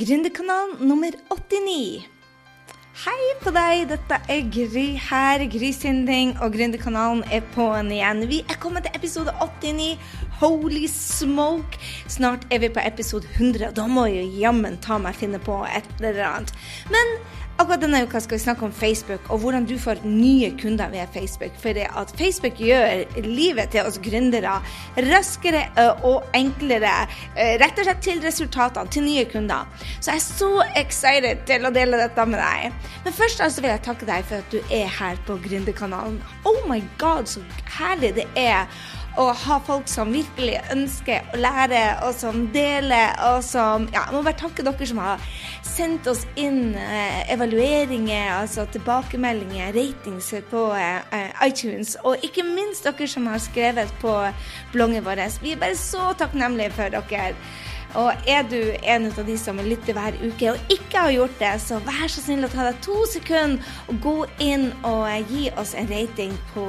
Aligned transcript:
Gründerkanalen 0.00 0.88
nummer 0.88 1.12
89. 1.28 2.06
Hei 3.02 3.24
på 3.42 3.50
deg, 3.52 3.82
dette 3.90 4.16
er 4.32 4.46
Gry 4.48 4.94
her, 4.96 5.42
Gry 5.52 5.68
Sinding, 5.76 6.32
og 6.40 6.54
Gründerkanalen 6.54 7.20
er 7.28 7.44
på'n 7.52 7.90
igjen. 7.92 8.22
Vi 8.30 8.38
er 8.48 8.56
kommet 8.62 8.88
til 8.88 8.96
episode 8.96 9.34
89. 9.42 9.98
Holy 10.40 10.86
smoke! 10.88 11.76
Snart 12.08 12.46
er 12.50 12.62
vi 12.62 12.70
på 12.72 12.80
episode 12.80 13.28
100, 13.36 13.66
og 13.68 13.76
da 13.76 13.84
må 13.86 14.06
jeg 14.08 14.24
jo 14.24 14.40
jammen 14.46 14.78
ta 14.80 14.96
meg 14.96 15.18
finne 15.20 15.36
på 15.42 15.58
et 15.68 15.90
eller 16.00 16.22
annet. 16.30 16.54
Men 16.88 17.18
Akkurat 17.60 17.82
denne 17.82 17.98
uka 18.08 18.20
skal 18.24 18.38
vi 18.38 18.40
snakke 18.40 18.64
om 18.64 18.72
Facebook 18.72 19.26
og 19.28 19.42
hvordan 19.42 19.66
du 19.68 19.74
får 19.78 19.98
nye 20.04 20.48
kunder 20.62 20.88
ved 20.88 21.10
Facebook. 21.12 21.52
For 21.60 21.76
det 21.76 21.90
at 21.92 22.12
Facebook 22.16 22.56
gjør 22.56 23.02
livet 23.20 23.74
til 23.74 23.84
oss 23.84 23.98
gründere 24.00 24.54
raskere 25.10 25.66
og 26.08 26.24
enklere. 26.34 26.94
Rett 27.60 27.82
og 27.82 27.84
slett 27.84 28.00
til 28.06 28.22
resultatene, 28.24 28.88
til 28.88 29.04
nye 29.04 29.26
kunder. 29.28 29.68
Så 30.00 30.14
jeg 30.14 30.22
er 30.22 30.24
så 30.24 30.48
excited 30.80 31.44
til 31.50 31.68
å 31.68 31.72
dele 31.74 32.00
dette 32.00 32.26
med 32.32 32.40
deg. 32.40 32.80
Men 33.04 33.16
først 33.18 33.44
altså 33.44 33.60
vil 33.60 33.74
jeg 33.74 33.84
takke 33.90 34.08
deg 34.08 34.24
for 34.30 34.40
at 34.40 34.56
du 34.56 34.72
er 34.80 34.88
her 34.96 35.20
på 35.28 35.36
Gründerkanalen. 35.44 36.16
Oh 36.48 36.64
my 36.70 36.80
god, 37.02 37.28
så 37.28 37.44
herlig 37.76 38.14
det 38.22 38.28
er 38.40 38.72
å 39.18 39.30
ha 39.34 39.58
folk 39.66 39.88
som 39.90 40.12
virkelig 40.14 40.60
ønsker 40.72 41.32
å 41.34 41.40
lære, 41.40 41.80
og 42.06 42.14
som 42.14 42.44
deler, 42.54 43.16
og 43.30 43.42
som 43.44 43.88
Ja, 43.90 44.04
jeg 44.06 44.14
må 44.14 44.22
bare 44.22 44.38
takke 44.38 44.64
dere 44.66 44.86
som 44.86 45.00
har 45.02 45.24
sendt 45.66 46.06
oss 46.10 46.22
inn 46.38 46.74
eh, 46.78 47.32
evalueringer, 47.32 48.30
altså 48.40 48.66
tilbakemeldinger, 48.74 49.72
ratings 49.74 50.30
på 50.50 50.66
eh, 50.76 51.32
iTunes, 51.46 51.96
og 52.04 52.22
ikke 52.26 52.44
minst 52.46 52.86
dere 52.86 53.08
som 53.10 53.26
har 53.30 53.42
skrevet 53.42 53.92
på 54.02 54.14
bloggen 54.74 55.04
vår. 55.06 55.24
Vi 55.42 55.54
er 55.54 55.62
bare 55.62 55.78
så 55.78 56.12
takknemlige 56.18 56.74
for 56.76 56.96
dere. 57.00 57.34
Og 57.98 58.12
er 58.28 58.44
du 58.46 58.58
en 58.82 59.08
av 59.10 59.24
de 59.26 59.36
som 59.40 59.58
lytter 59.64 59.96
hver 59.96 60.16
uke 60.22 60.52
og 60.52 60.72
ikke 60.72 61.04
har 61.06 61.14
gjort 61.14 61.36
det, 61.40 61.52
så 61.64 61.80
vær 61.86 62.06
så 62.10 62.22
snill 62.22 62.46
å 62.46 62.52
ta 62.52 62.68
deg 62.68 62.78
to 62.84 62.96
sekunder 63.10 63.72
og 63.90 64.00
gå 64.04 64.14
inn 64.46 64.68
og 64.86 65.32
gi 65.32 65.48
oss 65.58 65.74
en 65.78 65.90
rating 65.90 66.36
på, 66.54 66.68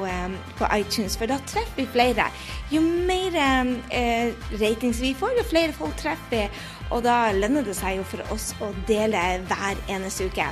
på 0.57 0.71
iTunes, 0.79 1.17
for 1.19 1.29
da 1.29 1.37
treffer 1.45 1.83
vi 1.83 1.87
flere. 1.93 2.29
Jo 2.73 2.81
mer 2.81 3.37
eh, 3.37 4.33
ratings 4.57 5.01
vi 5.03 5.13
får, 5.17 5.37
jo 5.37 5.49
flere 5.51 5.77
folk 5.77 5.97
treffer 6.01 6.33
vi, 6.33 6.45
og 6.91 7.05
da 7.05 7.31
lønner 7.35 7.65
det 7.65 7.77
seg 7.77 8.01
jo 8.01 8.07
for 8.07 8.33
oss 8.33 8.51
å 8.63 8.73
dele 8.89 9.41
hver 9.47 9.85
eneste 9.91 10.27
uke. 10.31 10.49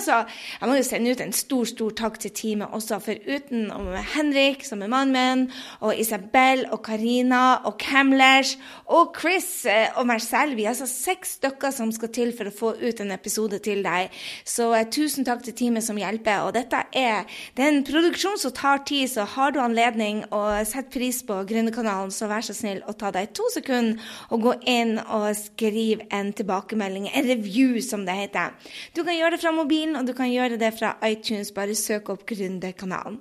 Vi 0.00 0.10
altså, 0.10 0.24
Jeg 0.60 0.68
må 0.68 0.74
jo 0.76 0.84
sende 0.84 1.12
ut 1.14 1.20
en 1.24 1.32
stor 1.32 1.64
stor 1.64 1.94
takk 1.96 2.18
til 2.20 2.32
teamet 2.36 2.74
også, 2.76 2.98
for 3.00 3.16
uten 3.24 3.70
Henrik, 4.12 4.64
som 4.68 4.82
er 4.84 4.90
mannen 4.92 5.14
min, 5.16 5.46
og 5.80 5.96
Isabel 5.96 6.66
og 6.68 6.82
Karina 6.84 7.62
og 7.64 7.78
Camlers 7.80 8.58
og 8.84 9.14
Chris 9.16 9.64
eh, 9.64 9.88
og 9.96 10.04
meg 10.10 10.20
selv 10.20 10.58
Vi 10.58 10.66
er 10.66 10.74
altså 10.74 10.88
seks 10.90 11.38
stykker 11.38 11.72
som 11.72 11.92
skal 11.94 12.10
til 12.12 12.32
for 12.36 12.50
å 12.50 12.52
få 12.54 12.72
ut 12.76 13.00
en 13.00 13.14
episode 13.14 13.58
til 13.64 13.80
deg. 13.86 14.12
Så 14.44 14.68
uh, 14.74 14.82
tusen 14.92 15.24
takk 15.24 15.42
til 15.46 15.56
teamet 15.56 15.86
som 15.86 15.98
hjelper. 15.98 16.44
Og 16.44 16.52
dette 16.56 16.82
er, 16.96 17.24
det 17.56 17.64
er 17.64 17.72
en 17.72 17.86
produksjon 17.86 18.38
som 18.42 18.52
tar 18.56 18.84
tid, 18.88 19.08
så 19.12 19.24
har 19.36 19.54
du 19.54 19.60
anledning 19.62 20.22
å 20.28 20.42
sette 20.68 20.92
pris 20.92 21.22
på 21.26 21.38
Gründerkanalen, 21.48 22.12
så 22.12 22.28
vær 22.30 22.44
så 22.44 22.56
snill 22.56 22.82
å 22.84 22.96
ta 23.00 23.12
deg 23.14 23.32
to 23.36 23.48
sekunder 23.54 23.96
og 24.28 24.44
gå 24.44 24.54
inn 24.68 24.98
og 25.06 25.30
skrive 25.38 26.04
en 26.12 26.34
tilbakemelding, 26.36 27.08
en 27.08 27.28
review, 27.30 27.80
som 27.84 28.04
det 28.04 28.18
heter. 28.18 28.52
Du 28.96 29.02
kan 29.06 29.16
gjøre 29.16 29.36
det 29.36 29.42
fra 29.42 29.54
mobilen, 29.56 29.96
og 29.96 30.08
du 30.08 30.12
kan 30.16 30.28
gjøre 30.28 30.49
det 30.58 30.72
fra 30.78 30.96
iTunes. 31.06 31.52
Bare 31.54 31.76
søk 31.78 32.10
opp 32.10 32.26
Gründerkanalen. 32.26 33.20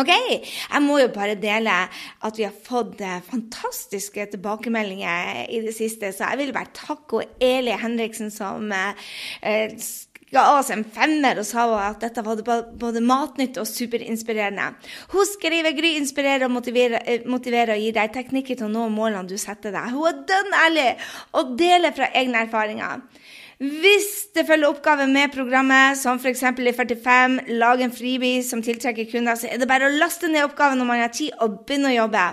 Ok, 0.00 0.08
jeg 0.08 0.80
må 0.80 0.94
jo 1.02 1.10
bare 1.12 1.34
dele 1.36 1.72
at 2.24 2.38
vi 2.38 2.46
har 2.46 2.54
fått 2.64 3.02
eh, 3.04 3.18
fantastiske 3.26 4.24
tilbakemeldinger 4.32 5.50
i 5.52 5.60
det 5.66 5.74
siste, 5.76 6.14
så 6.16 6.30
jeg 6.30 6.40
vil 6.40 6.54
bare 6.56 6.72
takke 6.72 7.26
Eli 7.44 7.74
Henriksen 7.76 8.32
som 8.32 8.72
eh, 8.72 9.74
ga 10.32 10.46
oss 10.56 10.70
en 10.72 10.84
femmer 10.88 11.42
og 11.42 11.44
sa 11.44 11.66
at 11.90 12.00
dette 12.06 12.24
var 12.24 12.40
både 12.80 13.02
matnytt 13.04 13.60
og 13.60 13.68
superinspirerende. 13.68 14.70
Hun 15.12 15.28
skriver 15.28 15.76
Gry 15.76 15.92
inspirerer 15.98 16.46
og 16.48 16.54
motiverer, 16.56 17.04
eh, 17.04 17.28
motiverer 17.28 17.76
og 17.76 17.84
gir 17.84 17.92
deg 17.98 18.14
teknikker 18.16 18.56
til 18.56 18.70
å 18.70 18.72
nå 18.72 18.88
målene 18.96 19.28
du 19.28 19.36
setter 19.36 19.76
deg. 19.76 19.92
Hun 19.92 20.08
er 20.08 20.24
dønn 20.32 20.56
ærlig 20.62 20.88
og 21.36 21.52
deler 21.60 21.92
fra 21.92 22.08
egne 22.16 22.46
erfaringer. 22.46 23.04
Hvis 23.62 24.06
det 24.34 24.42
følger 24.48 24.72
oppgaver 24.72 25.06
med 25.06 25.30
programmet, 25.30 25.98
som 25.98 26.18
f.eks. 26.18 26.42
i 26.42 26.72
45, 26.74 27.38
lag 27.62 27.82
en 27.84 27.92
freebie 27.94 28.42
som 28.42 28.62
tiltrekker 28.62 29.06
kunder, 29.12 29.38
så 29.38 29.46
er 29.46 29.60
det 29.62 29.68
bare 29.70 29.86
å 29.86 29.98
laste 30.00 30.26
ned 30.26 30.48
oppgaven 30.48 30.82
når 30.82 30.88
man 30.88 31.02
har 31.04 31.12
tid, 31.14 31.30
og 31.38 31.60
begynne 31.68 31.92
å 31.92 32.00
jobbe. 32.00 32.24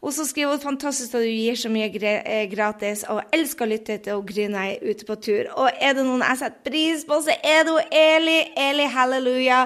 Og 0.00 0.14
så 0.16 0.24
skriver 0.24 0.54
hun 0.54 0.62
fantastisk 0.62 1.14
at 1.14 1.24
du 1.24 1.28
gir 1.28 1.56
så 1.60 1.68
mye 1.68 1.90
gratis, 2.48 3.02
og 3.12 3.20
elsker 3.36 3.66
å 3.66 3.68
lytte 3.68 3.98
til 4.00 4.16
og 4.16 4.28
grine 4.30 4.62
jeg 4.64 4.94
ute 4.94 5.08
på 5.08 5.16
tur. 5.20 5.50
Og 5.60 5.68
er 5.76 5.92
det 5.96 6.04
noen 6.06 6.24
jeg 6.24 6.40
setter 6.40 6.70
pris 6.70 7.04
på, 7.04 7.18
så 7.26 7.34
er 7.44 7.66
det 7.68 7.74
Eli. 8.00 8.38
Eli, 8.56 8.86
halleluja. 8.88 9.60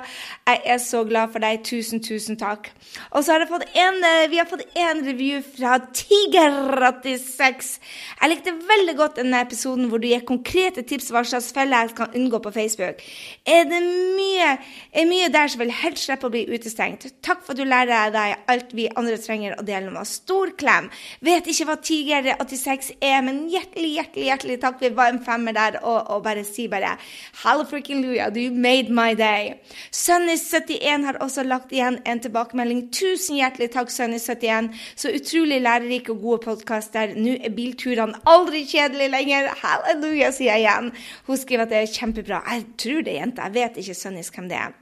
Jeg 0.49 0.61
er 0.75 0.81
så 0.83 1.05
glad 1.07 1.31
for 1.31 1.45
deg. 1.45 1.63
Tusen, 1.65 2.03
tusen 2.03 2.39
takk. 2.41 2.73
Og 3.13 3.23
så 3.23 3.35
har 3.35 3.45
jeg 3.45 3.51
fått 3.53 3.79
en, 3.79 4.01
vi 4.33 4.41
har 4.41 4.49
fått 4.51 4.65
en 4.75 5.05
review 5.07 5.39
fra 5.47 5.77
Tiger86. 6.01 7.71
Jeg 8.19 8.33
likte 8.33 8.57
veldig 8.67 8.97
godt 8.99 9.23
denne 9.23 9.45
episoden 9.47 9.87
hvor 9.91 10.03
du 10.03 10.09
gir 10.11 10.27
konkrete 10.27 10.83
tips 10.83 11.13
hva 11.15 11.23
slags 11.23 11.53
feller 11.55 11.87
jeg 11.87 11.95
kan 12.01 12.19
unngå 12.19 12.43
på 12.43 12.55
Facebook. 12.59 13.07
Er 13.47 13.69
det 13.71 13.81
mye, 14.19 14.51
er 14.91 15.09
mye 15.09 15.31
der 15.31 15.53
som 15.53 15.63
vil 15.63 15.73
helst 15.85 16.09
slippe 16.09 16.27
å 16.27 16.35
bli 16.35 16.45
utestengt? 16.51 17.07
Takk 17.23 17.47
for 17.47 17.55
at 17.55 17.63
du 17.63 17.69
lærer 17.69 18.11
deg 18.15 18.51
alt 18.51 18.75
vi 18.75 18.91
andre 18.91 19.21
trenger 19.23 19.55
å 19.61 19.67
dele 19.67 19.95
med 19.95 20.03
oss 20.03 20.19
stor 20.25 20.55
klem. 20.59 20.91
Vet 21.25 21.49
ikke 21.51 21.69
hva 21.69 21.77
Tiger86 21.85 22.95
er, 22.99 23.21
men 23.27 23.45
hjertelig, 23.53 23.91
hjertelig 23.99 24.25
hjertelig 24.29 24.59
takk. 24.63 24.81
Vi 24.81 24.91
var 24.97 25.13
en 25.13 25.23
femmer 25.25 25.57
der, 25.57 25.79
og, 25.83 26.11
og 26.11 26.23
bare 26.25 26.45
si 26.49 26.67
bare 26.69 26.97
Halleluja, 27.43 28.31
du 28.33 28.51
made 28.51 28.93
my 28.93 29.15
day. 29.19 29.55
Sunny71 29.93 31.05
har 31.05 31.21
også 31.25 31.45
lagt 31.47 31.73
igjen 31.73 32.01
en 32.07 32.21
tilbakemelding. 32.21 32.87
Tusen 32.95 33.39
hjertelig 33.41 33.71
takk, 33.75 33.93
Sunny71. 33.93 34.73
Så 34.97 35.13
utrolig 35.15 35.61
lærerike 35.65 36.15
og 36.15 36.23
gode 36.23 36.45
podkaster. 36.45 37.15
Nå 37.17 37.37
er 37.41 37.55
bilturene 37.55 38.21
aldri 38.31 38.65
kjedelige 38.69 39.13
lenger. 39.13 39.51
Halleluja, 39.63 40.33
sier 40.33 40.55
jeg 40.55 40.65
igjen. 40.65 40.95
Hun 41.29 41.41
skriver 41.41 41.67
at 41.67 41.75
det 41.75 41.83
er 41.83 41.93
kjempebra. 41.99 42.41
Jeg 42.55 42.67
tror 42.81 43.05
det 43.05 43.15
er 43.15 43.21
jente. 43.23 43.45
Jeg 43.45 43.61
vet 43.61 43.85
ikke 43.85 44.01
Sunnys 44.01 44.33
hvem 44.35 44.49
det 44.49 44.61
er. 44.61 44.81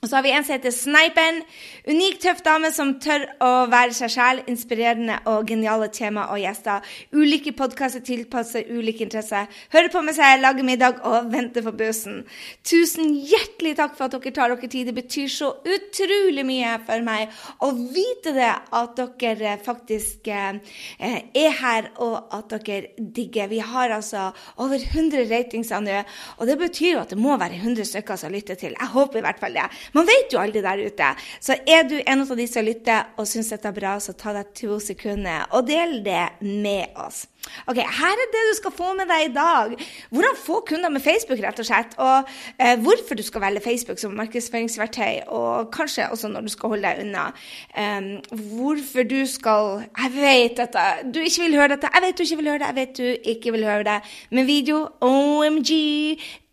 Og 0.00 0.08
så 0.08 0.16
har 0.16 0.22
vi 0.24 0.30
en 0.32 0.44
som 0.44 0.54
heter 0.54 0.72
Sniperen. 0.72 1.42
Unik, 1.84 2.14
tøff 2.22 2.38
dame 2.40 2.70
som 2.72 2.94
tør 3.04 3.26
å 3.44 3.48
være 3.68 3.92
seg 3.92 4.12
selv. 4.14 4.46
Inspirerende 4.48 5.18
og 5.28 5.50
geniale 5.50 5.90
tema 5.92 6.24
og 6.32 6.40
gjester. 6.40 6.86
Ulike 7.12 7.52
podkaster 7.56 8.00
tilpasser 8.06 8.64
ulike 8.72 9.04
interesser. 9.04 9.50
Hører 9.74 9.92
på 9.92 10.00
med 10.06 10.16
seg, 10.16 10.40
lager 10.40 10.64
middag 10.64 11.02
og 11.04 11.28
venter 11.34 11.66
på 11.66 11.74
bussen. 11.76 12.22
Tusen 12.64 13.12
hjertelig 13.12 13.74
takk 13.76 13.98
for 13.98 14.08
at 14.08 14.16
dere 14.16 14.32
tar 14.38 14.54
dere 14.54 14.70
tid. 14.72 14.88
Det 14.88 14.96
betyr 15.02 15.28
så 15.34 15.50
utrolig 15.68 16.46
mye 16.48 16.72
for 16.88 17.04
meg 17.04 17.36
å 17.60 17.70
vite 17.76 18.32
det 18.38 18.48
at 18.80 19.04
dere 19.20 19.58
faktisk 19.60 20.32
eh, 20.32 20.80
er 20.96 21.58
her, 21.60 21.90
og 22.00 22.32
at 22.38 22.56
dere 22.56 22.94
digger. 22.96 23.52
Vi 23.52 23.60
har 23.60 23.92
altså 23.98 24.30
over 24.64 24.80
100 24.80 25.28
ratings 25.28 25.74
nå, 25.76 26.00
og 26.40 26.48
det 26.48 26.56
betyr 26.64 26.94
jo 26.94 27.04
at 27.04 27.12
det 27.12 27.20
må 27.20 27.36
være 27.36 27.60
100 27.60 27.92
stykker 27.92 28.24
som 28.24 28.32
lytter 28.32 28.56
til. 28.56 28.72
Jeg 28.72 28.92
håper 28.96 29.20
i 29.20 29.26
hvert 29.28 29.44
fall 29.44 29.60
det. 29.60 29.68
Man 29.96 30.08
vet 30.08 30.32
jo 30.32 30.40
aldri 30.42 30.62
der 30.64 30.84
ute. 30.86 31.10
Så 31.42 31.56
er 31.66 31.86
du 31.88 31.96
en 32.00 32.24
av 32.24 32.36
de 32.36 32.46
som 32.50 32.66
lytter 32.66 33.10
og 33.16 33.28
syns 33.28 33.52
dette 33.54 33.68
er 33.70 33.76
bra, 33.76 33.96
så 34.02 34.14
ta 34.16 34.34
deg 34.36 34.54
to 34.56 34.78
sekunder 34.82 35.50
og 35.56 35.68
del 35.68 36.00
det 36.06 36.26
med 36.40 36.96
oss. 37.00 37.26
Ok, 37.66 37.78
Her 37.80 38.20
er 38.20 38.28
det 38.32 38.42
du 38.50 38.56
skal 38.58 38.72
få 38.74 38.92
med 38.98 39.08
deg 39.08 39.30
i 39.30 39.32
dag. 39.34 39.72
Hvordan 40.12 40.36
få 40.36 40.60
kunder 40.68 40.92
med 40.92 41.02
Facebook, 41.02 41.40
rett 41.42 41.62
og 41.62 41.66
slett. 41.66 41.94
Og 41.98 42.28
eh, 42.60 42.76
hvorfor 42.84 43.16
du 43.16 43.22
skal 43.24 43.42
velge 43.46 43.62
Facebook 43.64 43.98
som 43.98 44.12
markedsføringsverktøy, 44.18 45.24
og 45.32 45.70
kanskje 45.74 46.10
også 46.12 46.28
når 46.28 46.46
du 46.46 46.52
skal 46.52 46.74
holde 46.74 46.88
deg 46.88 47.04
unna. 47.06 47.30
Um, 47.74 48.10
hvorfor 48.56 49.08
du 49.08 49.24
skal 49.26 49.86
Jeg 49.96 50.12
vet 50.14 50.58
at 50.58 50.76
du 51.14 51.20
ikke 51.20 51.46
vil 51.46 51.56
høre 51.56 51.74
dette. 51.74 51.90
Jeg 51.94 52.06
vet 52.06 52.18
du 52.18 52.22
ikke 52.22 52.40
vil 52.42 52.52
høre 52.52 52.58
det. 52.60 52.66
Jeg 52.66 52.76
vet 52.80 52.96
du 52.98 53.30
ikke 53.34 53.52
vil 53.56 53.64
høre 53.64 53.88
det. 53.88 53.98
Men 54.30 54.46
video, 54.46 54.88
OMG, 55.00 55.72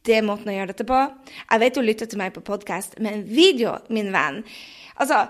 det 0.07 0.17
er 0.17 0.25
måten 0.25 0.49
å 0.51 0.55
gjøre 0.55 0.71
dette 0.71 0.87
på. 0.87 1.03
Jeg 1.51 1.63
vet 1.63 1.77
du 1.77 1.83
lytter 1.83 2.09
til 2.09 2.21
meg 2.21 2.33
på 2.35 2.45
podkast, 2.47 2.97
men 3.03 3.25
video, 3.27 3.77
min 3.93 4.13
venn 4.15 4.43
Altså, 4.97 5.27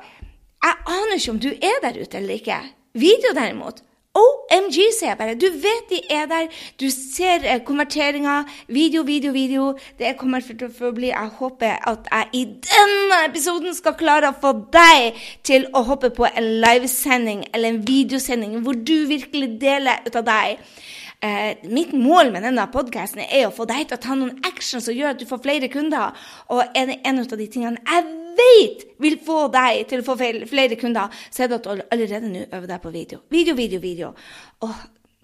jeg 0.64 0.76
aner 0.88 1.18
ikke 1.18 1.34
om 1.34 1.40
du 1.44 1.50
er 1.52 1.82
der 1.84 1.98
ute 2.00 2.22
eller 2.22 2.38
ikke. 2.40 2.62
Video, 2.96 3.34
derimot. 3.36 3.82
OMG, 4.18 4.78
sier 4.96 5.12
jeg 5.12 5.18
bare. 5.20 5.36
Du 5.38 5.46
vet 5.62 5.92
de 5.92 6.00
er 6.14 6.26
der. 6.30 6.48
Du 6.80 6.88
ser 6.90 7.44
eh, 7.46 7.60
konverteringa. 7.66 8.38
Video, 8.72 9.04
video, 9.04 9.34
video. 9.36 9.68
Det 10.00 10.16
kommer 10.18 10.42
for 10.42 10.90
å 10.90 10.94
bli 10.96 11.12
Jeg 11.12 11.34
håper 11.38 11.78
at 11.92 12.10
jeg 12.12 12.30
i 12.40 12.44
denne 12.66 13.20
episoden 13.28 13.76
skal 13.78 13.98
klare 14.00 14.32
å 14.32 14.40
få 14.42 14.56
deg 14.74 15.20
til 15.46 15.68
å 15.76 15.84
hoppe 15.92 16.10
på 16.16 16.26
en 16.30 16.50
livesending 16.64 17.46
eller 17.52 17.76
en 17.76 17.84
videosending 17.86 18.58
hvor 18.66 18.80
du 18.80 18.96
virkelig 19.12 19.54
deler 19.62 20.02
ut 20.08 20.18
av 20.18 20.26
deg. 20.32 20.64
Eh, 21.22 21.58
mitt 21.64 21.94
mål 21.98 22.30
med 22.30 22.44
denne 22.46 22.68
podkasten 22.70 23.24
er 23.26 23.48
å 23.48 23.54
få 23.54 23.66
deg 23.66 23.88
til 23.88 23.98
å 23.98 24.02
ta 24.02 24.14
noen 24.14 24.36
action 24.46 24.84
som 24.84 24.94
gjør 24.94 25.16
at 25.16 25.22
du 25.22 25.26
får 25.26 25.42
flere 25.42 25.70
kunder. 25.74 26.14
Og 26.54 26.76
det 26.76 27.00
en 27.10 27.22
av 27.24 27.32
de 27.40 27.48
tingene 27.50 27.82
jeg 27.82 28.04
vet 28.38 28.84
vil 29.02 29.18
få 29.26 29.48
deg 29.54 29.88
til 29.90 30.04
å 30.04 30.06
få 30.06 30.18
flere 30.20 30.78
kunder, 30.78 31.10
så 31.34 31.44
er 31.44 31.50
det 31.50 31.58
at 31.58 31.66
du 31.66 31.82
allerede 31.90 32.30
nå 32.30 32.44
øver 32.52 32.68
deg 32.70 32.84
på 32.84 32.92
video. 32.94 33.24
Video, 33.34 33.56
video, 33.58 33.82
video. 33.82 34.12
Og 34.62 34.76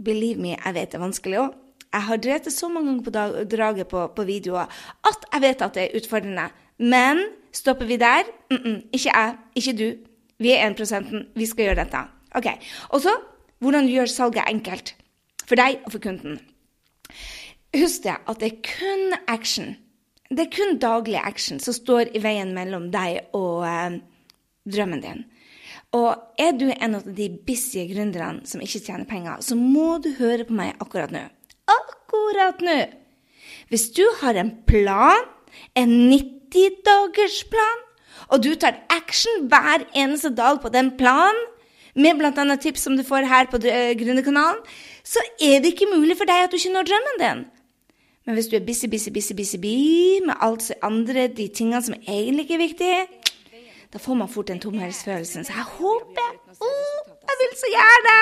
believe 0.04 0.42
me, 0.42 0.56
jeg 0.56 0.74
vet 0.74 0.95
det 0.95 0.98
er 0.98 1.06
vanskelig 1.06 1.40
òg. 1.44 1.60
Jeg 1.94 2.07
har 2.07 2.24
drevet 2.25 2.50
det 2.50 2.56
så 2.56 2.72
mange 2.74 2.90
ganger 2.90 3.06
på 3.06 3.54
draget 3.54 3.88
på, 3.92 4.07
på, 4.16 4.25
videoer 4.25 4.66
at 5.06 5.28
jeg 5.30 5.42
vet 5.44 5.62
at 5.62 5.75
det 5.78 5.84
er 5.84 6.00
utfordrende. 6.00 6.48
Men 6.81 7.22
stopper 7.54 7.86
vi 7.86 7.98
der? 8.01 8.25
Mm 8.50 8.57
-mm, 8.57 8.81
ikke 8.92 9.12
jeg, 9.13 9.36
ikke 9.56 9.78
du. 9.78 9.95
Vi 10.40 10.51
er 10.51 10.69
1% 10.69 11.25
Vi 11.36 11.45
skal 11.45 11.66
gjøre 11.66 11.84
dette. 11.84 11.98
Ok, 12.36 12.48
Og 12.90 13.01
så 13.01 13.10
hvordan 13.60 13.86
du 13.86 13.92
gjør 13.92 14.06
salget 14.06 14.44
enkelt. 14.50 14.95
For 15.48 15.60
deg 15.60 15.81
og 15.84 15.95
for 15.95 16.04
kunden. 16.04 16.40
Husk 17.74 18.06
det 18.06 18.16
at 18.30 18.40
det 18.42 18.50
er 18.51 18.62
kun 18.68 19.18
action. 19.28 19.75
Det 20.30 20.48
er 20.48 20.56
kun 20.56 20.80
daglig 20.81 21.19
action 21.19 21.60
som 21.62 21.75
står 21.75 22.13
i 22.16 22.22
veien 22.24 22.54
mellom 22.56 22.90
deg 22.94 23.36
og 23.38 23.66
eh, 23.68 24.00
drømmen 24.69 25.04
din. 25.04 25.24
Og 25.94 26.18
er 26.42 26.56
du 26.57 26.68
en 26.72 26.98
av 26.98 27.06
de 27.06 27.28
busy 27.45 27.86
gründerne 27.92 28.48
som 28.50 28.62
ikke 28.66 28.81
tjener 28.81 29.06
penger, 29.10 29.42
så 29.45 29.57
må 29.57 30.00
du 30.01 30.10
høre 30.18 30.48
på 30.48 30.56
meg 30.57 30.74
akkurat 30.81 31.13
nå. 31.13 31.22
Akkurat 31.69 32.63
nå! 32.66 32.80
Hvis 33.69 33.92
du 33.94 34.04
har 34.22 34.38
en 34.38 34.51
plan, 34.68 35.28
en 35.78 35.94
90-dagersplan, 36.10 37.84
og 38.34 38.42
du 38.42 38.54
tar 38.57 38.81
action 38.94 39.48
hver 39.51 39.86
eneste 39.94 40.34
dag 40.34 40.62
på 40.63 40.72
den 40.74 40.94
planen, 40.98 41.40
med 41.95 42.19
bl.a. 42.19 42.56
tips 42.56 42.86
som 42.88 42.98
du 42.98 43.04
får 43.06 43.28
her 43.30 43.50
på 43.51 43.60
Gründerkanalen, 44.00 44.62
så 45.04 45.22
er 45.42 45.60
det 45.62 45.74
ikke 45.74 45.92
mulig 45.94 46.18
for 46.18 46.30
deg 46.30 46.45
at 46.45 46.51
du 46.51 46.57
ikke 46.57 46.74
når 46.74 46.90
drømmen 46.90 47.22
din. 47.22 47.44
Men 48.25 48.38
hvis 48.38 48.48
du 48.48 48.56
er 48.56 48.66
busy, 48.66 48.88
busy, 48.88 49.10
busy, 49.12 49.34
busy, 49.36 49.57
busy 49.60 50.24
med 50.25 50.36
alt 50.42 50.68
det 50.69 50.80
andre, 50.81 51.28
de 51.28 51.48
tingene 51.48 51.81
som 51.84 51.95
egentlig 52.07 52.45
ikke 52.45 52.56
er 52.56 52.63
viktige, 52.68 53.01
da 53.94 54.00
får 54.01 54.16
man 54.18 54.30
fort 54.31 54.48
den 54.48 54.60
tomhetsfølelsen. 54.60 55.44
Så 55.45 55.54
jeg 55.54 55.63
håper 55.63 56.30
oh, 56.62 56.93
jeg 57.33 57.39
vil 57.41 57.56
så 57.59 57.69
gjerne! 57.74 58.18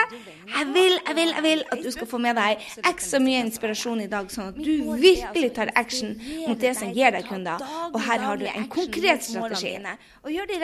Jeg 0.52 0.68
vil, 0.74 0.96
jeg 1.08 1.16
vil, 1.16 1.30
jeg 1.36 1.44
vil 1.44 1.64
at 1.72 1.84
du 1.84 1.90
skal 1.92 2.08
få 2.12 2.18
med 2.22 2.36
deg 2.36 2.64
ekstra 2.90 3.20
mye 3.24 3.42
inspirasjon 3.46 4.02
i 4.04 4.08
dag, 4.12 4.28
sånn 4.32 4.52
at 4.52 4.58
du 4.60 4.72
virkelig 5.00 5.52
tar 5.56 5.72
action 5.80 6.14
mot 6.48 6.60
det 6.60 6.74
som 6.78 6.92
gir 6.96 7.14
deg 7.16 7.28
kunder. 7.30 7.62
Og 7.92 8.00
her 8.04 8.24
har 8.26 8.40
du 8.42 8.46
en 8.50 8.68
konkret 8.72 9.24
strategi. 9.26 9.74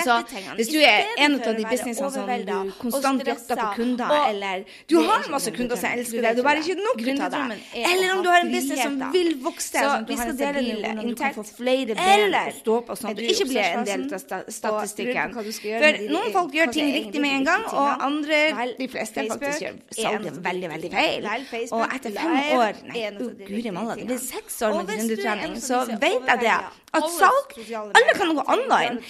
Så 0.04 0.18
hvis 0.60 0.72
du 0.74 0.78
er 0.82 1.08
en 1.24 1.38
av 1.40 1.56
de 1.58 1.66
businessene 1.66 2.12
som 2.14 2.28
du 2.28 2.74
konstant 2.82 3.24
jakter 3.26 3.62
på 3.62 3.70
kunder, 3.80 4.14
eller 4.28 4.66
du 4.92 4.98
har 5.08 5.30
masse 5.34 5.54
kunder 5.56 5.80
som 5.80 5.90
elsker 5.96 6.26
deg, 6.26 6.38
du 6.38 6.44
har 6.44 6.50
bare 6.50 6.64
ikke 6.64 6.78
nok 6.82 7.04
av 7.28 7.38
deg, 7.38 7.66
eller 7.84 8.16
om 8.16 8.24
du 8.26 8.32
har 8.32 8.46
en 8.46 8.54
business 8.54 8.84
som 8.84 9.00
vil 9.16 9.34
vokse, 9.44 9.84
noe 9.84 11.06
du 11.08 11.16
kan 11.18 11.36
få 11.38 11.46
flere 11.48 11.98
ben 11.98 12.36
å 12.38 12.44
stå 12.60 12.80
på, 12.88 13.00
sånn 13.00 13.12
at 13.14 13.22
du 13.22 13.26
ikke 13.28 13.50
blir 13.50 13.64
en 13.72 13.88
del 13.88 14.08
av 14.12 14.52
statistikken. 14.60 15.38
For 15.38 16.02
noen 16.12 16.36
folk 16.36 16.56
gjør 16.60 16.76
ting 16.76 16.94
riktig 16.96 17.24
med 17.24 17.40
en 17.40 17.48
gang, 17.48 17.66
og 17.72 18.06
andre 18.08 18.37
andre, 18.38 18.66
de 18.78 18.88
fleste 18.92 19.26
faktisk 19.32 19.64
gjør 19.66 19.78
salget 19.98 20.42
veldig, 20.48 20.70
veldig 20.74 20.92
feil. 20.94 21.30
Og 21.76 21.86
etter 21.86 22.18
fem 22.18 22.36
år 22.58 22.82
Nei, 22.88 23.06
guri 23.48 23.72
malla, 23.76 23.96
det 24.00 24.08
blir 24.10 24.20
seks 24.22 24.60
år 24.68 24.76
med 24.80 24.92
gründertrening, 24.92 25.56
så 25.64 25.86
vet 25.90 26.30
jeg 26.32 26.44
det. 26.44 26.58
At 26.98 27.06
salg 27.14 27.56
Alle 28.00 28.14
kan 28.16 28.32
gå 28.38 28.44
online. 28.48 29.02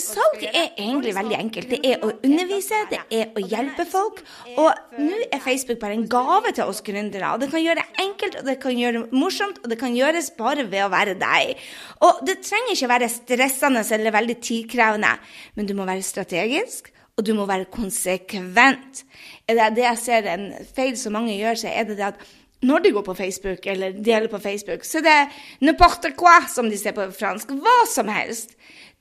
Salg 0.00 0.44
er 0.48 0.70
egentlig 0.78 1.14
veldig 1.16 1.38
enkelt. 1.38 1.72
Det 1.72 1.80
er 1.84 2.04
å 2.04 2.12
undervise, 2.14 2.82
det 2.92 3.00
er 3.14 3.32
å 3.34 3.42
hjelpe 3.42 3.86
folk. 3.88 4.22
Og 4.54 4.98
nå 4.98 5.22
er 5.26 5.42
Facebook 5.44 5.80
bare 5.82 5.98
en 5.98 6.06
gave 6.10 6.54
til 6.54 6.70
oss 6.70 6.82
gründere. 6.86 7.32
Og 7.34 7.42
det 7.42 7.50
kan 7.52 7.64
gjøre 7.64 7.82
det 7.82 8.04
enkelt, 8.04 8.38
og 8.40 8.48
det 8.48 8.58
kan 8.62 8.78
gjøre 8.78 9.02
det 9.02 9.18
morsomt, 9.18 9.58
og 9.62 9.72
det 9.72 9.80
kan 9.80 9.96
gjøres 9.96 10.30
bare 10.38 10.68
ved 10.70 10.86
å 10.86 10.92
være 10.94 11.16
deg. 11.20 11.58
Og 12.06 12.22
det 12.28 12.38
trenger 12.46 12.76
ikke 12.76 12.92
være 12.94 13.10
stressende 13.12 13.82
eller 13.98 14.14
veldig 14.14 14.38
tidkrevende, 14.44 15.16
men 15.58 15.68
du 15.68 15.74
må 15.76 15.88
være 15.88 16.06
strategisk 16.06 16.92
og 17.18 17.26
du 17.26 17.34
må 17.34 17.46
være 17.50 17.66
konsekvent. 17.74 19.02
Er 19.48 19.58
det 19.58 19.72
det 19.76 19.86
jeg 19.88 20.02
ser 20.04 20.28
en 20.30 20.52
feil 20.76 20.94
som 20.98 21.16
mange 21.18 21.34
gjør, 21.34 21.58
så 21.64 21.72
er 21.72 21.88
det 21.88 21.98
det 21.98 22.12
at 22.12 22.28
når 22.62 22.78
de 22.82 22.92
går 22.94 23.04
på 23.06 23.14
Facebook 23.14 23.66
eller 23.66 23.98
deler 24.02 24.30
på 24.30 24.38
Facebook, 24.42 24.84
så 24.84 24.98
er 24.98 25.06
det 25.06 25.18
n'importe 25.62 26.14
quoi, 26.18 26.46
som 26.50 26.70
de 26.70 26.78
ser 26.78 26.94
på 26.94 27.06
fransk. 27.14 27.50
Hva 27.54 27.76
som 27.90 28.08
helst. 28.10 28.56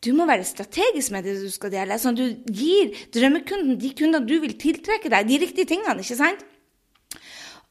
Du 0.05 0.11
må 0.13 0.27
være 0.29 0.45
strategisk 0.45 1.11
med 1.11 1.25
det 1.25 1.39
du 1.41 1.49
skal 1.49 1.73
dele, 1.73 1.97
sånn 1.97 2.13
at 2.13 2.21
du 2.21 2.53
gir 2.53 2.93
drømmekunden 3.15 3.79
de 3.81 3.93
kundene 3.97 4.29
du 4.29 4.35
vil 4.43 4.53
tiltrekke 4.61 5.09
deg, 5.09 5.25
de 5.25 5.39
riktige 5.41 5.69
tingene. 5.69 5.97
ikke 6.01 6.19
sant? 6.19 6.43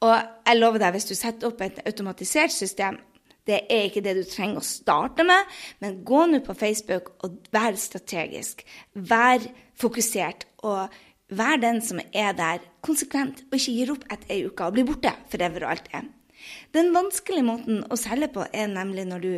Og 0.03 0.11
jeg 0.11 0.59
lover 0.59 0.83
deg, 0.83 0.91
hvis 0.97 1.07
du 1.07 1.15
setter 1.15 1.47
opp 1.47 1.63
et 1.63 1.79
automatisert 1.87 2.51
system, 2.51 2.99
det 3.47 3.61
er 3.71 3.87
ikke 3.87 4.03
det 4.05 4.17
du 4.19 4.23
trenger 4.27 4.61
å 4.61 4.67
starte 4.67 5.25
med, 5.27 5.57
men 5.83 6.01
gå 6.07 6.25
nå 6.27 6.41
på 6.45 6.55
Facebook 6.57 7.13
og 7.25 7.39
vær 7.53 7.77
strategisk. 7.79 8.65
Vær 8.93 9.45
fokusert, 9.79 10.45
og 10.67 10.93
vær 11.37 11.59
den 11.61 11.81
som 11.83 12.01
er 12.11 12.35
der 12.37 12.61
konsekvent, 12.85 13.45
og 13.47 13.57
ikke 13.57 13.75
gir 13.79 13.95
opp 13.95 14.05
etter 14.11 14.35
ei 14.35 14.45
uke 14.47 14.67
og 14.67 14.77
blir 14.77 14.87
borte 14.87 15.15
forever 15.31 15.67
og 15.67 15.75
alltid. 15.75 16.13
Den 16.75 16.91
vanskelige 16.95 17.45
måten 17.47 17.79
å 17.91 17.97
selge 17.99 18.29
på 18.35 18.43
er 18.55 18.69
nemlig 18.71 19.07
når 19.09 19.23
du 19.23 19.31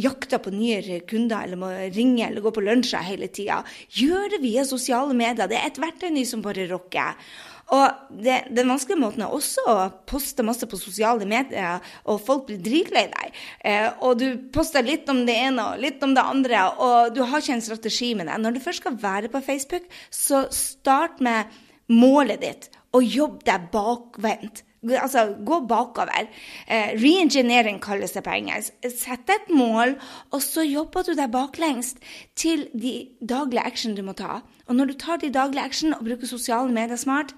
jakter 0.00 0.40
på 0.42 0.52
nye 0.54 1.00
kunder 1.08 1.44
eller 1.44 1.60
må 1.60 1.68
ringe 1.94 2.24
eller 2.26 2.42
gå 2.42 2.52
på 2.54 2.64
lunsjer 2.64 3.04
hele 3.06 3.28
tida. 3.28 3.60
Gjør 3.94 4.32
det 4.34 4.40
via 4.42 4.64
sosiale 4.66 5.14
medier. 5.14 5.50
Det 5.50 5.58
er 5.58 5.68
et 5.70 5.82
verktøy 5.82 6.24
som 6.26 6.42
bare 6.44 6.66
rocker. 6.70 7.14
Og 7.74 8.20
det, 8.22 8.36
den 8.54 8.68
vanskelige 8.70 9.00
måten 9.00 9.24
er 9.26 9.32
også 9.34 9.64
å 9.66 9.76
poste 10.06 10.44
masse 10.46 10.68
på 10.70 10.78
sosiale 10.78 11.26
medier, 11.26 11.82
og 12.06 12.20
folk 12.22 12.44
blir 12.46 12.60
dritlei 12.62 13.06
deg. 13.10 13.40
Eh, 13.66 13.88
og 14.06 14.20
du 14.20 14.28
poster 14.54 14.86
litt 14.86 15.08
om 15.10 15.24
det 15.26 15.34
ene 15.48 15.72
og 15.72 15.82
litt 15.82 16.04
om 16.06 16.14
det 16.14 16.22
andre, 16.22 16.62
og 16.78 17.16
du 17.16 17.24
har 17.24 17.42
ikke 17.42 17.56
en 17.58 17.66
strategi 17.66 18.12
med 18.14 18.30
det. 18.30 18.38
Når 18.42 18.54
du 18.54 18.62
først 18.62 18.84
skal 18.84 19.00
være 19.02 19.32
på 19.32 19.42
Facebook, 19.42 19.88
så 20.14 20.46
start 20.54 21.18
med 21.24 21.50
målet 21.90 22.44
ditt, 22.44 22.70
og 22.94 23.02
jobb 23.02 23.42
deg 23.48 23.66
bakvendt. 23.74 24.62
Altså, 24.86 25.32
gå 25.42 25.56
bakover. 25.66 26.28
Eh, 26.70 26.92
Reengineering 27.00 27.80
kalles 27.82 28.14
det 28.14 28.22
på 28.22 28.30
engelsk. 28.30 28.76
Sett 28.92 29.26
et 29.32 29.50
mål, 29.50 29.96
og 30.30 30.44
så 30.44 30.62
jobber 30.62 31.02
du 31.02 31.16
deg 31.18 31.32
baklengst 31.34 31.98
til 32.38 32.68
de 32.70 33.08
daglige 33.18 33.66
action 33.66 33.96
du 33.98 34.04
må 34.06 34.14
ta. 34.14 34.44
Og 34.68 34.78
når 34.78 34.92
du 34.92 34.96
tar 35.00 35.18
de 35.18 35.32
daglige 35.34 35.64
action 35.64 35.96
og 35.96 36.06
bruker 36.06 36.30
sosiale 36.30 36.70
medier 36.70 37.00
smart, 37.00 37.34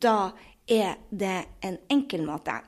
da 0.00 0.32
er 0.70 0.96
det 1.10 1.38
en 1.64 1.78
enkel 1.90 2.24
måte. 2.26 2.60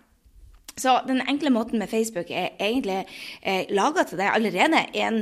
Så 0.76 0.98
den 1.06 1.22
enkle 1.28 1.50
måten 1.54 1.78
med 1.78 1.90
Facebook 1.90 2.30
er 2.30 2.56
egentlig 2.58 3.04
eh, 3.42 3.70
laga 3.70 4.02
til 4.08 4.18
deg 4.18 4.32
allerede 4.34 4.80
en, 4.98 5.20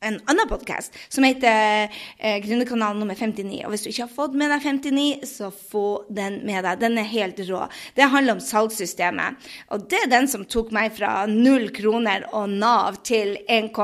en 0.00 0.16
annen 0.30 0.48
podkast 0.48 0.96
som 1.12 1.26
heter 1.26 1.90
eh, 2.16 2.38
Gründerkanalen 2.40 3.02
nummer 3.02 3.18
59. 3.18 3.60
Og 3.66 3.74
hvis 3.74 3.84
du 3.84 3.90
ikke 3.90 4.06
har 4.06 4.14
fått 4.14 4.38
med 4.40 4.54
deg 4.54 4.64
59, 4.64 5.28
så 5.28 5.52
få 5.52 5.86
den 6.08 6.40
med 6.48 6.64
deg. 6.64 6.80
Den 6.80 6.96
er 7.02 7.12
helt 7.12 7.44
rå. 7.50 7.66
Det 7.98 8.08
handler 8.08 8.38
om 8.38 8.44
salgssystemet. 8.44 9.50
Og 9.68 9.84
det 9.90 10.00
er 10.06 10.12
den 10.16 10.32
som 10.32 10.48
tok 10.48 10.72
meg 10.72 10.96
fra 10.96 11.26
null 11.28 11.68
kroner 11.76 12.24
og 12.32 12.56
Nav 12.56 13.02
til 13.04 13.36
1, 13.44 13.76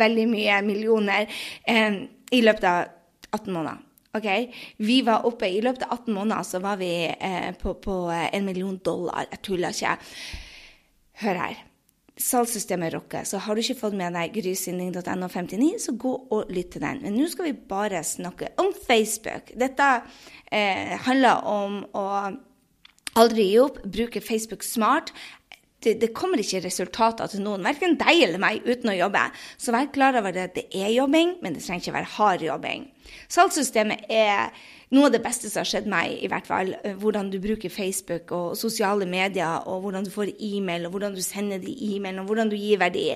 veldig 0.00 0.28
mye 0.32 0.62
millioner 0.64 1.28
eh, 1.68 2.04
i 2.32 2.40
løpet 2.40 2.70
av 2.72 2.86
18 3.34 3.52
måneder. 3.52 3.83
Ok, 4.14 4.54
Vi 4.76 5.02
var 5.02 5.26
oppe 5.26 5.48
I 5.50 5.60
løpet 5.64 5.82
av 5.88 5.98
18 5.98 6.14
måneder 6.14 6.46
så 6.46 6.60
var 6.62 6.78
vi 6.78 6.90
eh, 7.10 7.50
på, 7.58 7.94
eh, 8.14 8.28
en 8.36 8.44
million 8.46 8.76
dollar. 8.78 9.26
Jeg 9.30 9.42
tuller 9.42 9.74
ikke. 9.74 9.96
Hør 11.24 11.40
her. 11.44 11.62
salgssystemet 12.16 12.92
rocker. 12.94 13.24
Så 13.26 13.40
har 13.42 13.54
du 13.54 13.60
ikke 13.60 13.80
fått 13.80 13.96
med 13.98 14.14
deg 14.14 14.36
grysynding.no 14.36 15.26
59, 15.28 15.70
så 15.82 15.96
gå 15.98 16.12
og 16.30 16.50
lytt 16.54 16.70
til 16.76 16.84
den. 16.84 17.00
Men 17.02 17.16
nå 17.18 17.26
skal 17.26 17.48
vi 17.48 17.56
bare 17.74 18.04
snakke 18.06 18.52
om 18.62 18.70
Facebook. 18.86 19.50
Dette 19.58 19.88
eh, 20.46 20.94
handler 21.08 21.42
om 21.50 21.80
å 21.90 22.04
aldri 23.18 23.48
gi 23.50 23.58
opp, 23.62 23.80
bruke 23.82 24.22
Facebook 24.22 24.62
smart. 24.62 25.10
Det, 25.84 25.96
det, 26.00 26.12
kommer 26.16 26.40
ikke 26.40 26.62
resultater 26.64 27.28
til 27.28 27.42
noen, 27.44 27.64
verken 27.66 27.98
deg 28.00 28.22
eller 28.26 28.40
meg, 28.40 28.64
uten 28.64 28.92
å 28.92 28.96
jobbe. 28.96 29.26
Så 29.60 29.74
vær 29.74 29.90
klar 29.92 30.16
over 30.20 30.32
det. 30.32 30.46
Det 30.56 30.64
er 30.72 30.94
jobbing, 30.94 31.36
men 31.44 31.56
det 31.56 31.64
trenger 31.64 31.84
ikke 31.84 31.98
være 31.98 32.12
hard 32.16 32.46
jobbing. 32.46 32.86
Salgssystemet 33.32 34.08
er 34.08 34.54
noe 34.92 35.08
av 35.08 35.14
det 35.14 35.22
beste 35.24 35.48
som 35.48 35.62
har 35.62 35.68
skjedd 35.68 35.86
meg, 35.90 36.18
i 36.20 36.28
hvert 36.30 36.48
fall. 36.48 36.74
Eh, 36.84 36.96
hvordan 37.00 37.30
du 37.32 37.38
bruker 37.42 37.72
Facebook 37.72 38.32
og 38.36 38.56
sosiale 38.58 39.06
medier, 39.08 39.64
og 39.68 39.84
hvordan 39.84 40.04
du 40.04 40.10
får 40.12 40.34
e-mail, 40.38 40.86
og 40.86 40.94
hvordan 40.94 41.16
du 41.16 41.22
sender 41.24 41.62
de 41.62 41.72
e-mailene, 41.72 42.22
og 42.22 42.28
hvordan 42.30 42.52
du 42.52 42.56
gir 42.58 42.80
verdi. 42.82 43.06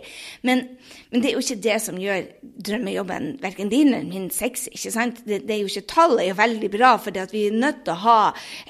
Men, 0.46 0.64
men, 1.10 1.22
det 1.22 1.30
er 1.30 1.36
jo 1.36 1.44
ikke 1.44 1.60
det 1.68 1.76
som 1.84 2.00
gjør 2.00 2.30
drømmejobben 2.68 3.28
verken 3.42 3.72
din 3.72 3.92
eller 3.92 4.08
min 4.08 4.30
sexy. 4.34 4.70
ikke 4.72 4.94
sant? 4.94 5.22
Det, 5.26 5.42
det, 5.44 5.56
er 5.56 5.62
jo 5.62 5.72
ikke 5.72 5.86
Tallet 5.88 6.22
er 6.24 6.30
jo 6.30 6.38
veldig 6.38 6.70
bra, 6.72 6.94
for 7.00 7.32
vi 7.32 7.44
er 7.48 7.56
nødt 7.56 7.84
til 7.84 7.94
å 7.94 8.02
ha 8.04 8.18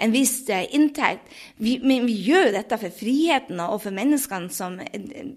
en 0.00 0.14
viss 0.14 0.40
eh, 0.50 0.67
inntekt. 0.76 1.31
Vi, 1.59 1.78
men 1.83 2.07
vi 2.09 2.19
gjør 2.28 2.49
jo 2.49 2.57
dette 2.59 2.81
for 2.81 2.95
friheten 2.95 3.62
og 3.64 3.81
for 3.85 3.95
menneskene 3.95 4.50
som, 4.55 4.78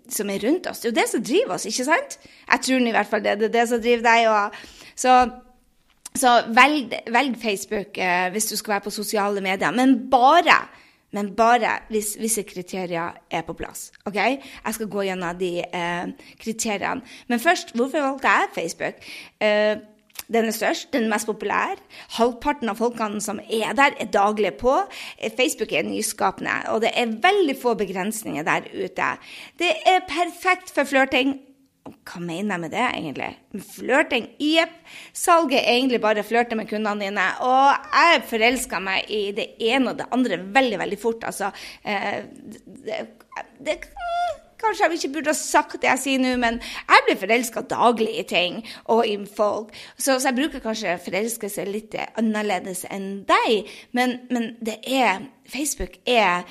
som, 0.09 0.33
er 0.33 0.43
rundt 0.45 0.69
oss. 0.69 0.81
Det 0.81 0.89
er 0.89 0.93
jo 0.93 0.99
det 0.99 1.07
som 1.11 1.23
driver 1.25 1.57
oss, 1.57 1.69
ikke 1.69 1.87
sant? 1.87 2.19
Jeg 2.47 2.65
tror 2.65 2.87
i 2.87 2.95
hvert 2.95 3.09
fall 3.09 3.23
det. 3.25 3.37
Det 3.39 3.49
er 3.49 3.55
det 3.59 3.69
som 3.69 3.81
driver 3.81 4.05
deg. 4.07 4.29
Og, 4.31 4.59
så 5.01 5.15
så 6.17 6.41
velg, 6.51 6.93
velg 7.11 7.37
Facebook 7.41 7.97
eh, 7.97 8.29
hvis 8.33 8.49
du 8.51 8.55
skal 8.59 8.77
være 8.77 8.87
på 8.87 8.95
sosiale 8.95 9.41
medier, 9.41 9.71
men 9.71 9.95
bare, 10.11 10.57
men 11.15 11.31
bare 11.35 11.77
hvis 11.89 12.15
visse 12.19 12.43
kriterier 12.47 13.15
er 13.31 13.45
på 13.47 13.55
plass. 13.55 13.91
ok? 14.05 14.15
Jeg 14.15 14.73
skal 14.73 14.91
gå 14.91 15.05
gjennom 15.07 15.37
de 15.39 15.53
eh, 15.63 16.11
kriteriene. 16.39 17.01
Men 17.27 17.39
først, 17.39 17.75
hvorfor 17.75 18.03
valgte 18.03 18.27
jeg 18.27 18.51
Facebook? 18.55 19.07
Eh, 19.41 19.77
den 20.31 20.47
er 20.47 20.55
størst, 20.55 20.93
den 20.93 21.03
er 21.03 21.11
mest 21.11 21.27
populær. 21.27 21.79
Halvparten 22.15 22.71
av 22.71 22.79
folkene 22.79 23.19
som 23.23 23.39
er 23.51 23.73
der, 23.75 23.95
er 23.99 24.11
daglig 24.11 24.53
på. 24.59 24.77
Eh, 25.17 25.31
Facebook 25.37 25.71
er 25.71 25.87
nyskapende, 25.87 26.61
og 26.71 26.81
det 26.81 26.91
er 26.95 27.15
veldig 27.23 27.55
få 27.61 27.73
begrensninger 27.79 28.43
der 28.47 28.67
ute. 28.71 29.09
Det 29.59 29.71
er 29.87 30.05
perfekt 30.07 30.71
for 30.75 30.87
flørting 30.87 31.39
hva 31.81 32.19
mener 32.21 32.55
jeg 32.55 32.61
med 32.61 32.73
det, 32.73 32.83
egentlig? 32.97 33.29
Flørting? 33.71 34.27
Jepp. 34.41 34.73
Salget 35.17 35.61
er 35.61 35.77
egentlig 35.77 36.01
bare 36.03 36.25
flørte 36.25 36.57
med 36.57 36.69
kundene 36.69 37.07
dine. 37.07 37.25
Og 37.45 37.89
jeg 37.95 38.21
forelska 38.29 38.81
meg 38.83 39.09
i 39.09 39.23
det 39.37 39.53
ene 39.71 39.93
og 39.93 40.01
det 40.01 40.09
andre 40.13 40.39
veldig, 40.53 40.79
veldig 40.81 40.99
fort. 41.01 41.25
Altså 41.25 41.49
eh, 41.85 42.21
det, 42.85 43.01
det, 43.65 43.79
Kanskje 44.61 44.85
jeg 44.85 44.99
ikke 44.99 45.13
burde 45.15 45.31
ha 45.33 45.37
sagt 45.37 45.79
det 45.81 45.89
jeg 45.89 46.01
sier 46.03 46.19
nå, 46.21 46.35
men 46.37 46.59
jeg 46.61 47.05
blir 47.07 47.17
forelska 47.17 47.63
daglig 47.65 48.11
i 48.21 48.25
ting 48.29 48.59
og 48.93 49.07
i 49.09 49.15
folk. 49.25 49.71
Så, 49.95 50.19
så 50.19 50.29
jeg 50.29 50.37
bruker 50.37 50.61
kanskje 50.61 50.99
forelskelse 51.01 51.65
litt 51.65 51.97
annerledes 52.19 52.83
enn 52.93 53.23
deg, 53.25 53.71
men, 53.97 54.19
men 54.29 54.51
det 54.61 54.77
er 54.85 55.25
Facebook 55.49 55.97
er 56.05 56.45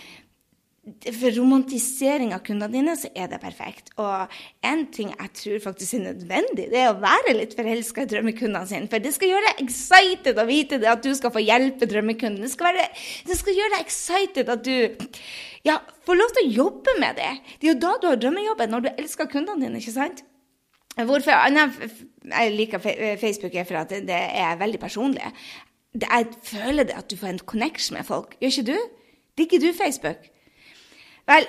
for 1.17 1.35
romantisering 1.37 2.33
av 2.35 2.43
kundene 2.47 2.73
dine, 2.73 2.95
så 2.99 3.11
er 3.15 3.29
det 3.31 3.41
perfekt. 3.43 3.93
Og 4.01 4.33
en 4.67 4.85
ting 4.95 5.13
jeg 5.13 5.33
tror 5.41 5.63
faktisk 5.67 5.99
er 5.99 6.05
nødvendig, 6.09 6.69
det 6.73 6.81
er 6.81 6.91
å 6.93 7.01
være 7.03 7.37
litt 7.37 7.57
forelska 7.59 8.05
i 8.05 8.11
drømmekundene 8.11 8.69
sine. 8.69 8.91
For 8.91 9.03
det 9.03 9.13
skal 9.17 9.33
gjøre 9.33 9.51
deg 9.51 9.63
excited 9.67 10.41
å 10.41 10.47
vite 10.49 10.81
det, 10.83 10.91
at 10.93 11.05
du 11.05 11.13
skal 11.17 11.35
få 11.35 11.45
hjelpe 11.45 11.89
drømmekunden. 11.91 12.43
Det 12.45 12.53
skal, 12.53 12.71
være, 12.71 12.89
det 13.29 13.39
skal 13.41 13.61
gjøre 13.61 13.75
deg 13.77 13.87
excited 13.87 14.53
at 14.57 14.67
du 14.67 14.77
ja, 15.69 15.79
får 16.09 16.21
lov 16.21 16.35
til 16.37 16.47
å 16.47 16.57
jobbe 16.63 16.97
med 17.03 17.21
det. 17.21 17.31
Det 17.61 17.69
er 17.69 17.75
jo 17.75 17.81
da 17.85 17.95
du 18.01 18.11
har 18.11 18.21
drømmejobben, 18.21 18.75
når 18.75 18.87
du 18.87 18.93
elsker 18.97 19.31
kundene 19.31 19.67
dine, 19.67 19.81
ikke 19.83 19.97
sant? 19.97 20.25
Hvorfor 20.99 21.33
jeg 21.33 22.53
liker 22.53 22.83
Facebook, 23.21 23.55
for 23.67 23.81
at 23.81 23.93
det 24.05 24.17
er 24.17 24.59
veldig 24.61 24.81
personlig. 24.83 25.23
Jeg 25.95 26.27
føler 26.47 26.87
det 26.87 26.97
at 26.99 27.09
du 27.11 27.17
får 27.19 27.33
en 27.33 27.47
connection 27.53 27.97
med 27.97 28.07
folk. 28.07 28.37
Gjør 28.41 28.53
ikke 28.53 28.67
du? 28.73 28.77
Digger 29.39 29.63
du 29.63 29.73
Facebook? 29.77 30.29
Vel, 31.31 31.45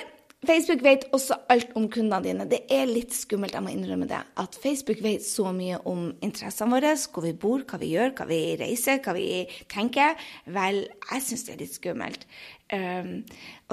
Facebook 0.45 0.81
vet 0.85 1.07
også 1.13 1.35
alt 1.53 1.71
om 1.77 1.87
kundene 1.89 2.21
dine. 2.25 2.45
Det 2.49 2.59
er 2.73 2.89
litt 2.89 3.13
skummelt, 3.13 3.55
jeg 3.57 3.65
må 3.65 3.71
innrømme 3.73 4.07
det, 4.09 4.19
at 4.41 4.57
Facebook 4.61 5.01
vet 5.01 5.25
så 5.25 5.51
mye 5.53 5.79
om 5.89 6.07
interessene 6.25 6.75
våre, 6.75 6.93
hvor 7.13 7.25
vi 7.25 7.33
bor, 7.43 7.63
hva 7.69 7.79
vi 7.81 7.91
gjør, 7.95 8.13
hva 8.17 8.27
vi 8.29 8.39
reiser, 8.61 9.01
hva 9.05 9.15
vi 9.17 9.27
tenker. 9.71 10.17
Vel, 10.53 10.83
jeg 11.11 11.25
syns 11.25 11.45
det 11.47 11.55
er 11.55 11.61
litt 11.63 11.77
skummelt. 11.77 12.25
Um, 12.73 13.11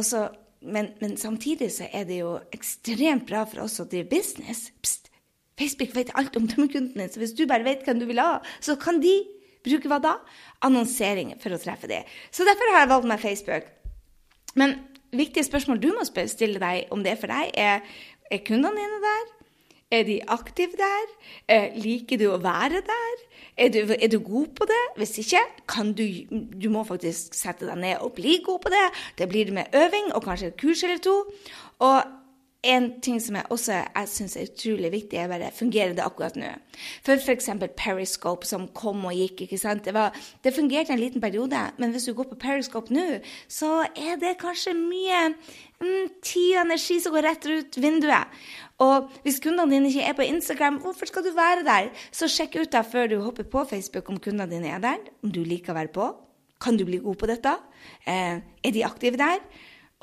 også, 0.00 0.26
men, 0.64 0.92
men, 1.00 1.16
samtidig 1.20 1.70
så 1.76 1.88
er 1.92 2.08
det 2.08 2.22
jo 2.22 2.34
ekstremt 2.56 3.28
bra 3.28 3.44
for 3.48 3.64
oss 3.64 3.80
å 3.80 3.88
drive 3.88 4.08
business. 4.12 4.70
Pst, 4.84 5.08
Facebook 5.60 5.96
vet 5.96 6.12
alt 6.20 6.36
om 6.40 6.48
drømmekundene, 6.48 7.08
så 7.08 7.20
hvis 7.20 7.36
du 7.36 7.46
bare 7.50 7.68
vet 7.68 7.84
hvem 7.84 8.00
du 8.00 8.08
vil 8.08 8.20
ha, 8.24 8.38
så 8.64 8.76
kan 8.80 9.00
de 9.04 9.18
bruke 9.64 9.88
hva 9.90 10.00
da? 10.00 10.18
Annonsering 10.64 11.34
for 11.42 11.52
å 11.52 11.60
treffe 11.60 11.88
dem. 11.90 12.08
Så 12.32 12.48
derfor 12.48 12.72
har 12.72 12.84
jeg 12.86 12.92
valgt 12.92 13.12
meg 13.12 13.24
Facebook. 13.24 13.74
Men 14.56 14.78
viktige 15.12 15.46
spørsmål 15.46 15.82
du 15.82 15.90
må 15.96 16.04
stille 16.04 16.60
deg 16.62 16.92
om 16.94 17.02
det 17.04 17.14
er 17.14 17.20
for 17.20 17.32
deg, 17.32 17.52
er 17.54 17.80
er 18.30 18.44
kundene 18.44 18.76
dine 18.76 19.00
der? 19.04 19.28
Er 19.90 20.02
de 20.04 20.18
aktive 20.28 20.76
der? 20.76 21.12
Eh, 21.48 21.76
liker 21.80 22.20
du 22.20 22.26
å 22.28 22.40
være 22.44 22.82
der? 22.84 23.22
Er 23.56 23.70
du, 23.72 23.94
er 23.96 24.10
du, 24.12 24.18
god 24.20 24.50
på 24.58 24.66
det? 24.68 24.82
Hvis 25.00 25.16
ikke, 25.22 25.40
kan 25.68 25.94
du 25.96 26.04
Du 26.28 26.68
må 26.68 26.84
faktisk 26.84 27.34
sette 27.34 27.64
deg 27.66 27.78
ned 27.80 28.04
og 28.04 28.12
bli 28.12 28.38
god 28.44 28.60
på 28.66 28.72
det. 28.74 28.84
Det 29.18 29.28
blir 29.28 29.48
det 29.48 29.54
med 29.54 29.72
øving 29.72 30.12
og 30.12 30.22
kanskje 30.24 30.52
et 30.52 30.60
kurs 30.60 30.84
eller 30.84 31.00
to. 31.00 31.16
Og 31.78 32.02
en 32.68 32.88
ting 33.04 33.18
som 33.22 33.38
jeg 33.38 33.48
også 33.54 33.76
jeg 33.78 34.10
synes 34.12 34.36
er 34.36 34.48
utrolig 34.48 34.90
viktig, 34.92 35.18
er 35.18 35.30
bare 35.30 35.50
fungerer 35.54 35.94
det 35.96 36.04
akkurat 36.04 36.36
nå. 36.38 36.50
For 37.06 37.18
f.eks. 37.18 37.48
Periscope, 37.78 38.46
som 38.46 38.68
kom 38.76 39.04
og 39.08 39.16
gikk. 39.16 39.46
ikke 39.46 39.58
sant? 39.60 39.84
Det, 39.84 39.94
var, 39.96 40.14
det, 40.44 40.54
fungerte 40.56 40.94
en 40.94 41.02
liten 41.02 41.20
periode, 41.20 41.60
men 41.78 41.94
hvis 41.94 42.08
du 42.08 42.14
går 42.14 42.30
på 42.32 42.40
Periscope 42.42 42.94
nå, 42.94 43.06
så 43.48 43.82
er 43.96 44.20
det 44.20 44.36
kanskje 44.42 44.76
mye 44.76 45.24
mm, 45.80 46.06
tid 46.22 46.56
og 46.56 46.64
energi 46.66 47.00
som 47.02 47.16
går 47.16 47.28
rett 47.30 47.48
ut 47.48 47.80
vinduet. 47.82 48.38
Og 48.84 49.10
hvis 49.24 49.40
kundene 49.42 49.74
dine 49.74 49.90
ikke 49.90 50.06
er 50.06 50.16
på 50.18 50.28
Instagram, 50.28 50.78
hvorfor 50.84 51.10
skal 51.10 51.26
du 51.26 51.32
være 51.34 51.66
der? 51.66 51.90
Så 52.14 52.30
sjekk 52.30 52.60
ut 52.60 52.72
da 52.74 52.84
før 52.86 53.10
du 53.10 53.18
hopper 53.24 53.48
på 53.50 53.66
Facebook 53.70 54.10
om 54.12 54.20
kundene 54.22 54.50
dine 54.52 54.76
er 54.76 54.82
der, 54.84 55.02
om 55.24 55.34
du 55.34 55.42
liker 55.42 55.74
å 55.74 55.80
være 55.80 55.94
på. 55.94 56.12
Kan 56.62 56.78
du 56.78 56.84
bli 56.86 57.00
god 57.02 57.18
på 57.18 57.30
dette? 57.30 57.54
Eh, 58.06 58.38
er 58.38 58.74
de 58.74 58.86
aktive 58.86 59.18
der? 59.18 59.42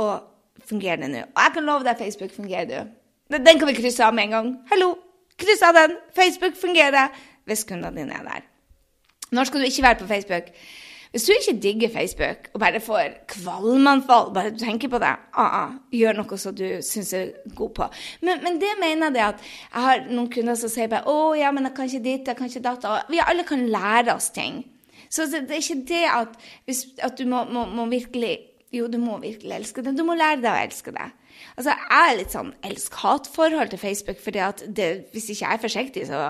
Og 0.04 0.35
fungerer 0.70 1.02
det 1.04 1.12
nå. 1.12 1.26
Og 1.34 1.42
jeg 1.44 1.54
kan 1.58 1.68
love 1.68 1.88
deg, 1.88 2.00
Facebook 2.00 2.32
fungerer 2.36 2.70
du. 2.70 2.96
Den 3.36 3.60
kan 3.60 3.68
vi 3.68 3.78
krysse 3.78 4.06
av 4.06 4.14
med 4.14 4.28
en 4.28 4.36
gang. 4.36 4.50
Hallo, 4.72 4.96
kryss 5.42 5.64
av 5.66 5.78
den! 5.78 5.96
Facebook 6.16 6.58
fungerer 6.60 7.14
hvis 7.46 7.66
kundene 7.68 7.96
dine 7.98 8.18
er 8.20 8.28
der. 8.28 8.50
Når 9.34 9.50
skal 9.50 9.64
du 9.64 9.66
ikke 9.66 9.84
være 9.84 10.02
på 10.02 10.08
Facebook? 10.08 10.52
Hvis 11.16 11.24
du 11.24 11.32
ikke 11.32 11.60
digger 11.64 11.90
Facebook 11.94 12.50
og 12.54 12.60
bare 12.60 12.80
får 12.84 13.14
kvalmanfall, 13.32 14.34
bare 14.34 14.52
du 14.52 14.58
tenker 14.60 14.90
på 14.92 15.00
det, 15.00 15.14
ah, 15.34 15.54
ah, 15.62 15.70
gjør 15.92 16.18
noe 16.18 16.38
som 16.38 16.56
du 16.56 16.66
syns 16.84 17.14
er 17.16 17.30
god 17.56 17.72
på. 17.78 17.88
Men, 18.22 18.44
men, 18.44 18.58
det 18.60 18.74
mener 18.82 19.16
jeg 19.16 19.28
at 19.30 19.46
jeg 19.46 19.86
har 19.86 20.04
noen 20.10 20.28
kunder 20.34 20.60
som 20.60 20.70
sier 20.70 20.92
bare 20.92 21.08
'Å 21.08 21.38
ja, 21.40 21.52
men 21.56 21.64
jeg 21.64 21.74
kan 21.78 21.86
ikke 21.86 22.04
ditt, 22.04 22.28
jeg 22.28 22.36
kan 22.36 22.52
ikke 22.52 22.66
datt'. 22.68 23.10
Vi 23.10 23.22
alle 23.24 23.44
kan 23.44 23.64
lære 23.70 24.16
oss 24.16 24.30
ting. 24.30 24.66
Så 25.10 25.30
det, 25.32 25.48
det 25.48 25.56
er 25.56 25.64
ikke 25.64 25.88
det 25.88 26.04
at, 26.12 26.36
hvis, 26.66 26.86
at 27.00 27.18
du 27.18 27.26
må, 27.26 27.46
må, 27.48 27.66
må 27.66 27.86
virkelig 27.86 28.38
jo, 28.74 28.88
du 28.92 28.98
må 29.00 29.20
virkelig 29.22 29.56
elske 29.60 29.84
det. 29.86 29.96
Du 29.98 30.04
må 30.08 30.18
lære 30.18 30.42
deg 30.42 30.52
å 30.52 30.64
elske 30.66 30.94
det. 30.96 31.10
Altså, 31.56 31.72
Jeg 31.72 32.12
er 32.12 32.18
litt 32.20 32.36
sånn 32.36 32.54
elsk-hat-forhold 32.66 33.72
til 33.72 33.82
Facebook, 33.82 34.22
fordi 34.24 34.42
at 34.44 34.64
det, 34.68 34.90
hvis 35.14 35.30
ikke 35.32 35.46
jeg 35.46 35.54
er 35.54 35.64
forsiktig, 35.64 36.08
så 36.10 36.22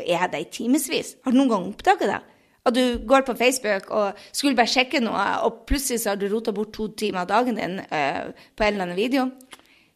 er 0.00 0.08
jeg 0.08 0.30
der 0.32 0.44
i 0.44 0.50
timevis. 0.50 1.16
Har 1.24 1.34
du 1.34 1.38
noen 1.38 1.52
gang 1.52 1.68
oppdaget 1.70 2.10
det? 2.10 2.22
At 2.64 2.74
du 2.74 2.98
går 3.06 3.26
på 3.26 3.36
Facebook 3.36 3.90
og 3.92 4.20
skulle 4.32 4.56
bare 4.56 4.72
sjekke 4.72 5.02
noe, 5.04 5.24
og 5.44 5.66
plutselig 5.68 6.00
så 6.00 6.14
har 6.14 6.20
du 6.20 6.30
rota 6.32 6.54
bort 6.56 6.72
to 6.72 6.88
timer 6.96 7.24
av 7.24 7.28
dagen 7.28 7.60
din 7.60 7.76
uh, 7.82 8.32
på 8.56 8.64
en 8.64 8.72
eller 8.72 8.86
annen 8.86 8.98
video. 8.98 9.28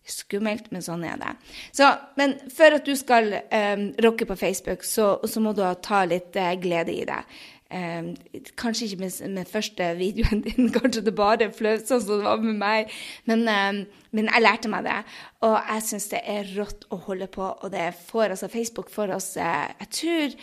Skummelt, 0.08 0.70
men 0.72 0.84
sånn 0.84 1.04
er 1.04 1.16
det. 1.20 1.32
Så, 1.76 1.88
men 2.20 2.36
for 2.52 2.76
at 2.76 2.84
du 2.84 2.94
skal 2.96 3.32
um, 3.40 3.88
rocke 4.04 4.28
på 4.28 4.36
Facebook, 4.40 4.84
så, 4.84 5.14
så 5.28 5.40
må 5.44 5.54
du 5.56 5.64
ta 5.84 6.04
litt 6.08 6.36
uh, 6.36 6.52
glede 6.60 6.92
i 6.92 7.06
det. 7.08 7.22
Um, 7.68 8.14
kanskje 8.56 8.86
ikke 8.86 9.02
med, 9.02 9.16
med, 9.28 9.48
første 9.50 9.90
videoen 9.98 10.40
din, 10.40 10.70
kanskje 10.76 11.02
det 11.04 11.12
bare 11.12 11.50
fløt 11.52 11.84
sånn 11.84 12.00
som 12.00 12.14
det 12.14 12.24
var 12.24 12.40
med 12.40 12.56
meg, 12.56 12.94
men, 13.28 13.44
um, 13.44 13.82
men, 14.16 14.30
jeg 14.32 14.44
lærte 14.44 14.70
meg 14.72 14.86
det. 14.86 14.96
Og 15.44 15.56
jeg 15.58 15.84
syns 15.84 16.08
det 16.14 16.22
er 16.32 16.48
rått 16.56 16.86
å 16.88 17.00
holde 17.04 17.28
på, 17.28 17.44
og 17.44 17.68
det 17.74 17.90
får 18.06 18.32
altså 18.32 18.48
Facebook 18.48 18.88
for 18.92 19.12
oss 19.12 19.34
eh, 19.36 19.68
Jeg 19.82 19.92
tror 20.00 20.38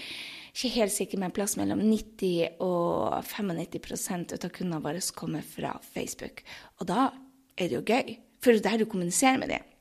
ikke 0.55 0.73
helt 0.77 0.93
sikker, 0.93 1.19
men 1.19 1.33
plass 1.35 1.57
mellom 1.57 1.81
90 1.81 2.61
og 2.63 3.17
95% 3.25 4.37
av 4.37 4.53
kundene 4.53 4.83
våre 4.85 5.01
kommer 5.17 5.41
fra 5.41 5.73
Facebook. 5.81 6.45
Og 6.77 6.87
da 6.93 7.09
er 7.57 7.71
det 7.71 7.79
jo 7.79 7.87
gøy, 7.89 8.19
for 8.37 8.53
det 8.53 8.61
er 8.61 8.69
der 8.69 8.85
du 8.85 8.91
kommuniserer 8.91 9.41
med 9.41 9.51
dem. 9.51 9.74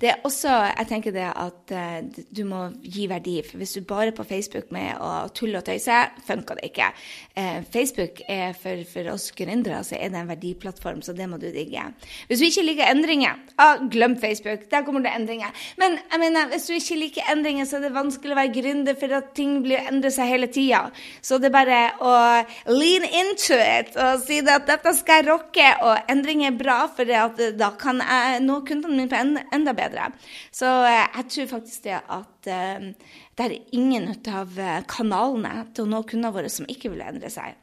Det 0.00 0.10
er 0.12 0.24
også, 0.26 0.52
jeg 0.70 0.88
tenker 0.90 1.14
det 1.14 1.26
at 1.30 1.72
uh, 1.72 2.22
du 2.36 2.42
må 2.48 2.66
gi 2.82 3.06
verdi. 3.10 3.38
for 3.46 3.60
Hvis 3.60 3.76
du 3.76 3.84
bare 3.86 4.10
er 4.10 4.16
på 4.16 4.26
Facebook 4.28 4.70
med 4.74 5.00
å 5.00 5.28
tulle 5.34 5.60
og 5.60 5.66
tøyse, 5.66 5.98
funker 6.26 6.58
det 6.58 6.70
ikke. 6.70 6.90
Uh, 7.36 7.60
Facebook 7.72 8.20
er 8.28 8.52
for, 8.58 8.82
for 8.90 9.12
oss 9.14 9.30
gründere 9.36 9.82
så 9.86 9.96
er 9.98 10.12
det 10.12 10.20
en 10.20 10.30
verdiplattform, 10.30 11.02
så 11.02 11.14
det 11.16 11.28
må 11.30 11.38
du 11.40 11.48
digge. 11.52 11.82
Hvis 12.28 12.42
du 12.42 12.46
ikke 12.48 12.66
liker 12.66 12.90
endringer, 12.90 13.40
ah, 13.62 13.82
glem 13.92 14.16
Facebook. 14.20 14.66
Der 14.70 14.84
kommer 14.86 15.04
det 15.04 15.14
endringer. 15.16 15.54
Men 15.80 15.98
jeg 16.12 16.22
mener, 16.22 16.50
hvis 16.52 16.68
du 16.68 16.74
ikke 16.76 17.00
liker 17.00 17.32
endringer, 17.32 17.68
så 17.68 17.78
er 17.78 17.86
det 17.86 17.94
vanskelig 17.96 18.34
å 18.34 18.40
være 18.40 18.54
gründer, 18.54 18.98
for 18.98 19.16
at 19.18 19.32
ting 19.38 19.58
blir 19.64 19.82
endrer 19.90 20.14
seg 20.14 20.30
hele 20.30 20.50
tida. 20.52 20.86
Så 21.24 21.40
det 21.40 21.50
er 21.50 21.56
bare 21.56 21.80
å 22.00 22.14
lean 22.72 23.06
into 23.06 23.56
it 23.56 23.96
og 23.96 24.22
si 24.26 24.40
at 24.42 24.66
dette 24.68 24.92
skal 24.98 25.22
jeg 25.22 25.28
rocke, 25.30 25.68
og 25.86 26.12
endring 26.12 26.44
er 26.46 26.56
bra, 26.56 26.78
for 26.92 27.10
at, 27.10 27.40
da 27.58 27.72
kan 27.78 28.02
jeg 28.02 28.42
nå 28.44 28.60
kundene 28.66 28.96
mine 28.96 29.10
på 29.12 29.20
enden 29.20 29.42
enda 29.56 29.74
bedre. 29.76 30.10
Så 30.54 30.70
eh, 30.86 31.04
jeg 31.18 31.28
tror 31.34 31.52
faktisk 31.56 31.86
det 31.88 32.00
at 32.00 32.50
uh, 32.50 33.12
det 33.36 33.46
er 33.46 33.58
ingen 33.76 34.10
av 34.32 34.58
eh, 34.58 34.82
kanalene 34.90 35.68
til 35.74 35.86
å 35.86 35.92
nå 35.94 36.02
kundene 36.08 36.34
våre 36.36 36.52
som 36.52 36.68
ikke 36.70 36.92
vil 36.94 37.04
endre 37.06 37.32
seg. 37.32 37.56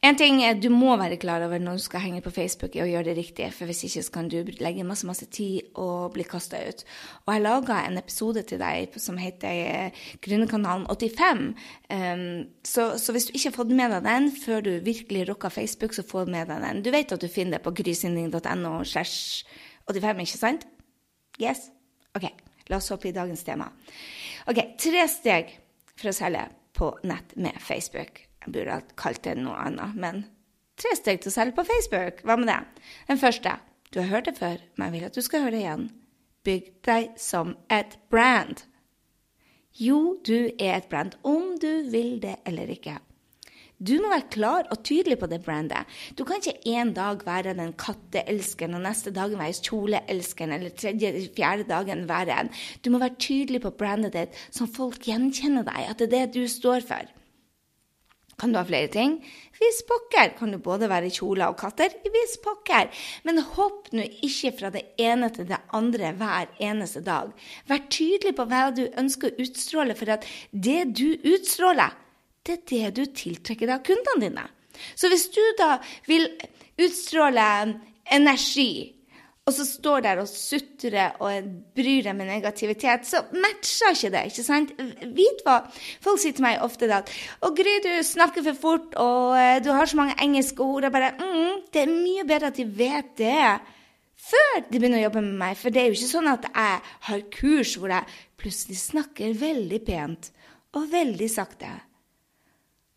En 0.00 0.16
ting 0.16 0.38
du 0.56 0.70
må 0.72 0.94
være 0.96 1.18
klar 1.20 1.42
over 1.44 1.60
når 1.60 1.76
du 1.76 1.82
skal 1.84 2.00
henge 2.06 2.22
på 2.24 2.32
Facebook, 2.32 2.72
er 2.72 2.86
å 2.86 2.88
gjøre 2.88 3.10
det 3.10 3.16
riktig. 3.18 3.50
For 3.52 3.68
hvis 3.68 3.82
ikke 3.84 4.04
så 4.06 4.14
kan 4.14 4.30
du 4.32 4.38
legge 4.62 4.86
masse 4.88 5.04
masse 5.08 5.26
tid 5.28 5.74
og 5.80 6.14
bli 6.14 6.24
kasta 6.24 6.56
ut. 6.64 6.84
Og 7.26 7.34
jeg 7.34 7.44
laga 7.44 7.82
en 7.84 8.00
episode 8.00 8.46
til 8.48 8.62
deg 8.62 8.96
som 9.02 9.20
heter 9.20 9.92
Gründerkanalen 10.24 10.86
85. 10.88 11.44
Um, 11.92 12.24
så, 12.64 12.94
så, 12.96 13.12
hvis 13.12 13.28
du 13.28 13.34
ikke 13.34 13.50
har 13.50 13.58
fått 13.58 13.74
med 13.76 13.92
deg 13.92 14.08
den 14.08 14.30
før 14.32 14.64
du 14.64 14.72
virkelig 14.86 15.26
rocka 15.28 15.52
Facebook, 15.52 15.92
så 15.92 16.06
få 16.06 16.24
med 16.24 16.48
deg 16.48 16.64
den. 16.64 16.80
Du 16.86 16.88
vet 16.94 17.12
at 17.12 17.20
du 17.20 17.28
finner 17.28 17.58
det 17.58 17.66
på 17.66 17.74
grysynding.no. 17.82 18.78
85, 19.90 20.22
ikke 20.24 20.40
sant? 20.40 20.66
Yes? 21.40 21.68
OK, 22.16 22.26
la 22.70 22.78
oss 22.80 22.90
hoppe 22.92 23.10
i 23.10 23.14
dagens 23.16 23.44
tema. 23.46 23.70
Ok, 24.50 24.62
Tre 24.80 25.06
steg 25.10 25.54
for 25.94 26.10
å 26.10 26.16
selge 26.16 26.46
på 26.76 26.90
nett 27.06 27.34
med 27.36 27.58
Facebook. 27.62 28.22
Jeg 28.40 28.54
burde 28.54 28.78
ha 28.78 28.96
kalt 28.98 29.22
det 29.26 29.36
noe 29.38 29.58
annet, 29.60 29.96
men 30.00 30.22
tre 30.80 30.94
steg 30.96 31.20
til 31.20 31.32
å 31.32 31.34
selge 31.34 31.58
på 31.58 31.66
Facebook. 31.68 32.22
Hva 32.24 32.38
med 32.40 32.48
det? 32.48 32.60
Den 33.10 33.20
første. 33.20 33.58
Du 33.90 33.98
har 34.00 34.08
hørt 34.12 34.30
det 34.30 34.38
før, 34.38 34.60
men 34.78 34.86
jeg 34.86 34.94
vil 34.94 35.06
at 35.08 35.16
du 35.18 35.22
skal 35.26 35.44
høre 35.44 35.56
det 35.56 35.62
igjen. 35.64 35.86
Bygg 36.46 36.68
deg 36.86 37.08
som 37.20 37.56
et 37.68 37.98
brand. 38.12 38.62
Jo, 39.76 40.16
du 40.26 40.50
er 40.58 40.78
et 40.78 40.88
brand, 40.90 41.16
om 41.26 41.56
du 41.60 41.90
vil 41.90 42.16
det 42.22 42.38
eller 42.48 42.70
ikke. 42.72 42.96
Du 43.80 43.94
må 43.96 44.10
være 44.12 44.28
klar 44.28 44.66
og 44.68 44.82
tydelig 44.84 45.16
på 45.22 45.28
det 45.30 45.38
brandet. 45.40 45.88
Du 46.12 46.26
kan 46.28 46.36
ikke 46.36 46.74
en 46.76 46.90
dag 46.92 47.22
være 47.24 47.54
den 47.56 47.72
katteelskeren, 47.80 48.76
og 48.76 48.84
neste 48.84 49.12
dag 49.16 49.32
være 49.32 49.56
kjoleelskeren, 49.64 50.52
eller 50.52 50.74
tredje, 50.76 51.08
eller 51.08 51.30
fjerde 51.36 51.64
dagen 51.70 52.04
være 52.10 52.36
en. 52.42 52.50
Du 52.84 52.90
må 52.92 53.00
være 53.00 53.16
tydelig 53.16 53.62
på 53.64 53.72
brandet 53.72 54.12
ditt, 54.18 54.36
sånn 54.52 54.68
folk 54.68 55.08
gjenkjenner 55.08 55.64
deg, 55.64 55.88
at 55.88 56.02
det 56.02 56.10
er 56.10 56.28
det 56.28 56.36
du 56.36 56.44
står 56.52 56.84
for. 56.84 57.08
Kan 58.40 58.52
du 58.52 58.60
ha 58.60 58.64
flere 58.64 58.88
ting? 58.92 59.18
Vis 59.60 59.80
pokker 59.88 60.30
kan 60.38 60.52
du 60.52 60.56
både 60.64 60.88
være 60.88 61.10
kjoler 61.12 61.52
og 61.52 61.58
katter. 61.60 61.92
Vis 62.08 62.38
pokker. 62.40 62.88
Men 63.28 63.42
hopp 63.56 63.90
nå 63.92 64.06
ikke 64.24 64.54
fra 64.56 64.70
det 64.72 64.86
ene 65.00 65.28
til 65.34 65.48
det 65.48 65.58
andre 65.76 66.14
hver 66.16 66.52
eneste 66.56 67.04
dag. 67.04 67.34
Vær 67.68 67.84
tydelig 67.92 68.32
på 68.38 68.48
hva 68.48 68.62
du 68.76 68.86
ønsker 68.88 69.28
å 69.28 69.44
utstråle, 69.44 69.96
for 69.96 70.16
at 70.16 70.24
det 70.52 70.86
du 70.96 71.10
utstråler, 71.16 71.92
det 72.50 72.80
er 72.84 72.94
det 72.94 72.96
du 72.98 73.04
tiltrekker 73.22 73.66
deg 73.68 73.76
av 73.78 73.84
kundene 73.86 74.26
dine. 74.26 74.46
Så 74.96 75.10
hvis 75.12 75.28
du 75.34 75.42
da 75.58 75.76
vil 76.08 76.26
utstråle 76.80 77.46
energi, 78.10 78.72
og 79.48 79.54
så 79.56 79.64
står 79.66 80.02
der 80.04 80.20
og 80.22 80.28
sutrer 80.28 81.16
og 81.24 81.48
bryr 81.74 82.04
deg 82.06 82.14
med 82.14 82.28
negativitet, 82.28 83.06
så 83.08 83.22
matcher 83.32 83.96
ikke 83.96 84.12
det. 84.14 84.22
ikke 84.30 84.44
sant? 84.46 84.72
Vit 85.16 85.42
hva 85.46 85.56
Folk 86.04 86.20
sier 86.22 86.36
til 86.36 86.44
meg 86.44 86.62
ofte 86.62 86.86
at 86.92 87.10
'Å, 87.10 87.50
Gry, 87.56 87.80
du 87.82 87.90
snakker 88.06 88.44
for 88.46 88.60
fort, 88.60 88.94
og 88.94 89.34
uh, 89.34 89.58
du 89.64 89.72
har 89.72 89.90
så 89.90 89.98
mange 89.98 90.18
engelske 90.22 90.62
ord.' 90.62 90.86
Jeg 90.86 90.92
bare 90.92 91.12
mm, 91.18 91.66
Det 91.72 91.82
er 91.82 91.90
mye 91.90 92.26
bedre 92.28 92.52
at 92.52 92.60
de 92.60 92.64
vet 92.64 93.16
det 93.18 93.58
før 94.20 94.60
de 94.68 94.78
begynner 94.78 95.00
å 95.00 95.06
jobbe 95.08 95.22
med 95.24 95.36
meg. 95.42 95.56
For 95.56 95.72
det 95.72 95.82
er 95.82 95.88
jo 95.88 95.98
ikke 95.98 96.14
sånn 96.14 96.30
at 96.30 96.46
jeg 96.46 96.80
har 97.08 97.28
kurs 97.34 97.76
hvor 97.80 97.90
jeg 97.90 98.18
plutselig 98.38 98.78
snakker 98.78 99.34
veldig 99.40 99.80
pent 99.86 100.30
og 100.76 100.90
veldig 100.92 101.30
sakte 101.32 101.72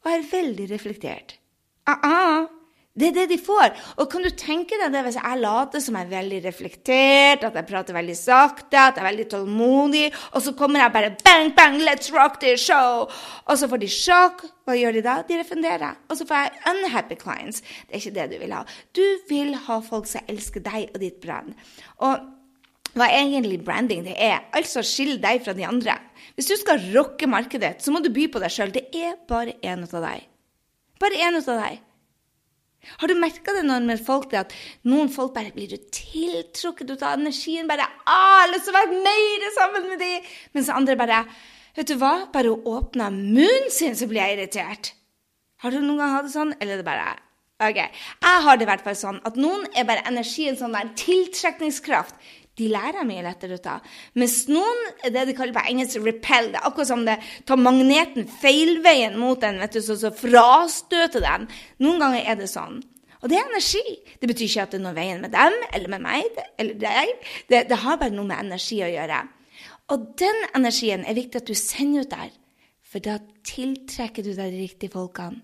og 0.04 0.12
er 0.12 0.28
veldig 0.32 0.68
reflektert. 0.72 1.38
Ah, 1.88 2.04
ah. 2.04 2.44
Det 2.94 3.08
er 3.08 3.14
det 3.16 3.24
de 3.32 3.38
får. 3.42 3.72
Og 3.98 4.06
kan 4.12 4.22
du 4.22 4.30
tenke 4.38 4.78
deg 4.78 4.92
det 4.94 5.00
hvis 5.08 5.16
jeg 5.18 5.40
later 5.42 5.82
som 5.82 5.96
jeg 5.98 6.06
er 6.06 6.12
veldig 6.12 6.42
reflektert, 6.44 7.46
at 7.48 7.56
jeg 7.58 7.66
prater 7.66 7.96
veldig 7.98 8.18
sakte, 8.20 8.78
at 8.78 9.00
jeg 9.00 9.02
er 9.02 9.08
veldig 9.08 9.26
tålmodig, 9.32 10.04
og 10.30 10.44
så 10.46 10.54
kommer 10.60 10.84
jeg 10.84 10.94
bare 10.94 11.10
bang, 11.24 11.50
bang, 11.58 11.80
let's 11.82 12.14
rock 12.14 12.38
this 12.44 12.62
show! 12.62 13.08
Og 13.50 13.58
så 13.58 13.70
får 13.72 13.82
de 13.82 13.90
sjokk. 13.90 14.46
Hva 14.64 14.78
gjør 14.78 15.00
de 15.00 15.04
da? 15.08 15.16
De 15.26 15.40
refunderer. 15.42 15.98
Og 16.06 16.20
så 16.20 16.28
får 16.30 16.44
jeg 16.44 16.62
unhappy 16.70 17.18
clients. 17.20 17.66
Det 17.90 17.98
er 17.98 18.04
ikke 18.04 18.16
det 18.20 18.28
du 18.30 18.38
vil 18.46 18.54
ha. 18.60 18.62
Du 18.94 19.04
vil 19.32 19.58
ha 19.66 19.80
folk 19.82 20.06
som 20.14 20.30
elsker 20.30 20.62
deg 20.64 20.94
og 20.94 21.02
ditt 21.02 21.18
brand. 21.24 21.58
Og 22.06 22.22
hva 22.94 23.08
egentlig 23.10 23.62
branding 23.66 24.04
det 24.06 24.14
er? 24.22 24.44
Altså 24.54 24.84
skille 24.86 25.18
deg 25.22 25.42
fra 25.46 25.56
de 25.58 25.66
andre. 25.66 25.96
Hvis 26.38 26.50
du 26.50 26.56
skal 26.60 26.82
rocke 26.94 27.30
markedet, 27.30 27.80
så 27.82 27.94
må 27.94 28.02
du 28.04 28.12
by 28.14 28.28
på 28.32 28.42
deg 28.42 28.54
sjøl. 28.54 28.74
Det 28.74 28.86
er 28.94 29.18
bare 29.30 29.58
én 29.66 29.86
av 29.86 29.98
deg. 30.06 30.30
Bare 31.02 31.20
én 31.26 31.40
av 31.40 31.50
deg. 31.50 31.82
Har 33.00 33.08
du 33.08 33.16
merka 33.16 33.54
det 33.56 33.64
når 33.64 33.86
med 33.88 34.02
folk 34.04 34.30
det 34.32 34.42
at 34.42 34.54
noen 34.92 35.10
folk 35.12 35.32
bare 35.36 35.54
blir 35.56 35.72
tiltrukket 35.72 36.90
ut 36.92 37.06
av 37.06 37.20
energien? 37.20 37.68
Bare 37.70 37.88
ah, 38.06 38.44
'Jeg 38.44 38.44
har 38.44 38.52
lyst 38.52 38.66
til 38.68 38.74
å 38.74 38.80
være 38.80 39.04
mer 39.08 39.52
sammen 39.56 39.90
med 39.90 40.00
dem!' 40.00 40.32
Mens 40.54 40.70
andre 40.70 40.96
bare 41.00 41.26
Vet 41.74 41.88
du 41.90 41.96
hva? 41.98 42.30
Bare 42.30 42.52
å 42.52 42.62
åpne 42.70 43.10
munnen 43.10 43.72
sin, 43.74 43.96
så 43.98 44.06
blir 44.06 44.22
jeg 44.22 44.38
irritert. 44.38 44.94
Har 45.64 45.72
du 45.72 45.80
noen 45.82 45.98
gang 45.98 46.12
hatt 46.14 46.28
det 46.28 46.34
sånn, 46.36 46.54
eller 46.60 46.74
er 46.76 46.84
det 46.84 46.86
bare 46.86 47.16
Ok, 47.64 47.78
Jeg 47.78 48.44
har 48.44 48.58
det 48.58 48.66
i 48.66 48.68
hvert 48.68 48.84
fall 48.84 48.96
sånn 48.98 49.20
at 49.24 49.38
noen 49.40 49.66
er 49.78 49.86
bare 49.88 50.04
energien 50.10 50.58
sånn 50.60 50.74
der 50.76 50.90
tiltrekningskraft 51.00 52.16
de 52.60 52.70
lærer 52.70 53.06
mye 53.08 53.24
lettere 53.26 53.58
ut 53.58 53.68
av. 53.70 53.86
Mens 54.20 54.44
noen 54.52 54.82
det 55.04 55.26
de 55.30 55.36
kaller 55.38 55.56
på 55.56 55.66
engelsk 55.72 55.98
'repel'. 55.98 56.52
Det 56.54 56.60
er 56.62 56.68
akkurat 56.70 56.88
som 56.88 57.06
det 57.06 57.18
tar 57.50 57.58
magneten 57.58 58.28
feilveien 58.28 59.18
mot 59.18 59.42
den, 59.42 59.60
vet 59.60 59.74
du, 59.74 59.82
så, 59.82 59.98
så 59.98 60.14
frastøter 60.14 61.24
den. 61.24 61.48
Noen 61.82 62.00
ganger 62.04 62.22
er 62.22 62.38
det 62.38 62.50
sånn. 62.52 62.84
Og 63.24 63.32
det 63.32 63.40
er 63.40 63.48
energi. 63.48 63.84
Det 64.20 64.28
betyr 64.28 64.50
ikke 64.50 64.66
at 64.68 64.74
det 64.76 64.82
er 64.82 64.84
noe 64.84 64.98
veien 64.98 65.22
med 65.24 65.32
dem 65.32 65.56
eller 65.72 65.90
med 65.96 66.04
meg 66.04 66.42
eller 66.60 66.76
deg. 66.76 67.14
Det, 67.48 67.64
det 67.70 67.80
har 67.86 67.98
bare 67.98 68.14
noe 68.14 68.28
med 68.28 68.44
energi 68.44 68.82
å 68.84 68.92
gjøre. 68.92 69.22
Og 69.96 70.06
den 70.20 70.46
energien 70.56 71.06
er 71.08 71.18
viktig 71.18 71.42
at 71.42 71.48
du 71.48 71.56
sender 71.58 72.04
ut 72.04 72.12
der, 72.12 72.36
for 72.84 73.04
da 73.04 73.18
tiltrekker 73.48 74.26
du 74.26 74.34
deg 74.36 74.54
de 74.54 74.62
riktige 74.66 74.94
folkene. 74.94 75.42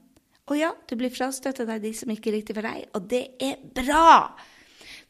Og 0.50 0.58
ja, 0.58 0.72
du 0.90 0.96
blir 0.98 1.14
frastøtet 1.14 1.70
av 1.70 1.82
de 1.82 1.92
som 1.94 2.10
ikke 2.10 2.32
er 2.32 2.40
riktig 2.40 2.56
for 2.58 2.66
deg, 2.66 2.88
og 2.98 3.06
det 3.12 3.26
er 3.44 3.60
bra. 3.62 4.34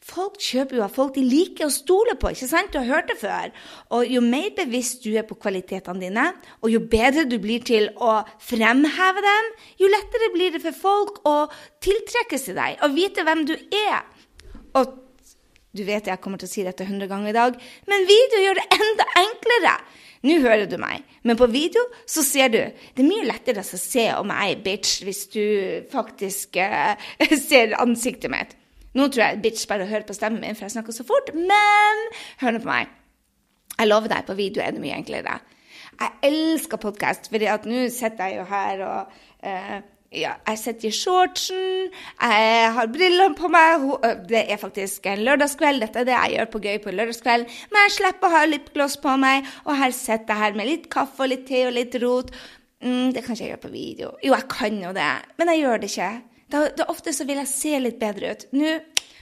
Folk 0.00 0.38
kjøper 0.40 0.78
jo 0.78 0.84
av 0.86 0.94
folk 0.94 1.12
de 1.12 1.22
liker 1.26 1.66
å 1.66 1.72
stole 1.72 2.14
på. 2.16 2.30
ikke 2.32 2.48
sant? 2.48 2.72
Du 2.72 2.78
har 2.80 2.88
hørt 2.88 3.10
det 3.10 3.18
før. 3.20 3.52
Og 3.92 4.08
Jo 4.08 4.22
mer 4.24 4.48
bevisst 4.56 5.04
du 5.04 5.12
er 5.12 5.26
på 5.28 5.36
kvalitetene 5.36 6.00
dine, 6.00 6.24
og 6.62 6.72
jo 6.72 6.80
bedre 6.80 7.26
du 7.28 7.36
blir 7.38 7.60
til 7.60 7.90
å 8.00 8.22
fremheve 8.40 9.24
dem, 9.26 9.50
jo 9.82 9.90
lettere 9.92 10.32
blir 10.32 10.56
det 10.56 10.62
for 10.64 10.72
folk 10.72 11.20
å 11.28 11.36
tiltrekkes 11.84 12.48
til 12.48 12.56
deg 12.56 12.80
og 12.80 12.96
vite 12.96 13.24
hvem 13.28 13.44
du 13.44 13.54
er. 13.54 14.00
Og 14.80 14.96
du 15.76 15.84
vet 15.86 16.08
jeg 16.08 16.18
kommer 16.22 16.40
til 16.40 16.48
å 16.48 16.50
si 16.50 16.64
dette 16.66 16.86
hundre 16.88 17.06
ganger 17.10 17.30
i 17.30 17.36
dag, 17.36 17.58
men 17.86 18.08
video 18.08 18.40
gjør 18.42 18.58
det 18.58 18.80
enda 18.80 19.06
enklere. 19.20 19.74
Nå 20.26 20.36
hører 20.42 20.66
du 20.68 20.76
meg, 20.80 21.04
men 21.24 21.38
på 21.38 21.48
video 21.48 21.84
så 22.08 22.24
ser 22.26 22.50
du. 22.52 22.58
Det 22.60 23.04
er 23.04 23.08
mye 23.08 23.28
lettere 23.28 23.62
å 23.62 23.80
se 23.80 24.08
om 24.18 24.32
jeg 24.32 24.56
er 24.56 24.64
bitch 24.64 25.04
hvis 25.06 25.22
du 25.32 25.44
faktisk 25.92 26.58
eh, 26.60 26.96
ser 27.48 27.76
ansiktet 27.80 28.32
mitt. 28.32 28.59
Nå 28.98 29.06
tror 29.06 29.22
jeg 29.24 29.42
bitch 29.44 29.68
bare 29.70 29.86
hører 29.86 30.06
på 30.08 30.16
stemmen 30.16 30.42
min, 30.42 30.56
for 30.58 30.66
jeg 30.66 30.74
snakker 30.74 30.96
så 30.96 31.06
fort. 31.06 31.30
Men 31.36 32.02
hør 32.42 32.56
nå 32.56 32.64
på 32.64 32.70
meg. 32.70 32.90
Jeg 33.76 33.88
lover 33.88 34.12
deg, 34.12 34.26
på 34.26 34.36
video 34.38 34.64
er 34.64 34.74
det 34.74 34.82
mye 34.82 34.98
enklere. 34.98 35.38
Jeg 36.00 36.12
elsker 36.30 36.80
podkast, 36.80 37.30
for 37.30 37.68
nå 37.68 37.86
sitter 37.92 38.28
jeg 38.28 38.40
jo 38.40 38.44
her 38.48 38.84
og 38.86 39.16
uh, 39.44 39.80
ja, 40.10 40.32
jeg 40.48 40.58
sitter 40.58 40.88
i 40.88 40.90
shortsen, 40.90 41.90
jeg 42.18 42.70
har 42.74 42.88
brillene 42.90 43.36
på 43.38 43.46
meg. 43.52 43.84
Det 44.26 44.40
er 44.50 44.58
faktisk 44.58 45.06
en 45.06 45.22
lørdagskveld. 45.22 45.84
Dette 45.84 46.02
er 46.02 46.08
det 46.08 46.16
jeg 46.16 46.32
gjør 46.34 46.48
på 46.50 46.62
gøy 46.64 46.80
på 46.82 46.94
lørdagskveld. 46.96 47.46
Men 47.70 47.86
jeg 47.86 47.94
slipper 48.00 48.26
å 48.26 48.34
ha 48.34 48.40
lipgloss 48.48 48.98
på 49.04 49.14
meg, 49.22 49.46
og 49.68 49.78
her 49.78 49.94
sitter 49.94 50.34
jeg 50.34 50.42
her 50.42 50.58
med 50.58 50.66
litt 50.66 50.90
kaffe 50.90 51.22
og 51.22 51.30
litt 51.30 51.46
te 51.46 51.62
og 51.68 51.76
litt 51.76 51.94
rot. 52.02 52.34
Mm, 52.82 53.12
det 53.14 53.22
kan 53.22 53.36
ikke 53.36 53.44
jeg 53.44 53.52
gjøre 53.52 53.62
på 53.68 53.72
video. 53.76 54.10
Jo, 54.24 54.34
jeg 54.34 54.48
kan 54.50 54.82
jo 54.82 54.90
det, 54.96 55.12
men 55.38 55.52
jeg 55.52 55.62
gjør 55.62 55.84
det 55.84 55.92
ikke. 55.92 56.10
Da, 56.50 56.66
da 56.76 56.88
ofte 56.90 57.14
så 57.14 57.26
vil 57.28 57.40
jeg 57.42 57.50
se 57.50 57.78
litt 57.78 58.00
bedre 58.00 58.34
ut. 58.34 58.46
Nå, 58.56 58.74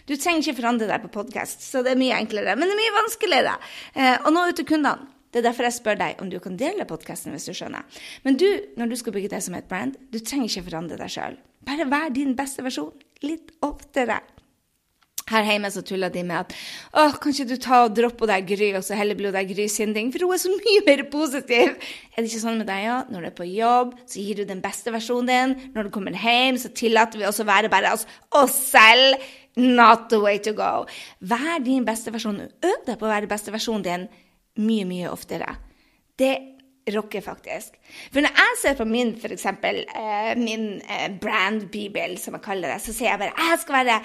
du 0.08 0.14
trenger 0.16 0.40
ikke 0.40 0.60
forandre 0.62 0.88
deg 0.88 1.04
på 1.04 1.12
podkast, 1.18 1.64
så 1.66 1.84
det 1.84 1.92
er 1.92 2.00
mye 2.00 2.16
enklere. 2.16 2.56
Men 2.56 2.70
det 2.70 2.76
er 2.76 2.80
mye 2.80 2.96
vanskeligere. 2.96 3.54
Eh, 3.94 4.14
og 4.22 4.32
nå 4.32 4.46
ut 4.48 4.60
til 4.60 4.68
kundene. 4.68 5.12
Det 5.28 5.42
er 5.42 5.50
derfor 5.50 5.66
jeg 5.66 5.76
spør 5.76 5.98
deg 6.00 6.22
om 6.22 6.30
du 6.32 6.38
kan 6.40 6.54
dele 6.56 6.86
podkasten, 6.88 7.34
hvis 7.36 7.44
du 7.50 7.52
skjønner. 7.52 7.84
Men 8.24 8.38
du, 8.40 8.46
når 8.80 8.88
du 8.88 8.96
skal 8.96 9.12
bygge 9.12 9.34
deg 9.34 9.44
som 9.44 9.58
et 9.58 9.68
brand, 9.68 9.98
du 10.08 10.16
trenger 10.24 10.48
ikke 10.48 10.70
forandre 10.70 10.96
deg 10.96 11.12
sjøl. 11.12 11.36
Bare 11.68 11.84
vær 11.90 12.08
din 12.16 12.32
beste 12.38 12.64
versjon 12.64 12.94
litt 13.20 13.52
oftere. 13.66 14.22
Her 15.30 15.46
hjemme 15.46 15.70
så 15.72 15.82
tuller 15.86 16.12
de 16.12 16.22
med 16.26 16.42
at 16.42 16.54
åh, 16.92 17.16
kan 17.20 17.34
ikke 17.34 17.48
du 17.50 17.56
ta 17.62 17.82
og 17.86 17.96
droppe 17.96 18.28
deg 18.30 18.46
Gry, 18.48 18.70
og 18.78 18.84
så 18.86 18.98
heller 18.98 19.18
bli 19.18 19.32
deg 19.34 19.50
Gry 19.52 19.68
Sinding, 19.72 20.12
for 20.14 20.26
hun 20.26 20.36
er 20.36 20.42
så 20.42 20.52
mye 20.54 20.84
mer 20.86 21.04
positiv. 21.12 21.74
Er 22.12 22.22
det 22.22 22.30
ikke 22.30 22.44
sånn 22.44 22.60
med 22.62 22.68
deg, 22.70 22.84
ja? 22.86 23.00
Når 23.08 23.26
du 23.26 23.30
er 23.30 23.36
på 23.38 23.48
jobb, 23.48 23.96
så 24.08 24.22
gir 24.22 24.40
du 24.40 24.48
den 24.48 24.62
beste 24.64 24.94
versjonen 24.94 25.28
din. 25.28 25.72
Når 25.76 25.88
du 25.88 25.92
kommer 25.94 26.16
hjem, 26.16 26.58
så 26.60 26.72
tillater 26.74 27.20
vi 27.20 27.28
oss 27.28 27.40
å 27.42 27.48
være 27.48 27.70
bare 27.72 27.94
oss, 27.96 28.06
oss 28.34 28.56
selv. 28.72 29.28
Not 29.58 30.06
the 30.12 30.20
way 30.22 30.38
to 30.38 30.52
go. 30.54 30.86
Vær 31.18 31.58
din 31.64 31.86
beste 31.86 32.12
versjon. 32.14 32.44
Øv 32.46 32.84
deg 32.86 32.94
på 32.98 33.08
å 33.08 33.10
være 33.10 33.30
beste 33.30 33.50
versjonen 33.50 33.82
din 33.86 34.04
mye, 34.62 34.86
mye 34.86 35.10
oftere. 35.10 35.56
Det 36.18 36.57
rocker, 36.94 37.22
faktisk. 37.24 37.76
For 38.12 38.24
når 38.24 38.34
jeg 38.36 38.56
ser 38.62 38.76
på 38.78 38.86
min 38.88 39.14
for 39.20 39.32
eksempel, 39.34 39.80
eh, 39.96 40.32
min 40.38 40.80
eh, 40.84 41.08
brand-bibel, 41.20 42.16
som 42.20 42.36
jeg 42.36 42.44
kaller 42.44 42.72
det, 42.72 42.80
så 42.84 42.94
sier 42.94 43.10
jeg 43.12 43.20
bare 43.22 43.48
jeg 43.48 43.60
skal 43.62 43.76
være 43.78 43.98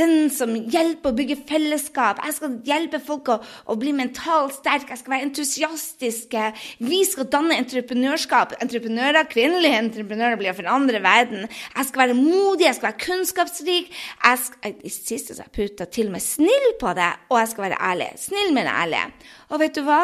den 0.00 0.14
som 0.34 0.54
hjelper 0.54 1.12
å 1.12 1.16
bygge 1.16 1.38
fellesskap. 1.48 2.22
Jeg 2.26 2.36
skal 2.38 2.56
hjelpe 2.66 3.00
folk 3.04 3.30
å, 3.32 3.38
å 3.40 3.76
bli 3.80 3.94
mentalt 3.96 4.58
sterke. 4.58 4.92
Jeg 4.94 5.02
skal 5.02 5.14
være 5.16 5.28
entusiastiske. 5.28 6.46
Vi 6.84 7.02
skal 7.08 7.30
danne 7.32 7.58
entreprenørskap. 7.60 8.56
Entreprenører, 8.62 9.28
kvinnelige 9.30 9.82
entreprenører 9.84 10.40
blir 10.40 10.54
å 10.54 10.58
forandre 10.58 11.02
verden. 11.04 11.46
Jeg 11.48 11.90
skal 11.90 12.06
være 12.06 12.18
modig, 12.18 12.68
jeg 12.68 12.78
skal 12.78 12.90
være 12.90 13.04
kunnskapsrik. 13.06 13.92
Jeg 14.24 14.42
skal, 14.46 14.78
I 14.80 14.94
siste 14.94 15.36
så 15.36 15.46
jeg 15.46 15.56
putta 15.56 15.88
til 15.90 16.10
og 16.10 16.16
med 16.16 16.24
snill 16.24 16.72
på 16.80 16.94
det, 16.98 17.12
og 17.30 17.40
jeg 17.42 17.52
skal 17.54 17.68
være 17.68 17.80
ærlig. 17.92 18.10
Snill, 18.20 18.52
men 18.56 18.70
ærlig. 18.70 19.06
Og 19.50 19.62
vet 19.62 19.76
du 19.76 19.84
hva? 19.86 20.02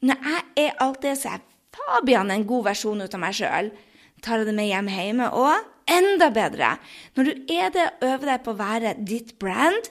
Når 0.00 0.16
jeg 0.24 0.66
er 0.66 0.76
alt 0.80 1.02
det, 1.02 1.18
så 1.20 1.28
er 1.28 1.38
jeg 1.38 1.49
Fabian 1.76 2.30
en 2.30 2.46
god 2.46 2.70
versjon 2.70 3.02
ut 3.02 3.14
av 3.14 3.22
meg 3.22 3.36
sjøl. 3.38 3.70
Tar 4.20 4.42
jeg 4.42 4.50
det 4.50 4.56
med 4.56 4.68
hjem 4.68 4.90
hjemme. 4.94 5.30
òg? 5.32 5.68
enda 5.90 6.30
bedre, 6.34 6.74
når 7.16 7.28
du 7.28 7.54
er 7.54 7.72
det 7.74 7.88
øver 8.06 8.32
deg 8.32 8.44
på 8.44 8.54
å 8.54 8.60
være 8.60 8.94
ditt 8.98 9.34
brand, 9.42 9.90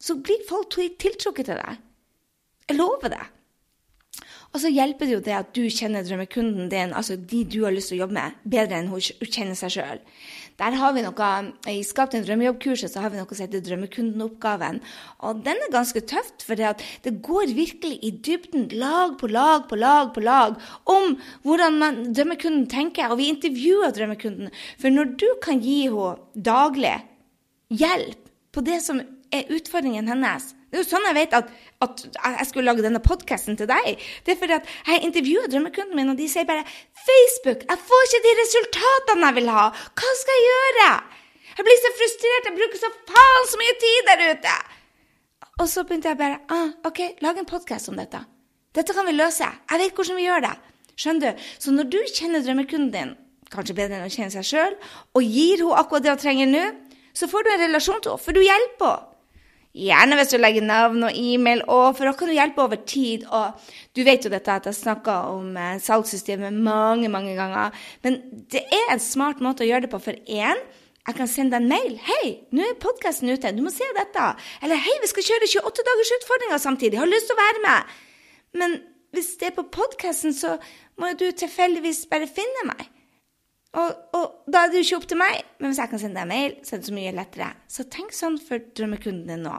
så 0.00 0.18
blir 0.20 0.44
folk 0.48 0.74
tiltrukket 0.74 1.48
til 1.48 1.60
deg. 1.60 1.80
Jeg 2.68 2.78
lover 2.78 3.14
det. 3.14 3.22
Og 4.54 4.60
så 4.62 4.70
hjelper 4.70 5.08
det 5.08 5.14
jo 5.16 5.22
det 5.26 5.34
at 5.34 5.54
du 5.56 5.64
kjenner 5.66 6.04
drømmekunden 6.06 6.68
din, 6.70 6.92
altså 6.94 7.16
de 7.16 7.42
du 7.50 7.64
har 7.64 7.74
lyst 7.74 7.90
til 7.90 7.98
å 7.98 8.04
jobbe 8.04 8.18
med, 8.20 8.36
bedre 8.46 8.78
enn 8.78 8.92
hun 8.92 9.02
kjenner 9.02 9.58
seg 9.58 9.74
sjøl. 9.74 10.02
Der 10.60 10.76
har 10.78 10.92
vi 10.94 11.02
noe, 11.02 11.28
I 11.66 11.80
Skap 11.82 12.12
din 12.12 12.22
drømmejobb-kurset 12.22 12.92
så 12.92 13.02
har 13.02 13.10
vi 13.10 13.18
noe 13.18 13.26
som 13.34 13.42
heter 13.42 13.62
Drømmekundenoppgaven. 13.66 14.78
Og 15.26 15.40
den 15.42 15.58
er 15.58 15.72
ganske 15.74 16.02
tøft, 16.06 16.44
for 16.46 16.54
det 16.54 17.14
går 17.26 17.54
virkelig 17.56 17.98
i 18.06 18.12
dybden, 18.14 18.68
lag 18.78 19.16
på 19.18 19.30
lag 19.32 19.66
på 19.70 19.78
lag 19.80 20.12
på 20.14 20.22
lag, 20.22 20.54
om 20.86 21.16
hvordan 21.42 21.80
man, 21.80 21.98
drømmekunden 22.14 22.68
tenker. 22.70 23.10
Og 23.10 23.18
vi 23.18 23.32
intervjuer 23.32 23.94
drømmekunden. 23.96 24.54
For 24.78 24.94
når 24.94 25.16
du 25.18 25.26
kan 25.42 25.58
gi 25.64 25.88
henne 25.88 26.14
daglig 26.38 27.00
hjelp 27.74 28.30
på 28.54 28.62
det 28.62 28.78
som 28.84 29.02
er 29.34 29.50
utfordringen 29.50 30.06
hennes 30.06 30.52
det 30.74 30.80
er 30.80 30.82
jo 30.82 30.90
sånn 30.90 31.04
jeg 31.06 31.14
vet 31.20 31.34
at, 31.38 31.50
at 31.86 32.00
jeg 32.18 32.46
skulle 32.48 32.66
lage 32.66 32.82
denne 32.82 32.98
podkasten 32.98 33.54
til 33.60 33.68
deg. 33.70 34.00
Det 34.26 34.34
er 34.34 34.38
fordi 34.40 34.56
at 34.56 34.70
jeg 34.88 35.04
intervjuer 35.06 35.46
drømmekunden 35.52 35.94
min, 35.94 36.10
og 36.10 36.18
de 36.18 36.26
sier 36.26 36.48
bare 36.48 36.66
'Facebook, 36.66 37.62
jeg 37.62 37.78
får 37.88 38.06
ikke 38.08 38.22
de 38.24 38.32
resultatene 38.40 39.28
jeg 39.28 39.36
vil 39.38 39.52
ha. 39.54 39.68
Hva 39.70 40.16
skal 40.18 40.40
jeg 40.40 40.48
gjøre?' 40.50 40.96
Jeg 41.54 41.66
blir 41.68 41.78
så 41.78 41.90
frustrert. 41.94 42.46
Jeg 42.48 42.56
bruker 42.58 42.80
så 42.82 42.90
faen 43.06 43.44
så 43.46 43.58
mye 43.60 43.74
tid 43.78 44.08
der 44.10 44.22
ute. 44.34 44.54
Og 45.62 45.68
så 45.70 45.84
begynte 45.86 46.10
jeg 46.10 46.18
bare 46.18 46.40
ah, 46.50 46.72
OK, 46.88 47.00
lag 47.22 47.38
en 47.38 47.46
podkast 47.46 47.92
om 47.92 47.98
dette. 48.00 48.24
Dette 48.74 48.94
kan 48.96 49.06
vi 49.06 49.14
løse. 49.14 49.46
Jeg 49.70 49.82
vet 49.84 49.94
hvordan 49.94 50.18
vi 50.18 50.26
gjør 50.26 50.46
det. 50.48 50.54
Skjønner 50.98 51.30
du? 51.30 51.44
Så 51.62 51.74
når 51.74 51.90
du 51.94 52.00
kjenner 52.10 52.42
drømmekunden 52.42 52.90
din, 52.90 53.14
kanskje 53.54 53.78
bedre 53.78 54.00
enn 54.00 54.08
å 54.08 54.10
kjenne 54.10 54.34
seg 54.34 54.48
sjøl, 54.50 54.74
og 55.14 55.22
gir 55.22 55.62
henne 55.62 55.78
akkurat 55.78 56.02
det 56.02 56.14
hun 56.16 56.22
trenger 56.24 56.50
nå, 56.50 56.64
så 57.14 57.30
får 57.30 57.46
du 57.46 57.50
en 57.52 57.64
relasjon 57.68 58.02
til 58.02 58.14
henne, 58.14 58.24
for 58.26 58.34
du 58.34 58.42
hjelper 58.42 58.90
henne. 58.90 59.13
Gjerne 59.74 60.14
hvis 60.14 60.30
du 60.30 60.36
legger 60.38 60.62
navn 60.62 61.02
og 61.08 61.16
e-mail, 61.18 61.64
og 61.66 61.96
for 61.96 62.06
da 62.06 62.12
kan 62.14 62.30
du 62.30 62.36
hjelpe 62.36 62.62
over 62.62 62.78
tid. 62.86 63.24
Og 63.26 63.58
du 63.96 64.04
vet 64.06 64.22
jo 64.22 64.30
dette 64.30 64.54
at 64.54 64.68
jeg 64.70 64.78
snakker 64.78 65.32
om 65.34 65.56
eh, 65.58 65.80
salgssystemet 65.82 66.54
mange, 66.54 67.10
mange 67.10 67.34
ganger. 67.34 67.74
Men 68.06 68.20
det 68.54 68.62
er 68.62 68.92
en 68.92 69.02
smart 69.02 69.42
måte 69.42 69.66
å 69.66 69.68
gjøre 69.68 69.88
det 69.88 69.90
på. 69.90 70.02
For 70.04 70.14
én, 70.30 70.62
jeg 71.04 71.18
kan 71.18 71.28
sende 71.28 71.58
deg 71.58 71.66
en 71.66 71.72
mail. 71.74 71.98
'Hei, 71.98 72.30
nå 72.54 72.62
er 72.62 72.78
podkasten 72.80 73.34
ute. 73.34 73.50
Du 73.56 73.64
må 73.66 73.74
se 73.74 73.90
dette.' 73.98 74.30
Eller 74.62 74.78
'Hei, 74.78 74.94
vi 75.02 75.10
skal 75.10 75.26
kjøre 75.26 75.50
28 75.50 75.86
dagers 75.90 76.16
utfordringer 76.20 76.62
samtidig. 76.62 77.02
Har 77.02 77.10
lyst 77.10 77.26
til 77.28 77.36
å 77.36 77.42
være 77.42 77.64
med.' 77.66 77.94
Men 78.54 78.78
hvis 79.10 79.34
det 79.42 79.50
er 79.50 79.58
på 79.58 79.66
podkasten, 79.74 80.34
så 80.34 80.56
må 80.98 81.10
du 81.18 81.26
tilfeldigvis 81.34 82.06
bare 82.10 82.30
finne 82.30 82.68
meg. 82.70 82.93
Og, 83.74 83.94
og, 84.14 84.34
da 84.46 84.64
er 84.64 84.70
det 84.70 84.80
jo 84.80 84.86
ikke 84.86 84.98
opp 85.00 85.06
til 85.10 85.18
meg, 85.18 85.40
men 85.58 85.72
hvis 85.72 85.80
jeg 85.82 85.90
kan 85.90 86.00
sende 86.02 86.20
deg 86.20 86.30
mail, 86.30 86.52
så 86.62 86.76
er 86.76 86.82
det 86.82 86.88
så 86.88 86.94
mye 86.94 87.14
lettere. 87.14 87.48
Så 87.66 87.86
tenk 87.90 88.14
sånn 88.14 88.36
for 88.42 88.62
drømmekunden 88.78 89.32
din 89.32 89.42
nå. 89.48 89.54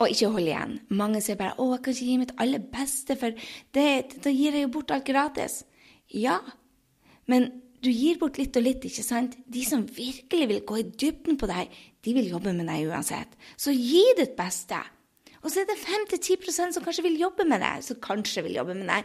Og 0.00 0.12
ikke 0.14 0.30
hold 0.32 0.46
igjen. 0.48 0.76
Mange 0.96 1.20
sier 1.20 1.36
bare 1.36 1.56
'Å, 1.58 1.74
jeg 1.74 1.82
kan 1.84 1.94
ikke 1.94 2.06
gi 2.06 2.20
mitt 2.20 2.36
aller 2.38 2.62
beste, 2.72 3.16
for 3.16 3.34
da 3.74 4.30
gir 4.30 4.54
jeg 4.54 4.62
jo 4.62 4.74
bort 4.76 4.90
alt 4.94 5.04
gratis'. 5.04 5.64
Ja, 6.08 6.38
men 7.26 7.50
du 7.82 7.90
gir 7.90 8.18
bort 8.18 8.38
litt 8.38 8.56
og 8.56 8.64
litt, 8.64 8.84
ikke 8.84 9.04
sant? 9.04 9.36
De 9.48 9.64
som 9.64 9.86
virkelig 9.86 10.48
vil 10.48 10.64
gå 10.68 10.78
i 10.80 10.88
dybden 10.88 11.38
på 11.40 11.48
deg, 11.50 11.68
de 12.04 12.14
vil 12.14 12.30
jobbe 12.30 12.52
med 12.52 12.66
deg 12.66 12.88
uansett. 12.88 13.36
Så 13.56 13.72
gi 13.72 14.04
ditt 14.16 14.36
beste. 14.36 14.80
Og 15.40 15.50
så 15.50 15.62
er 15.62 15.70
det 15.70 15.80
5-10 15.80 16.72
som 16.72 16.84
kanskje 16.84 17.06
vil 17.06 17.20
jobbe 17.20 17.46
med 17.48 17.60
deg, 17.60 17.84
som 17.84 17.96
kanskje 17.96 18.44
vil 18.44 18.58
jobbe 18.60 18.76
med 18.76 18.88
deg. 18.88 19.04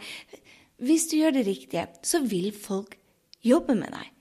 Hvis 0.84 1.08
du 1.08 1.18
gjør 1.18 1.38
det 1.38 1.46
riktige, 1.48 1.88
så 2.04 2.20
vil 2.20 2.52
folk 2.52 2.98
jobbe 3.46 3.78
med 3.78 3.94
deg. 3.96 4.12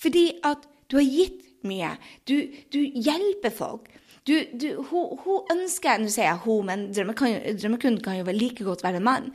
Fordi 0.00 0.26
at 0.46 0.66
du 0.90 0.98
har 0.98 1.06
gitt 1.06 1.46
mye. 1.66 1.94
Du, 2.28 2.36
du 2.72 2.80
hjelper 2.80 3.52
folk. 3.54 3.88
Du, 4.28 4.34
du, 4.52 4.68
hun, 4.90 5.16
hun, 5.24 5.46
ønsker 5.54 6.00
Nå 6.00 6.10
sier 6.12 6.28
jeg 6.28 6.42
hun, 6.44 6.66
men 6.68 6.90
drømmekunden 6.92 8.02
kan 8.04 8.20
jo 8.20 8.36
like 8.36 8.66
godt 8.66 8.84
være 8.84 9.00
en 9.00 9.08
mann. 9.08 9.32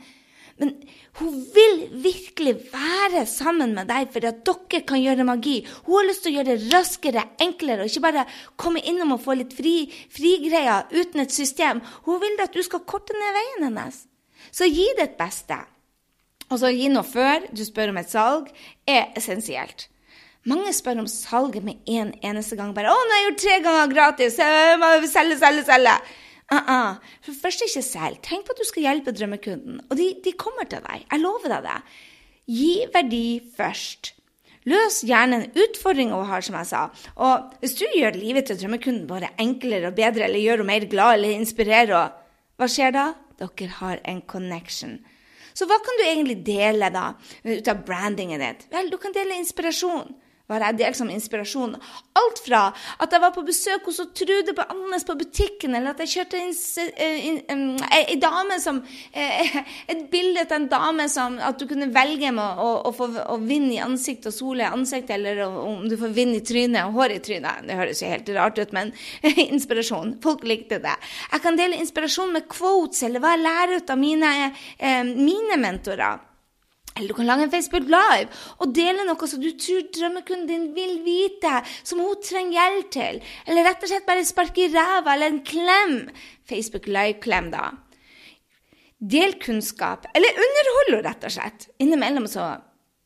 Men 0.56 0.70
hun 1.18 1.34
vil 1.52 1.82
virkelig 2.00 2.54
være 2.72 3.26
sammen 3.28 3.74
med 3.76 3.90
deg 3.90 4.08
for 4.14 4.24
at 4.24 4.40
dere 4.46 4.80
kan 4.88 5.02
gjøre 5.02 5.26
magi. 5.28 5.58
Hun 5.84 5.98
har 5.98 6.08
lyst 6.08 6.24
til 6.24 6.32
å 6.32 6.38
gjøre 6.38 6.54
det 6.54 6.72
raskere, 6.72 7.24
enklere, 7.44 7.84
og 7.84 7.92
ikke 7.92 8.06
bare 8.06 8.24
komme 8.56 8.80
innom 8.88 9.12
og 9.18 9.24
få 9.26 9.36
litt 9.36 9.52
frigreier 9.56 10.88
fri 10.88 11.02
uten 11.02 11.26
et 11.26 11.34
system. 11.34 11.84
Hun 12.08 12.22
vil 12.24 12.40
at 12.40 12.56
du 12.56 12.62
skal 12.64 12.86
korte 12.88 13.16
ned 13.16 13.36
veien 13.36 13.68
hennes. 13.68 14.06
Så 14.48 14.68
gi 14.70 14.86
ditt 14.96 15.18
beste. 15.20 15.60
Altså, 16.46 16.70
gi 16.70 16.88
noe 16.92 17.06
før 17.06 17.48
du 17.50 17.64
spør 17.66 17.90
om 17.90 18.00
et 18.00 18.10
salg, 18.12 18.50
er 18.86 19.10
essensielt. 19.18 19.88
Mange 20.46 20.70
spør 20.74 21.00
om 21.02 21.08
salget 21.10 21.64
med 21.66 21.80
en 21.90 22.12
eneste 22.22 22.56
gang. 22.56 22.74
Bare 22.74 22.92
'Å, 22.92 22.94
nå 22.94 23.14
har 23.14 23.22
jeg 23.22 23.26
gjort 23.30 23.42
tre 23.42 23.56
ganger 23.64 23.94
gratis! 23.94 24.36
Selge, 24.36 25.38
selge, 25.40 25.64
selge!' 25.66 25.98
Uh 26.46 26.58
-uh. 26.58 26.94
For 27.22 27.32
først 27.42 27.62
ikke 27.66 27.82
selv. 27.82 28.16
Tenk 28.22 28.46
på 28.46 28.52
at 28.54 28.58
du 28.58 28.64
skal 28.64 28.82
hjelpe 28.82 29.10
drømmekunden. 29.10 29.80
Og 29.90 29.96
de, 29.96 30.14
de 30.24 30.32
kommer 30.32 30.64
til 30.64 30.78
deg. 30.78 31.06
Jeg 31.10 31.20
lover 31.20 31.48
deg 31.48 31.62
det. 31.62 31.82
Gi 32.46 32.86
verdi 32.94 33.42
først. 33.56 34.14
Løs 34.66 35.02
gjerne 35.06 35.36
en 35.36 35.50
utfordring 35.50 36.12
hun 36.12 36.26
har, 36.26 36.40
som 36.40 36.54
jeg 36.54 36.66
sa. 36.66 36.88
Og 37.16 37.52
hvis 37.60 37.74
du 37.74 37.84
gjør 37.96 38.18
livet 38.18 38.46
til 38.46 38.58
drømmekunden 38.60 39.06
bare 39.06 39.34
enklere 39.38 39.86
og 39.86 39.94
bedre, 39.94 40.24
eller 40.24 40.38
gjør 40.38 40.62
henne 40.62 40.66
mer 40.66 40.86
glad 40.90 41.14
eller 41.14 41.28
inspirerer 41.28 41.86
henne, 41.86 42.12
hva 42.56 42.66
skjer 42.66 42.90
da? 42.90 43.14
Dere 43.38 43.68
har 43.68 44.00
en 44.04 44.22
connection. 44.22 45.00
Så 45.56 45.68
hva 45.68 45.78
kan 45.80 45.98
du 45.98 46.04
egentlig 46.04 46.38
dele 46.44 46.90
da, 46.92 47.08
ut 47.46 47.68
av 47.72 47.82
brandingen 47.86 48.42
ditt? 48.44 48.66
Vel, 48.72 48.90
du 48.92 48.98
kan 49.00 49.14
dele 49.16 49.38
inspirasjon 49.40 50.12
var 50.50 50.62
jeg 50.62 50.78
delt 50.78 50.98
som 50.98 51.10
inspirasjon. 51.10 51.74
Alt 52.16 52.40
fra 52.44 52.62
at 53.02 53.12
jeg 53.12 53.22
var 53.22 53.32
på 53.34 53.44
besøk 53.46 53.88
hos 53.88 53.98
Trude 54.16 54.54
på 54.54 54.66
Andenes 54.70 55.06
på 55.06 55.16
butikken, 55.18 55.74
eller 55.74 55.92
at 55.92 56.02
jeg 56.04 56.12
kjørte 56.14 56.40
ei 57.96 58.18
dame 58.22 58.58
som 58.62 58.80
eh, 59.12 59.56
Et 59.92 60.06
bilde 60.10 60.44
til 60.46 60.56
en 60.56 60.68
dame 60.70 61.06
som 61.10 61.36
At 61.42 61.58
du 61.60 61.66
kunne 61.68 61.88
velge 61.92 62.30
med 62.34 62.60
å, 62.62 62.68
å 62.88 62.92
få 62.94 63.08
å 63.26 63.36
vind 63.42 63.72
i 63.74 63.80
ansiktet 63.82 64.30
og 64.30 64.36
sole 64.36 64.64
i 64.64 64.70
ansiktet, 64.70 65.16
eller 65.18 65.42
om 65.46 65.86
du 65.88 65.96
får 65.98 66.14
vind 66.14 66.38
i 66.38 66.44
trynet 66.46 66.86
og 66.86 67.00
hår 67.00 67.16
i 67.16 67.20
trynet. 67.24 67.66
Det 67.66 67.78
høres 67.78 68.02
jo 68.02 68.10
helt 68.10 68.30
rart 68.36 68.60
ut, 68.60 68.74
men 68.76 68.92
inspirasjon. 69.48 70.16
Folk 70.22 70.46
likte 70.46 70.80
det. 70.82 70.94
Jeg 71.32 71.44
kan 71.44 71.58
dele 71.58 71.80
inspirasjon 71.82 72.32
med 72.36 72.48
quotes, 72.52 73.02
eller 73.06 73.22
hva 73.22 73.34
jeg 73.34 73.44
lærer 73.44 73.82
ut 73.82 73.92
av 73.92 74.00
mine, 74.00 74.32
eh, 74.78 75.02
mine 75.04 75.60
mentorer. 75.60 76.22
Eller 76.96 77.08
du 77.12 77.14
kan 77.14 77.28
lage 77.28 77.44
en 77.44 77.52
Facebook 77.52 77.88
Live 77.92 78.28
og 78.56 78.72
dele 78.76 79.04
noe 79.04 79.28
som 79.28 79.42
du 79.42 79.50
tror 79.60 79.88
drømmekunden 79.92 80.46
din 80.48 80.68
vil 80.76 80.94
vite, 81.04 81.58
som 81.84 82.00
hun 82.00 82.22
trenger 82.24 82.56
hjelp 82.56 82.92
til. 82.94 83.18
Eller 83.44 83.68
rett 83.68 83.84
og 83.84 83.92
slett 83.92 84.06
bare 84.08 84.24
sparke 84.24 84.64
i 84.64 84.70
ræva 84.72 85.12
eller 85.14 85.34
en 85.34 85.42
klem. 85.44 85.98
Facebook 86.48 86.88
Live-klem, 86.88 87.50
da. 87.52 87.68
Del 88.96 89.36
kunnskap. 89.42 90.08
Eller 90.16 90.40
underhold 90.40 90.94
henne, 90.94 91.02
rett 91.10 91.28
og 91.28 91.36
slett. 91.36 91.68
Innimellom 91.84 92.30
så 92.32 92.54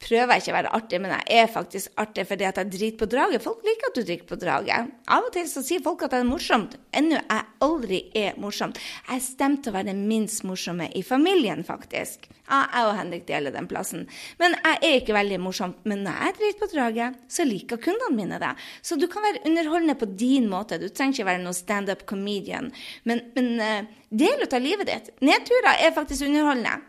prøver 0.00 0.32
jeg 0.32 0.44
ikke 0.44 0.52
å 0.52 0.56
være 0.56 0.72
artig, 0.78 1.00
men 1.02 1.12
jeg 1.14 1.42
er 1.42 1.52
faktisk 1.52 2.00
artig 2.00 2.24
fordi 2.28 2.46
at 2.48 2.58
jeg 2.60 2.72
driter 2.72 2.98
på 3.02 3.08
draget. 3.12 3.44
Folk 3.44 3.62
liker 3.66 3.90
at 3.90 3.98
du 3.98 4.02
drikker 4.02 4.28
på 4.30 4.38
draget. 4.40 4.90
Av 5.12 5.28
og 5.28 5.32
til 5.34 5.46
så 5.50 5.62
sier 5.64 5.84
folk 5.84 6.04
at 6.06 6.14
det 6.14 6.22
er 6.22 6.28
morsomt. 6.28 6.76
Ennå 6.96 7.18
jeg 7.18 7.46
aldri 7.66 8.00
er 8.16 8.38
morsomt. 8.40 8.80
Jeg 9.10 9.24
stemte 9.24 9.70
å 9.70 9.76
være 9.76 9.90
den 9.92 10.06
minst 10.08 10.44
morsomme 10.48 10.88
i 10.96 11.04
familien, 11.06 11.62
faktisk. 11.66 12.30
Ja, 12.50 12.64
jeg 12.72 12.88
og 12.88 12.96
Henrik 12.98 13.26
deler 13.28 13.54
den 13.54 13.68
plassen. 13.70 14.08
Men 14.40 14.56
jeg 14.58 14.80
er 14.88 14.96
ikke 14.98 15.14
veldig 15.14 15.38
morsom. 15.44 15.76
Men 15.86 16.02
når 16.06 16.18
jeg 16.24 16.36
driter 16.40 16.62
på 16.62 16.70
draget, 16.72 17.22
så 17.30 17.46
liker 17.46 17.82
kundene 17.84 18.16
mine 18.16 18.40
det. 18.42 18.54
Så 18.82 18.98
du 18.98 19.06
kan 19.10 19.22
være 19.26 19.44
underholdende 19.46 19.98
på 20.00 20.08
din 20.18 20.48
måte. 20.50 20.80
Du 20.80 20.88
trenger 20.88 21.20
ikke 21.20 21.30
være 21.30 21.44
noen 21.44 21.56
standup 21.56 22.06
comedian. 22.10 22.72
Men, 23.06 23.22
men 23.36 23.52
uh, 23.62 23.98
del 24.10 24.42
ut 24.42 24.56
av 24.56 24.64
livet 24.64 24.90
ditt. 24.90 25.12
Nedturer 25.22 25.76
er 25.76 25.94
faktisk 25.94 26.26
underholdende. 26.26 26.80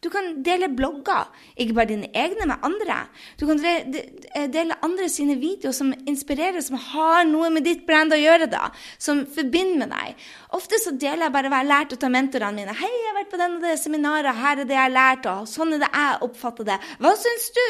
Du 0.00 0.08
kan 0.08 0.30
dele 0.44 0.70
blogger, 0.72 1.28
ikke 1.60 1.74
bare 1.76 1.90
dine 1.90 2.08
egne, 2.16 2.46
med 2.48 2.64
andre. 2.64 3.02
Du 3.36 3.44
kan 3.48 3.60
eh, 3.68 4.46
dele 4.48 4.78
andre 4.84 5.08
sine 5.12 5.36
videoer 5.40 5.74
som 5.76 5.92
inspirerer, 6.08 6.62
som 6.64 6.78
har 6.80 7.26
noe 7.28 7.50
med 7.52 7.66
ditt 7.68 7.82
brand 7.88 8.16
å 8.16 8.18
gjøre, 8.20 8.48
da, 8.48 8.70
som 8.96 9.26
forbinder 9.28 9.82
med 9.82 9.92
deg. 9.92 10.22
Ofte 10.56 10.80
så 10.80 10.94
deler 10.96 11.26
jeg 11.26 11.34
bare 11.34 11.52
hva 11.52 11.60
jeg 11.60 11.68
har 11.68 11.72
lært 11.74 11.96
av 12.00 12.14
mentorene 12.14 12.62
mine. 12.62 12.76
'Hei, 12.76 12.90
jeg 12.90 13.08
har 13.10 13.18
vært 13.18 13.32
på 13.34 13.40
denne 13.42 13.76
seminaret, 13.76 14.40
her 14.40 14.62
er 14.62 14.68
det 14.68 14.76
jeg 14.76 14.86
har 14.86 14.94
lært', 14.96 15.28
og 15.28 15.48
sånn 15.48 15.74
er 15.76 15.82
det 15.84 15.90
jeg 15.92 16.22
oppfatter 16.28 16.70
det. 16.70 16.78
Hva 17.00 17.12
syns 17.20 17.50
du? 17.58 17.66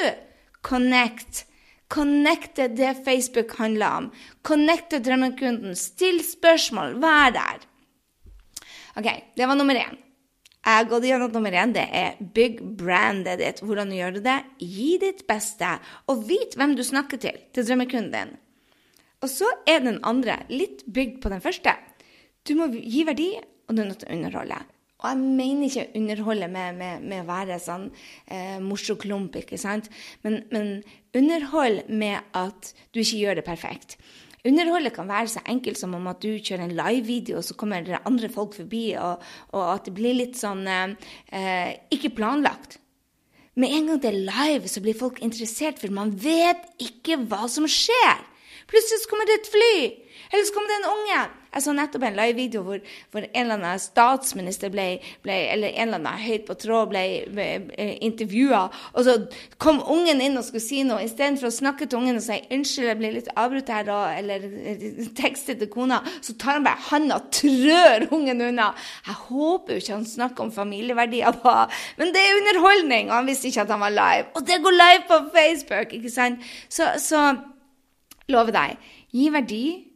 Connect. 0.71 1.47
Connecte 1.91 2.69
det 2.69 2.93
Facebook 3.05 3.57
handler 3.59 3.97
om. 3.97 4.13
Connecte 4.47 5.01
drømmekunden. 5.03 5.75
Still 5.75 6.23
spørsmål. 6.23 6.95
Vær 7.03 7.35
der. 7.35 7.67
OK, 8.97 9.11
det 9.35 9.49
var 9.49 9.59
nummer 9.59 9.75
én. 9.75 9.99
Jeg 10.61 10.77
har 10.77 10.89
gått 10.91 11.07
gjennom 11.09 11.33
nummer 11.33 11.55
én. 11.57 11.73
Det 11.73 11.87
er 11.97 12.19
bygg 12.37 12.61
brandet 12.81 13.41
ditt. 13.41 13.63
Hvordan 13.65 13.95
gjør 13.97 14.19
du 14.19 14.21
det? 14.25 14.37
Gi 14.61 14.91
ditt 15.01 15.25
beste, 15.29 15.79
og 16.13 16.27
vit 16.29 16.57
hvem 16.59 16.75
du 16.77 16.85
snakker 16.85 17.21
til, 17.23 17.39
til 17.55 17.65
drømmekunden 17.65 18.13
din. 18.13 18.35
Og 19.21 19.29
så 19.33 19.49
er 19.69 19.81
den 19.85 20.03
andre 20.07 20.43
litt 20.53 20.85
bygd 20.89 21.21
på 21.23 21.33
den 21.33 21.41
første. 21.45 21.73
Du 22.45 22.55
må 22.59 22.69
gi 22.73 23.07
verdi, 23.09 23.33
og 23.69 23.77
du 23.77 23.83
er 23.83 23.91
nødt 23.91 24.05
til 24.05 24.13
å 24.13 24.19
underholde. 24.19 24.61
Og 25.01 25.09
jeg 25.09 25.21
mener 25.41 25.67
ikke 25.67 25.85
å 25.87 26.01
underholde 26.01 26.49
med, 26.53 26.77
med, 26.77 27.05
med 27.09 27.23
å 27.23 27.29
være 27.29 27.57
sånn 27.63 27.87
eh, 28.29 28.59
morsom 28.61 28.99
klump, 29.01 29.37
ikke 29.41 29.59
sant? 29.61 29.89
Men, 30.25 30.43
men 30.53 30.83
underhold 31.17 31.87
med 31.89 32.21
at 32.37 32.73
du 32.93 33.01
ikke 33.01 33.23
gjør 33.23 33.41
det 33.41 33.47
perfekt. 33.49 33.97
Underholdet 34.49 34.95
kan 34.97 35.09
være 35.09 35.29
så 35.29 35.43
enkelt 35.49 35.79
som 35.79 35.95
om 35.99 36.07
at 36.09 36.23
du 36.23 36.31
kjører 36.39 36.65
en 36.65 36.77
live-video, 36.77 37.41
og 37.41 37.45
så 37.45 37.57
kommer 37.61 37.85
det 37.85 38.01
andre 38.09 38.31
folk 38.33 38.55
forbi, 38.57 38.95
og, 38.97 39.21
og 39.53 39.65
at 39.75 39.89
det 39.89 39.95
blir 39.97 40.17
litt 40.17 40.39
sånn 40.41 40.65
eh, 40.71 41.75
ikke 41.93 42.15
planlagt. 42.17 42.79
Med 43.61 43.75
en 43.77 43.91
gang 43.91 44.01
det 44.01 44.13
er 44.13 44.23
live, 44.31 44.71
så 44.71 44.81
blir 44.81 44.97
folk 44.97 45.21
interessert, 45.25 45.81
for 45.83 45.93
man 45.93 46.15
vet 46.17 46.65
ikke 46.81 47.19
hva 47.29 47.45
som 47.53 47.69
skjer. 47.69 48.25
Plutselig 48.71 49.11
kommer 49.11 49.29
det 49.29 49.41
et 49.41 49.53
fly, 49.53 49.75
eller 50.31 50.47
så 50.47 50.57
kommer 50.57 50.73
det 50.73 50.81
en 50.81 50.93
unge. 50.95 51.23
Jeg 51.51 51.65
så 51.65 51.73
nettopp 51.75 52.05
en 52.07 52.15
live-video 52.15 52.63
hvor, 52.63 52.79
hvor, 53.11 53.25
en 53.27 53.43
eller 53.43 53.57
annen 53.59 53.83
statsminister 53.83 54.71
ble, 54.71 54.85
ble 55.25 55.39
eller 55.51 55.73
en 55.75 55.89
eller 55.89 55.99
annen 55.99 56.23
høyt 56.23 56.45
på 56.47 56.55
tråd 56.63 56.93
ble, 56.93 57.03
ble, 57.35 57.47
ble 57.67 57.87
intervjua, 58.07 58.61
og 58.95 59.07
så 59.07 59.17
kom 59.63 59.81
ungen 59.83 60.23
inn 60.23 60.39
og 60.39 60.47
skulle 60.47 60.63
si 60.63 60.85
noe. 60.87 61.03
Istedenfor 61.03 61.51
å 61.51 61.57
snakke 61.57 61.89
til 61.91 61.99
ungen 61.99 62.21
og 62.21 62.25
si 62.25 62.39
'unnskyld, 62.39 62.87
jeg 62.93 63.01
ble 63.01 63.13
litt 63.17 63.33
avbrutt 63.35 63.75
her', 63.75 63.91
og, 63.91 64.07
eller 64.21 64.47
tekste 65.23 65.59
til 65.59 65.73
kona, 65.75 66.01
så 66.23 66.37
tar 66.39 66.61
han 66.61 66.69
bare 66.69 66.87
handa 66.91 67.19
og 67.19 67.29
trør 67.35 68.07
ungen 68.15 68.47
unna. 68.53 68.71
Jeg 69.07 69.19
håper 69.27 69.75
jo 69.75 69.83
ikke 69.83 69.99
han 69.99 70.07
snakker 70.07 70.47
om 70.47 70.55
familieverdier, 70.55 71.35
på, 71.43 71.59
men 71.99 72.15
det 72.15 72.23
er 72.23 72.39
underholdning, 72.39 73.11
og 73.11 73.17
han 73.17 73.27
visste 73.27 73.51
ikke 73.51 73.67
at 73.67 73.75
han 73.75 73.83
var 73.83 73.95
live. 73.99 74.31
Og 74.39 74.47
det 74.47 74.63
går 74.63 74.79
live 74.79 75.05
på 75.11 75.23
Facebook, 75.35 75.95
ikke 75.99 76.11
sant? 76.11 76.51
Så, 76.69 76.95
så 76.99 77.35
lover 78.31 78.55
deg, 78.55 78.91
gi 79.11 79.31
verdi 79.35 79.90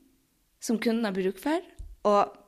som 0.65 0.81
kunden 0.81 1.05
har 1.05 1.17
bruk 1.17 1.41
for, 1.43 1.61
og 2.09 2.41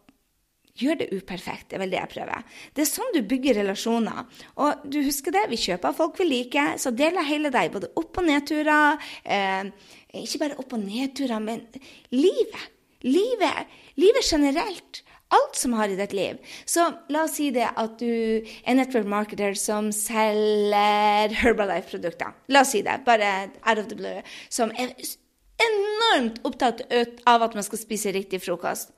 gjør 0.76 1.00
det 1.00 1.08
uperfekt. 1.14 1.70
Det 1.70 1.78
er 1.78 1.82
vel 1.84 1.92
det 1.94 2.00
jeg 2.00 2.12
prøver. 2.12 2.44
Det 2.76 2.84
er 2.84 2.90
sånn 2.90 3.14
du 3.14 3.22
bygger 3.28 3.60
relasjoner. 3.62 4.26
Og 4.62 4.86
du 4.92 5.00
husker 5.06 5.34
det, 5.34 5.46
vi 5.52 5.60
kjøper 5.60 5.96
folk 5.96 6.20
vi 6.20 6.28
liker, 6.28 6.76
så 6.80 6.92
deler 6.96 7.26
hele 7.26 7.52
deg, 7.54 7.72
både 7.72 7.92
opp- 7.96 8.20
og 8.20 8.28
nedturer. 8.28 9.00
Eh, 9.24 9.72
ikke 10.22 10.42
bare 10.44 10.60
opp- 10.60 10.76
og 10.76 10.84
nedturer, 10.84 11.40
men 11.42 11.64
livet. 12.12 12.72
Livet, 13.06 13.76
livet 14.00 14.24
generelt. 14.24 15.02
Alt 15.34 15.58
som 15.58 15.72
har 15.74 15.90
i 15.90 15.96
ditt 15.98 16.12
liv. 16.14 16.38
Så 16.70 16.84
la 17.10 17.24
oss 17.26 17.34
si 17.40 17.48
det 17.50 17.66
at 17.66 17.96
du 17.98 18.46
er 18.46 18.76
network 18.78 19.08
marketer 19.10 19.56
som 19.58 19.88
selger 19.90 21.34
Herbalife-produkter. 21.42 22.36
La 22.54 22.62
oss 22.62 22.70
si 22.76 22.84
det, 22.86 23.00
bare 23.08 23.50
out 23.66 23.80
of 23.82 23.88
the 23.90 23.98
blue. 23.98 24.22
Som 24.48 24.70
er 24.78 24.94
enormt 25.62 26.42
opptatt 26.44 26.84
av 27.26 27.46
at 27.46 27.56
man 27.56 27.64
skal 27.66 27.80
spise 27.80 28.12
riktig 28.14 28.42
frokost. 28.44 28.92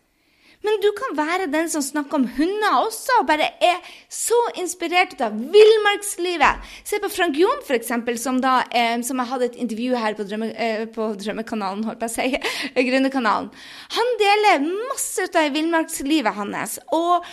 Men 0.66 0.80
du 0.82 0.88
kan 0.96 1.14
være 1.14 1.46
den 1.52 1.68
som 1.70 1.82
snakker 1.84 2.18
om 2.18 2.24
hunder 2.34 2.80
også, 2.80 3.20
og 3.20 3.28
bare 3.28 3.46
er 3.62 3.78
så 4.10 4.38
inspirert 4.58 5.20
av 5.22 5.36
villmarkslivet. 5.54 6.64
Se 6.88 6.98
på 7.02 7.10
Frank 7.12 7.38
Jon, 7.38 7.62
f.eks., 7.62 7.92
som, 8.18 8.40
da, 8.42 8.56
eh, 8.74 8.96
som 9.06 9.22
jeg 9.22 9.30
hadde 9.32 9.48
et 9.52 9.60
intervju 9.62 10.00
her 10.02 10.18
på, 10.18 10.26
drømme, 10.26 10.50
eh, 10.58 10.82
på 10.90 11.12
Drømmekanalen, 11.20 11.84
holdt 11.86 12.02
jeg 12.08 12.42
på 12.74 12.84
Gründerkanalen. 12.88 13.52
Han 13.94 14.10
deler 14.22 14.66
masse 14.90 15.28
ut 15.28 15.38
av 15.38 15.54
villmarkslivet 15.54 16.40
hans, 16.40 16.80
og, 16.90 17.28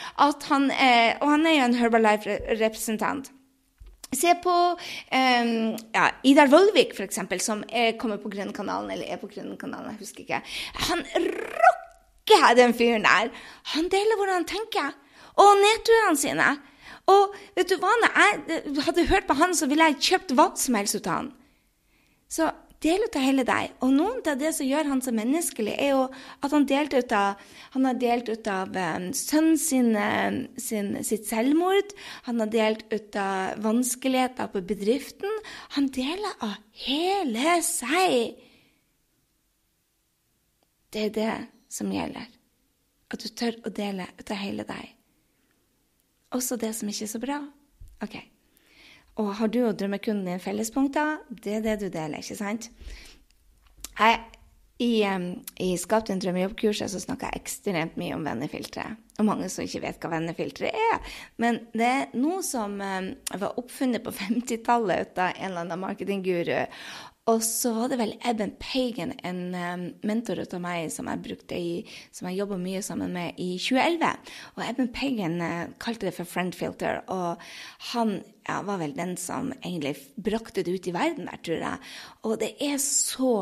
han, 0.52 0.70
eh, 0.70 1.18
og 1.18 1.34
han 1.34 1.50
er 1.50 1.58
jo 1.58 1.66
en 1.66 1.80
Herbalife-representant. 1.82 3.34
Se 4.16 4.36
på 4.44 4.54
um, 4.76 5.56
ja, 5.96 6.06
Idar 6.28 6.52
Vollvik, 6.52 6.94
f.eks., 6.96 7.20
som 7.44 7.64
er, 7.70 7.96
kommer 8.02 8.22
på 8.22 8.32
Grønnkanalen, 8.34 8.94
eller 8.96 9.12
er 9.12 9.20
på 9.22 9.30
Grønnkanalen, 9.32 9.94
jeg 9.94 10.02
husker 10.04 10.26
ikke. 10.26 10.42
Han 10.90 11.04
rocker, 11.16 12.48
den 12.58 12.76
fyren 12.78 13.08
der! 13.08 13.34
Han 13.76 13.90
deler 13.92 14.20
hvordan 14.20 14.40
han 14.42 14.50
tenker, 14.50 14.94
og 15.36 15.60
nedturene 15.60 16.20
sine. 16.20 16.52
Og 17.12 17.36
vet 17.58 17.70
du 17.70 17.78
hva, 17.82 17.92
når 18.02 18.20
jeg 18.22 18.86
hadde 18.88 19.10
hørt 19.12 19.28
på 19.30 19.38
han, 19.38 19.54
så 19.58 19.68
ville 19.70 19.92
jeg 19.92 20.02
kjøpt 20.08 20.34
hva 20.38 20.48
som 20.58 20.78
helst 20.80 20.98
ut 20.98 21.10
av 21.10 21.20
han. 21.20 21.34
Så 22.32 22.50
del 22.86 23.06
ut 23.06 23.18
av 23.18 23.26
hele 23.26 23.46
deg. 23.48 23.74
Og 23.84 23.94
noe 23.96 24.22
av 24.22 24.38
det 24.40 24.52
som 24.56 24.68
gjør 24.68 24.90
han 24.92 25.02
så 25.04 25.14
menneskelig, 25.16 25.74
er 25.82 25.92
jo 25.96 26.04
at 26.46 26.54
han, 26.54 26.68
ut 26.70 27.16
av, 27.18 27.42
han 27.74 27.88
har 27.90 28.00
delt 28.02 28.30
ut 28.30 28.50
av 28.52 28.76
um, 28.76 29.08
sønnen 29.18 29.58
sin, 29.62 29.92
um, 29.98 30.40
sin, 30.62 30.94
sitt 31.08 31.28
selvmord. 31.30 31.96
Han 32.30 32.44
har 32.44 32.52
delt 32.54 32.86
ut 32.94 33.18
av 33.20 33.58
vanskeligheter 33.66 34.52
på 34.54 34.64
bedriften. 34.70 35.42
Han 35.78 35.90
deler 35.94 36.38
av 36.46 36.56
hele 36.86 37.58
seg. 37.66 38.38
Det 40.94 41.10
er 41.10 41.16
det 41.18 41.34
som 41.74 41.92
gjelder. 41.92 42.30
At 43.12 43.22
du 43.22 43.28
tør 43.34 43.60
å 43.66 43.74
dele 43.74 44.08
ut 44.20 44.32
av 44.32 44.40
hele 44.40 44.66
deg. 44.68 44.94
Også 46.36 46.58
det 46.60 46.74
som 46.76 46.90
ikke 46.90 47.06
er 47.08 47.12
så 47.12 47.22
bra. 47.22 47.42
Ok. 48.04 48.35
Og 49.22 49.36
har 49.40 49.52
du 49.52 49.62
og 49.64 49.78
drømmekunden 49.80 50.28
din 50.28 50.42
fellespunkter? 50.44 51.22
Det 51.30 51.60
er 51.60 51.64
det 51.64 51.76
du 51.84 51.88
deler, 51.88 52.20
ikke 52.20 52.36
sant? 52.36 52.70
Jeg, 53.96 54.20
I 54.84 54.90
i 55.64 55.70
Skap 55.80 56.10
din 56.10 56.20
drømmejobb-kurset 56.20 56.92
så 56.92 57.00
snakker 57.00 57.32
jeg 57.32 57.46
ekstremt 57.46 57.96
mye 57.96 58.18
om 58.18 58.26
vennefilteret. 58.28 59.00
Og 59.16 59.28
mange 59.30 59.48
som 59.48 59.64
ikke 59.64 59.86
vet 59.86 60.02
hva 60.04 60.12
vennefilteret 60.18 60.76
er. 60.76 61.14
Men 61.40 61.62
det 61.72 61.88
er 61.88 62.18
noe 62.20 62.42
som 62.44 62.76
var 62.82 63.56
oppfunnet 63.56 64.04
på 64.04 64.12
50-tallet 64.18 65.16
av 65.16 65.32
en 65.32 65.48
eller 65.48 65.64
annen 65.64 65.84
marketingguru. 65.86 66.66
Og 67.26 67.40
så 67.42 67.72
var 67.74 67.90
det 67.90 67.98
vel 67.98 68.12
Eben 68.22 68.52
Pagan, 68.62 69.16
en 69.26 69.40
um, 69.58 69.86
mentor 70.06 70.44
av 70.44 70.60
meg 70.62 70.92
som 70.94 71.08
jeg 71.10 71.24
brukte 71.26 71.58
jeg 72.30 72.38
jobba 72.38 72.60
mye 72.62 72.84
sammen 72.86 73.16
med 73.18 73.40
i 73.42 73.56
2011. 73.58 74.12
Og 74.54 74.62
Eben 74.68 74.92
Pagan 74.94 75.40
uh, 75.42 75.74
kalte 75.82 76.06
det 76.06 76.14
for 76.20 76.30
friend 76.30 76.54
filter, 76.54 77.02
og 77.10 77.42
han 77.96 78.20
ja, 78.46 78.60
var 78.68 78.78
vel 78.84 78.94
den 78.94 79.16
som 79.18 79.50
egentlig 79.64 79.96
brakte 80.22 80.62
det 80.62 80.78
ut 80.78 80.92
i 80.92 80.94
verden 80.94 81.26
der, 81.32 81.42
tror 81.42 81.66
jeg. 81.66 81.94
Og 82.30 82.38
det 82.44 82.52
er 82.62 82.78
så 82.84 83.34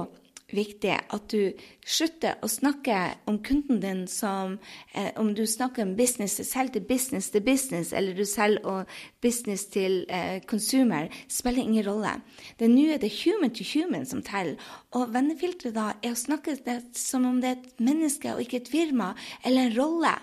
viktig 0.55 0.93
at 0.93 1.27
du 1.31 1.53
slutter 1.85 2.39
å 2.43 2.49
snakke 2.51 2.97
om 3.29 3.39
kunden 3.43 3.81
din 3.83 4.03
som 4.07 4.57
eh, 4.93 5.11
om 5.19 5.33
du 5.35 5.43
snakker 5.49 5.85
om 5.85 5.95
business, 5.97 6.39
selv 6.47 6.73
til 6.73 6.85
business 6.87 7.29
til 7.33 7.43
business, 7.45 7.93
eller 7.93 8.15
du 8.17 8.25
selger 8.29 8.87
business 9.23 9.65
til 9.73 10.03
eh, 10.09 10.39
consumer, 10.49 11.09
spiller 11.27 11.63
ingen 11.63 11.87
rolle. 11.87 12.15
Det 12.59 12.67
er 12.67 12.73
nå 12.73 12.99
det 13.01 13.13
human 13.23 13.53
to 13.53 13.65
human 13.67 14.05
som 14.09 14.23
teller. 14.25 14.59
Og 14.93 15.13
vennefilteret 15.13 15.75
da 15.75 15.91
er 16.01 16.13
å 16.13 16.19
snakke 16.19 16.57
som 16.97 17.25
om 17.27 17.41
det 17.41 17.49
er 17.49 17.57
et 17.59 17.81
menneske 17.83 18.33
og 18.33 18.43
ikke 18.43 18.63
et 18.63 18.71
firma 18.71 19.13
eller 19.43 19.67
en 19.69 19.77
rolle. 19.77 20.13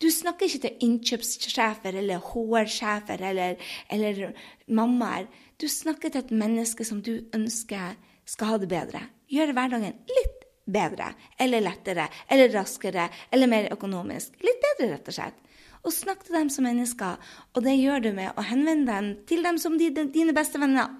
Du 0.00 0.08
snakker 0.12 0.46
ikke 0.46 0.64
til 0.66 0.84
innkjøpssjefer 0.86 1.96
eller 2.00 2.20
HR-sjefer 2.30 3.22
eller, 3.30 3.56
eller 3.90 4.34
mammaer. 4.68 5.28
Du 5.60 5.68
snakker 5.68 6.12
til 6.12 6.24
et 6.24 6.34
menneske 6.34 6.84
som 6.88 7.02
du 7.04 7.16
ønsker 7.36 7.96
skal 8.28 8.52
ha 8.52 8.60
det 8.60 8.70
bedre 8.70 9.02
gjøre 9.30 9.54
hverdagen 9.56 9.98
litt 10.10 10.46
bedre 10.70 11.12
eller 11.40 11.64
lettere 11.64 12.06
eller 12.30 12.52
raskere 12.54 13.08
eller 13.30 13.50
mer 13.50 13.70
økonomisk. 13.74 14.34
Litt 14.44 14.60
bedre, 14.66 14.94
rett 14.94 15.10
og 15.10 15.16
slett. 15.16 15.38
Og 15.80 15.94
snakk 15.96 16.26
til 16.26 16.36
dem 16.36 16.50
som 16.52 16.66
mennesker, 16.68 17.16
og 17.56 17.62
det 17.64 17.78
gjør 17.78 18.02
du 18.04 18.10
med 18.12 18.36
å 18.36 18.44
henvende 18.44 18.92
dem 18.92 19.12
til 19.28 19.46
dem 19.46 19.56
som 19.60 19.78
dine 19.80 20.34
beste 20.36 20.60
venner. 20.60 20.92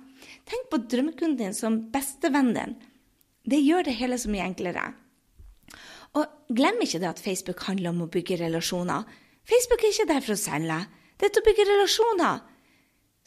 Tenk 0.48 0.70
på 0.72 0.80
drømmekunden 0.88 1.36
din 1.36 1.56
som 1.56 1.76
bestevennen 1.92 2.56
din. 2.56 2.78
Det 3.44 3.60
gjør 3.60 3.88
det 3.88 3.98
hele 3.98 4.18
så 4.20 4.30
mye 4.32 4.46
enklere. 4.48 4.86
Og 6.16 6.54
glem 6.56 6.80
ikke 6.82 7.00
det 7.02 7.10
at 7.10 7.22
Facebook 7.22 7.62
handler 7.68 7.92
om 7.92 8.04
å 8.04 8.10
bygge 8.10 8.40
relasjoner. 8.40 9.04
Facebook 9.46 9.84
er 9.84 9.92
ikke 9.92 10.08
der 10.10 10.24
for 10.24 10.34
å 10.34 10.40
selge. 10.40 10.80
Det 11.16 11.28
er 11.28 11.34
til 11.34 11.44
å 11.44 11.48
bygge 11.48 11.68
relasjoner. 11.68 12.40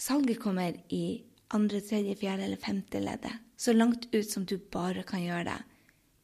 Salget 0.04 0.42
kommer 0.42 0.76
i 0.94 1.06
andre, 1.54 1.84
tredje, 1.86 2.18
fjerde 2.20 2.48
eller 2.48 2.62
femte 2.62 3.02
leddet. 3.02 3.40
Så 3.64 3.74
langt 3.74 4.10
ut 4.12 4.28
som 4.28 4.44
du 4.44 4.58
bare 4.58 5.06
kan 5.08 5.24
gjøre 5.24 5.48
det. 5.48 5.60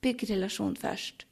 Bygg 0.03 0.25
relasjon 0.33 0.75
først. 0.75 1.23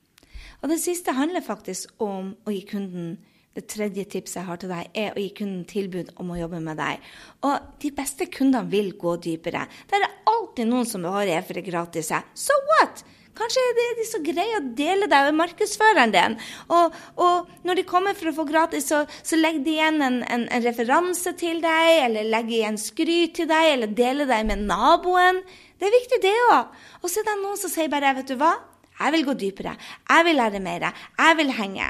Og 0.62 0.72
det 0.72 0.80
siste 0.80 1.12
handler 1.18 1.44
faktisk 1.44 2.00
om 2.04 2.32
å 2.48 2.54
gi 2.54 2.62
kunden 2.70 3.18
det 3.58 3.66
tredje 3.74 4.04
tipset 4.06 4.38
jeg 4.38 4.46
har 4.46 4.60
til 4.62 4.70
deg, 4.70 4.90
er 4.94 5.16
å 5.16 5.22
gi 5.22 5.32
kunden 5.40 5.64
tilbud 5.66 6.12
om 6.22 6.30
å 6.30 6.38
jobbe 6.38 6.60
med 6.62 6.78
deg. 6.78 7.02
Og 7.50 7.72
de 7.82 7.90
beste 7.98 8.28
kundene 8.30 8.70
vil 8.70 8.92
gå 9.02 9.16
dypere. 9.26 9.66
Det 9.90 9.98
er 9.98 10.06
alltid 10.30 10.70
noen 10.70 10.86
som 10.86 11.08
har 11.10 11.26
er 11.26 11.42
for 11.42 11.58
det 11.58 11.66
gratis. 11.66 12.14
So 12.38 12.54
what? 12.70 13.02
Kanskje 13.38 13.64
er 13.70 13.98
de 13.98 14.06
så 14.10 14.22
greie 14.26 14.58
å 14.58 14.66
dele 14.78 15.10
deg 15.10 15.28
med 15.28 15.38
markedsføreren 15.42 16.14
din. 16.14 16.38
Og, 16.74 16.96
og, 17.22 17.52
når 17.68 17.82
de 17.82 17.86
kommer 17.90 18.18
for 18.18 18.32
å 18.32 18.36
få 18.40 18.48
gratis, 18.50 18.88
så, 18.90 19.04
så 19.26 19.38
legger 19.38 19.66
de 19.66 19.76
igjen 19.76 20.02
en, 20.02 20.20
en, 20.26 20.48
en, 20.50 20.64
referanse 20.66 21.34
til 21.38 21.62
deg, 21.62 21.92
eller 22.08 22.32
legger 22.32 22.56
igjen 22.62 22.82
skryt 22.82 23.38
til 23.38 23.50
deg, 23.50 23.74
eller 23.76 23.94
deler 24.00 24.30
deg 24.30 24.48
med 24.50 24.66
naboen. 24.70 25.44
Det 25.78 25.88
er 25.88 25.94
viktig, 25.94 26.20
det 26.24 26.34
òg. 26.50 26.74
Og 27.04 27.12
så 27.12 27.22
er 27.22 27.30
det 27.30 27.38
noen 27.44 27.60
som 27.60 27.72
sier 27.72 27.92
bare, 27.92 28.16
vet 28.18 28.32
du 28.32 28.36
hva, 28.40 28.56
jeg 28.98 29.14
vil 29.14 29.26
gå 29.28 29.38
dypere, 29.38 29.76
jeg 30.10 30.26
vil 30.26 30.40
lære 30.40 30.62
mer, 30.64 30.90
jeg 30.90 31.38
vil 31.38 31.54
henge. 31.54 31.88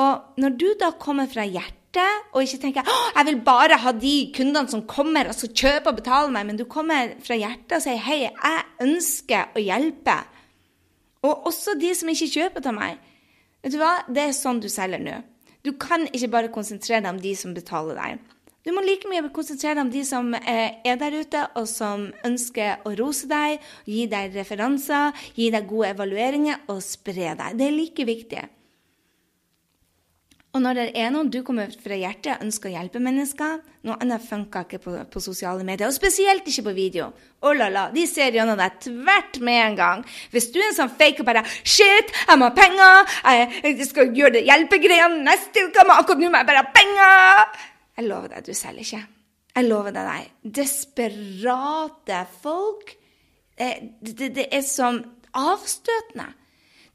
Og 0.00 0.40
når 0.40 0.58
du 0.60 0.68
da 0.80 0.92
kommer 0.96 1.28
fra 1.28 1.44
hjertet, 1.44 2.28
og 2.32 2.46
ikke 2.46 2.62
tenker 2.62 2.86
jeg 2.88 3.26
vil 3.28 3.40
bare 3.44 3.76
ha 3.82 3.92
de 3.92 4.14
kundene 4.32 4.72
som 4.72 4.86
kommer 4.88 5.28
og 5.28 5.36
skal 5.36 5.52
kjøpe 5.52 5.92
og 5.92 5.98
betale 5.98 6.32
meg, 6.32 6.46
men 6.48 6.56
du 6.56 6.64
kommer 6.64 7.12
fra 7.24 7.36
hjertet 7.36 7.76
og 7.76 7.84
sier 7.84 8.00
hei, 8.00 8.22
jeg 8.24 8.62
ønsker 8.86 9.52
å 9.52 9.64
hjelpe. 9.64 10.16
Og 11.28 11.50
også 11.52 11.76
de 11.78 11.92
som 11.94 12.08
ikke 12.08 12.30
kjøper 12.32 12.70
av 12.72 12.78
meg. 12.78 12.96
Vet 13.62 13.76
du 13.76 13.78
hva? 13.82 13.98
Det 14.08 14.24
er 14.24 14.32
sånn 14.34 14.62
du 14.64 14.70
selger 14.72 15.02
nå. 15.02 15.20
Du 15.62 15.74
kan 15.78 16.08
ikke 16.08 16.32
bare 16.32 16.54
konsentrere 16.54 17.04
deg 17.04 17.12
om 17.12 17.20
de 17.22 17.36
som 17.38 17.52
betaler 17.54 18.00
deg. 18.00 18.31
Du 18.62 18.70
må 18.70 18.82
like 18.86 19.10
mye 19.10 19.26
konsentrere 19.34 19.74
deg 19.74 19.82
om 19.82 19.90
de 19.90 20.04
som 20.06 20.28
eh, 20.38 20.78
er 20.86 20.98
der 21.00 21.16
ute, 21.18 21.42
og 21.58 21.66
som 21.66 22.06
ønsker 22.22 22.84
å 22.86 22.94
rose 22.98 23.26
deg, 23.26 23.58
gi 23.90 24.06
deg 24.10 24.36
referanser, 24.38 25.10
gi 25.34 25.50
deg 25.50 25.66
gode 25.66 25.90
evalueringer 25.96 26.68
og 26.70 26.78
spre 26.86 27.34
deg. 27.34 27.56
Det 27.58 27.66
er 27.66 27.74
like 27.74 28.06
viktig. 28.06 28.44
Og 30.52 30.60
når 30.60 30.76
det 30.76 30.84
er 31.00 31.08
noen 31.08 31.30
du 31.32 31.38
kommer 31.40 31.70
fra 31.80 31.96
hjertet 31.96 32.34
og 32.34 32.42
ønsker 32.44 32.68
å 32.68 32.72
hjelpe 32.74 33.00
mennesker 33.00 33.62
Noe 33.88 33.96
annet 34.04 34.20
funker 34.20 34.66
ikke 34.66 34.78
på, 34.84 34.92
på, 35.10 35.20
sosiale 35.24 35.64
medier, 35.66 35.88
og 35.88 35.96
spesielt 35.96 36.46
ikke 36.46 36.66
på 36.68 36.74
video. 36.76 37.08
Oh 37.42 37.56
la 37.56 37.66
la, 37.72 37.86
De 37.90 38.04
ser 38.06 38.36
gjennom 38.36 38.60
deg 38.60 38.76
tvert 38.84 39.40
med 39.42 39.58
en 39.58 39.78
gang. 39.80 40.04
Hvis 40.30 40.52
du 40.54 40.60
er 40.60 40.68
en 40.68 40.76
sånn 40.76 40.92
fake 41.00 41.24
og 41.24 41.26
bare 41.26 41.42
'Shit, 41.48 42.14
jeg 42.28 42.38
må 42.38 42.52
ha 42.52 42.54
penger! 42.54 43.16
Jeg, 43.26 43.50
jeg 43.72 43.88
skal 43.88 44.14
gjøre 44.14 44.36
det 44.36 44.46
hjelpegreiene 44.46 45.24
neste 45.26 45.66
uke, 45.66 45.82
men 45.88 45.96
akkurat 45.96 46.22
nå 46.22 46.30
må 46.30 46.44
jeg 46.44 46.50
bare 46.52 46.62
ha 46.62 46.74
penger!' 46.76 47.71
Jeg 47.98 48.08
lover 48.08 48.32
deg, 48.32 48.46
du 48.46 48.56
selger 48.56 48.86
ikke. 48.86 49.02
Jeg 49.52 49.68
lover 49.68 49.92
deg, 49.92 50.08
nei. 50.08 50.52
Desperate 50.60 52.20
folk. 52.40 52.94
Det, 53.58 53.72
det, 54.00 54.30
det 54.38 54.46
er 54.48 54.64
som 54.64 55.02
avstøtende. 55.36 56.30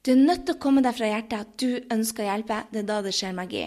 Du 0.01 0.13
er 0.13 0.23
nødt 0.23 0.45
til 0.47 0.55
å 0.55 0.61
komme 0.61 0.81
deg 0.85 0.95
fra 0.97 1.09
hjertet 1.09 1.43
at 1.43 1.53
du 1.59 1.93
ønsker 1.93 2.23
å 2.23 2.29
hjelpe. 2.31 2.63
Det 2.71 2.81
er 2.81 2.89
da 2.89 3.01
det 3.05 3.13
skjer 3.15 3.35
magi. 3.37 3.65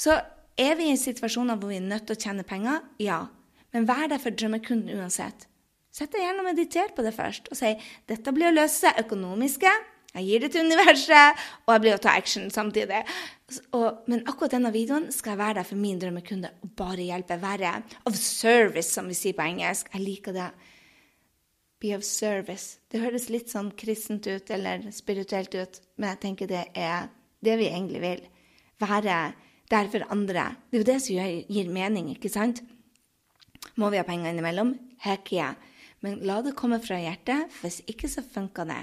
Så 0.00 0.16
er 0.58 0.74
vi 0.78 0.90
i 0.90 0.98
situasjoner 0.98 1.60
hvor 1.60 1.70
vi 1.70 1.78
er 1.78 1.86
nødt 1.86 2.08
til 2.08 2.16
å 2.16 2.22
tjene 2.24 2.46
penger? 2.48 2.82
Ja. 3.02 3.24
Men 3.72 3.86
vær 3.88 4.08
der 4.10 4.20
for 4.22 4.34
drømmekunden 4.34 4.98
uansett. 4.98 5.46
Sett 5.92 6.12
deg 6.14 6.24
gjerne 6.24 6.40
og 6.40 6.48
mediter 6.48 6.92
på 6.96 7.04
det 7.04 7.12
først 7.12 7.50
og 7.52 7.58
si 7.58 7.74
dette 8.08 8.32
blir 8.32 8.48
å 8.48 8.56
løse 8.56 8.86
seg 8.86 9.02
økonomiske. 9.04 9.72
Jeg 10.12 10.26
gir 10.28 10.42
det 10.42 10.50
til 10.52 10.66
universet, 10.68 11.38
og 11.64 11.72
jeg 11.72 11.82
blir 11.84 11.94
å 11.96 12.00
ta 12.04 12.12
action 12.20 12.50
samtidig. 12.52 13.00
Og, 13.72 14.02
men 14.12 14.20
akkurat 14.28 14.52
denne 14.52 14.72
videoen 14.74 15.06
skal 15.14 15.34
jeg 15.34 15.40
være 15.40 15.56
der 15.60 15.68
for 15.68 15.80
min 15.80 16.00
drømmekunde 16.02 16.50
og 16.64 16.74
bare 16.76 17.06
hjelpe. 17.06 17.38
Være 17.40 17.78
of 18.08 18.18
service, 18.18 18.90
som 18.92 19.08
vi 19.08 19.16
sier 19.16 19.36
på 19.38 19.46
engelsk. 19.46 19.88
Jeg 19.94 20.04
liker 20.04 20.36
det. 20.36 20.50
Be 21.82 21.94
of 21.96 22.04
service. 22.06 22.76
Det 22.92 23.00
høres 23.02 23.30
litt 23.32 23.50
sånn 23.50 23.72
kristent 23.78 24.28
ut 24.28 24.52
eller 24.52 24.84
spirituelt 24.94 25.56
ut, 25.56 25.80
men 25.96 26.12
jeg 26.12 26.22
tenker 26.26 26.50
det 26.50 26.66
er 26.76 27.08
det 27.42 27.56
vi 27.58 27.72
egentlig 27.72 28.04
vil. 28.04 28.22
Være 28.82 29.16
der 29.72 29.90
for 29.90 30.04
andre. 30.12 30.50
Det 30.68 30.76
er 30.76 30.84
jo 30.84 30.90
det 30.92 31.00
som 31.02 31.16
gir 31.56 31.72
mening, 31.72 32.12
ikke 32.12 32.30
sant? 32.30 32.60
Må 33.80 33.88
vi 33.88 33.98
ha 33.98 34.04
penger 34.04 34.30
innimellom? 34.30 34.76
Heck 35.02 35.32
yeah. 35.32 35.56
Men 36.04 36.20
la 36.26 36.40
det 36.44 36.56
komme 36.58 36.80
fra 36.82 36.98
hjertet, 37.00 37.48
hvis 37.62 37.80
ikke 37.88 38.10
så 38.10 38.24
funker 38.26 38.68
det. 38.68 38.82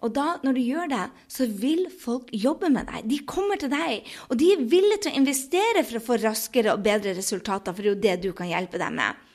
Og 0.00 0.12
da, 0.16 0.38
når 0.44 0.56
du 0.56 0.60
gjør 0.64 0.90
det, 0.92 1.06
så 1.28 1.44
vil 1.44 1.82
folk 1.92 2.30
jobbe 2.32 2.70
med 2.72 2.88
deg. 2.88 3.08
De 3.10 3.18
kommer 3.28 3.60
til 3.60 3.72
deg, 3.72 4.06
og 4.30 4.38
de 4.40 4.52
er 4.54 4.68
villige 4.72 5.02
til 5.04 5.12
å 5.12 5.20
investere 5.20 5.82
for 5.84 5.98
å 5.98 6.04
få 6.04 6.20
raskere 6.22 6.72
og 6.72 6.84
bedre 6.86 7.12
resultater, 7.18 7.74
for 7.76 7.84
det 7.84 7.90
er 7.90 7.94
jo 7.94 8.04
det 8.06 8.14
du 8.24 8.30
kan 8.36 8.48
hjelpe 8.48 8.80
dem 8.80 8.96
med. 8.96 9.26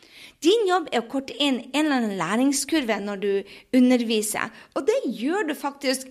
Din 0.43 0.65
jobb 0.67 0.89
er 0.91 1.04
å 1.04 1.10
korte 1.10 1.36
inn 1.41 1.62
en 1.71 1.86
eller 1.86 1.99
annen 1.99 2.17
læringskurve 2.19 2.97
når 3.01 3.21
du 3.21 3.32
underviser. 3.78 4.49
Og 4.75 4.88
det 4.89 4.97
gjør 5.06 5.49
du 5.49 5.54
faktisk 5.58 6.10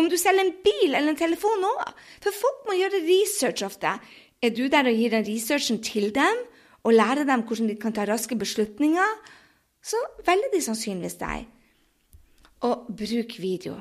om 0.00 0.08
du 0.10 0.16
selger 0.18 0.44
en 0.44 0.54
bil 0.64 0.90
eller 0.90 1.12
en 1.12 1.18
telefon 1.18 1.64
òg. 1.68 1.82
For 2.22 2.34
folk 2.36 2.68
må 2.68 2.76
gjøre 2.78 3.02
research 3.06 3.64
ofte. 3.66 3.96
Er 4.44 4.52
du 4.54 4.66
der 4.68 4.90
og 4.90 5.00
gir 5.00 5.14
den 5.14 5.26
researchen 5.26 5.80
til 5.84 6.10
dem, 6.14 6.44
og 6.84 6.92
lærer 6.92 7.24
dem 7.24 7.46
hvordan 7.48 7.70
de 7.70 7.78
kan 7.80 7.94
ta 7.96 8.04
raske 8.04 8.36
beslutninger, 8.36 9.16
så 9.84 10.00
velger 10.26 10.52
de 10.52 10.60
sannsynligvis 10.64 11.16
deg. 11.20 11.46
Og 12.68 12.88
bruk 12.92 13.36
video. 13.40 13.78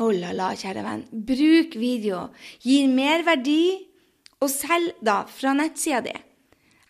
Oh, 0.00 0.08
la 0.08 0.32
la, 0.32 0.52
kjære 0.56 0.82
venn. 0.86 1.02
Bruk 1.12 1.74
video. 1.76 2.26
Gir 2.64 2.88
merverdi, 2.88 3.88
og 4.40 4.48
selg 4.50 4.96
da 5.04 5.22
fra 5.28 5.52
nettsida 5.56 6.00
di. 6.06 6.14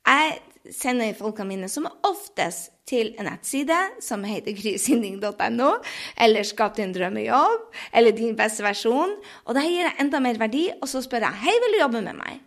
Jeg 0.06 0.74
sender 0.74 1.16
folka 1.18 1.44
mine 1.46 1.66
som 1.70 1.88
oftest 2.06 2.70
til 2.86 3.12
en 3.18 3.26
nettside 3.26 3.78
som 4.02 4.22
heter 4.26 4.54
grysynding.no, 4.54 5.70
eller 6.22 6.46
Skap 6.46 6.76
din 6.78 6.94
drømmejobb, 6.94 7.66
eller 7.92 8.14
Din 8.14 8.36
beste 8.38 8.62
versjon. 8.62 9.16
Og 9.46 9.58
da 9.58 9.66
gir 9.66 9.88
jeg 9.88 9.98
enda 10.02 10.22
mer 10.22 10.38
verdi, 10.38 10.68
og 10.78 10.88
så 10.90 11.02
spør 11.02 11.26
jeg 11.26 11.42
Hei, 11.42 11.56
vil 11.64 11.76
du 11.76 11.80
jobbe 11.82 12.04
med 12.06 12.18
meg? 12.20 12.40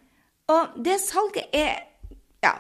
Og 0.55 0.79
det 0.85 0.99
salget 1.03 1.51
er 1.51 1.83
Ja. 2.45 2.55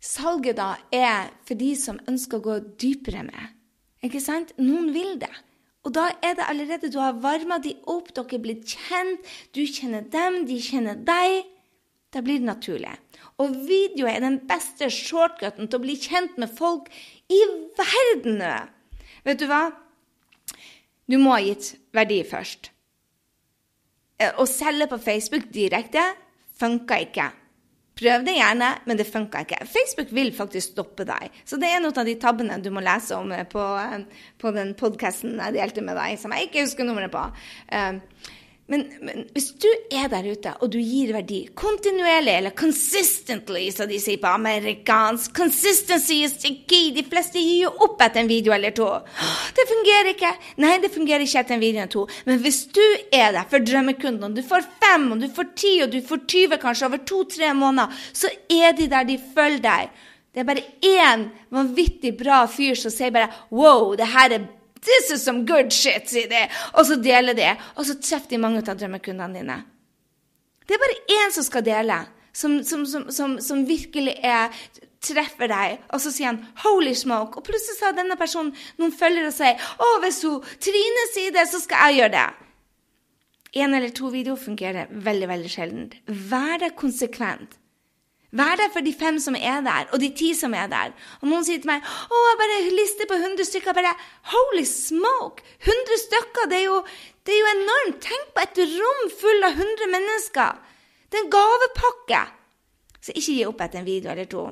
Salget 0.00 0.56
da 0.56 0.76
er 0.94 1.32
for 1.44 1.58
de 1.58 1.72
som 1.76 1.98
ønsker 2.08 2.38
å 2.38 2.44
gå 2.44 2.58
dypere 2.78 3.24
med. 3.26 3.54
Ikke 4.06 4.20
sant? 4.22 4.52
Noen 4.62 4.92
vil 4.94 5.16
det. 5.18 5.32
Og 5.88 5.94
da 5.96 6.10
er 6.20 6.34
det 6.36 6.44
allerede 6.44 6.90
du 6.92 6.98
har 7.00 7.16
varma 7.16 7.56
de 7.64 7.72
opp, 7.88 8.10
dere 8.12 8.36
er 8.36 8.42
blitt 8.44 8.74
kjent, 8.76 9.24
du 9.56 9.62
kjenner 9.64 10.04
dem, 10.12 10.42
de 10.44 10.58
kjenner 10.60 10.98
deg. 11.00 11.46
Da 12.12 12.20
blir 12.24 12.42
det 12.42 12.48
naturlig. 12.48 12.92
Og 13.40 13.56
video 13.64 14.08
er 14.08 14.20
den 14.20 14.36
beste 14.48 14.90
shortcuten 14.92 15.64
til 15.64 15.80
å 15.80 15.84
bli 15.84 15.96
kjent 15.96 16.36
med 16.40 16.52
folk 16.52 16.92
i 17.32 17.40
verden. 17.78 18.44
Vet 19.24 19.40
du 19.40 19.48
hva? 19.48 19.62
Du 21.08 21.16
må 21.16 21.32
ha 21.32 21.40
gitt 21.40 21.72
verdi 21.96 22.20
først. 22.28 22.68
Eh, 24.20 24.32
å 24.36 24.44
selge 24.44 24.90
på 24.92 25.00
Facebook 25.00 25.48
direkte 25.54 26.04
funka 26.60 27.00
ikke. 27.06 27.30
Prøv 27.98 28.24
det 28.26 28.36
gjerne, 28.36 28.70
men 28.86 28.98
det 28.98 29.08
funka 29.08 29.42
ikke. 29.42 29.60
Facebook 29.66 30.12
vil 30.14 30.30
faktisk 30.36 30.74
stoppe 30.76 31.06
deg. 31.08 31.34
Så 31.44 31.58
det 31.58 31.70
er 31.72 31.82
noen 31.82 31.98
av 31.98 32.06
de 32.06 32.14
tabbene 32.20 32.60
du 32.62 32.70
må 32.74 32.82
lese 32.84 33.18
om 33.18 33.32
på, 33.50 33.64
eh, 33.82 34.26
på 34.38 34.52
den 34.54 34.74
podkasten 34.78 35.38
jeg 35.38 35.56
delte 35.58 35.82
med 35.82 35.98
deg, 35.98 36.18
som 36.20 36.34
jeg 36.34 36.48
ikke 36.48 36.66
husker 36.66 36.86
nummeret 36.86 37.14
på. 37.14 37.24
Men, 38.68 38.82
men, 39.00 39.22
hvis 39.32 39.46
du 39.56 39.68
er 39.96 40.10
der 40.12 40.26
ute, 40.28 40.50
og 40.60 40.68
du 40.68 40.76
gir 40.76 41.14
verdi 41.16 41.38
kontinuerlig, 41.56 42.34
eller 42.36 42.52
consistently, 42.56 43.62
som 43.72 43.88
de 43.88 43.96
sier 44.02 44.20
på 44.20 44.28
amerikansk 44.28 45.32
Consistency 45.38 46.18
is 46.26 46.34
the 46.42 46.52
key. 46.68 46.90
De 46.92 47.04
fleste 47.08 47.40
gir 47.40 47.62
jo 47.62 47.70
opp 47.86 48.02
etter 48.04 48.20
en 48.20 48.28
video 48.28 48.52
eller 48.52 48.74
to. 48.76 48.90
Det 49.56 49.64
fungerer 49.70 50.10
ikke. 50.12 50.34
Nei, 50.60 50.74
det 50.82 50.92
fungerer 50.92 51.24
ikke 51.24 51.40
etter 51.40 51.56
en 51.56 51.64
video 51.64 51.80
eller 51.80 51.94
to. 51.94 52.04
Men 52.28 52.42
hvis 52.44 52.60
du 52.76 52.84
er 53.08 53.32
der 53.38 53.48
for 53.48 53.64
drømmekunden, 53.64 54.28
og 54.28 54.36
du 54.36 54.44
får 54.44 54.68
fem, 54.84 55.08
og 55.16 55.24
du 55.24 55.30
får 55.32 55.48
ti, 55.56 55.72
og 55.86 55.94
du 55.94 56.02
får 56.04 56.26
20 56.26 56.60
kanskje 56.66 56.90
over 56.90 57.02
to-tre 57.08 57.54
måneder, 57.56 58.04
så 58.12 58.28
er 58.52 58.76
de 58.76 58.90
der, 58.92 59.08
de 59.08 59.16
følger 59.32 59.64
deg. 59.64 60.04
Det 60.28 60.44
er 60.44 60.50
bare 60.50 60.68
én 60.84 61.24
vanvittig 61.56 62.12
bra 62.20 62.44
fyr 62.52 62.76
som 62.76 62.92
sier 62.92 63.16
bare 63.16 63.32
Wow, 63.48 63.94
det 63.96 64.12
her 64.12 64.36
er 64.36 64.44
This 64.84 65.10
is 65.10 65.24
some 65.24 65.46
good 65.46 65.72
shit, 65.72 66.08
sier 66.10 66.28
de. 66.30 66.44
Og 66.74 66.86
så 66.86 66.98
deler 67.02 67.36
de, 67.36 67.50
og 67.76 67.86
så 67.86 67.98
treffer 68.00 68.34
de 68.34 68.42
mange 68.42 68.62
av 68.62 68.78
drømmekundene 68.78 69.40
dine. 69.40 69.58
Det 70.68 70.76
er 70.76 70.82
bare 70.82 71.00
én 71.16 71.32
som 71.32 71.46
skal 71.46 71.64
dele, 71.64 71.96
som, 72.32 72.58
som, 72.64 72.84
som, 73.10 73.38
som 73.40 73.62
virkelig 73.66 74.14
er, 74.22 74.52
treffer 75.04 75.50
deg. 75.50 75.78
Og 75.94 76.02
så 76.02 76.12
sier 76.12 76.32
han 76.32 76.42
'holy 76.62 76.94
smoke', 76.94 77.38
og 77.40 77.46
plutselig 77.46 77.80
har 77.82 77.96
denne 77.96 78.18
personen 78.20 78.52
noen 78.78 78.92
følgere 78.92 79.32
og 79.32 79.36
sier 79.36 79.56
'Å, 79.56 79.88
hvis 80.04 80.22
hun 80.22 80.44
Trine 80.60 81.06
sier 81.14 81.32
det, 81.32 81.48
så 81.48 81.60
skal 81.62 81.88
jeg 81.88 82.00
gjøre 82.00 82.14
det'. 82.16 82.44
Én 83.56 83.74
eller 83.74 83.88
to 83.88 84.10
videoer 84.12 84.36
fungerer 84.36 84.90
veldig 84.90 85.28
veldig 85.28 85.50
sjelden. 85.50 85.92
Vær 86.06 86.58
deg 86.60 86.76
konsekvent. 86.76 87.57
Vær 88.30 88.58
der 88.60 88.68
for 88.72 88.84
de 88.84 88.92
fem 88.92 89.16
som 89.18 89.36
er 89.38 89.62
der, 89.64 89.88
og 89.92 90.00
de 90.00 90.10
ti 90.12 90.34
som 90.36 90.52
er 90.54 90.66
der. 90.68 90.92
Og 91.22 91.30
noen 91.30 91.44
sier 91.44 91.62
til 91.62 91.70
meg 91.70 91.80
'Å, 91.80 92.16
jeg 92.28 92.38
bare 92.42 92.76
lister 92.76 93.08
på 93.08 93.16
100 93.16 93.44
stykker.' 93.48 93.74
bare, 93.74 93.94
Holy 94.32 94.64
smoke! 94.68 95.42
100 95.64 95.96
stykker, 96.04 96.48
det 96.50 96.58
er, 96.58 96.66
jo, 96.68 96.84
det 97.24 97.34
er 97.34 97.40
jo 97.40 97.48
enormt! 97.56 98.00
Tenk 98.04 98.34
på 98.36 98.44
et 98.44 98.60
rom 98.76 99.02
full 99.20 99.48
av 99.48 99.56
100 99.56 99.88
mennesker! 99.96 100.60
Det 101.08 101.18
er 101.18 101.24
en 101.24 101.32
gavepakke! 101.32 102.22
Så 103.00 103.16
ikke 103.16 103.32
gi 103.32 103.44
opp 103.48 103.60
etter 103.64 103.80
en 103.80 103.88
video 103.88 104.10
eller 104.12 104.28
to. 104.28 104.46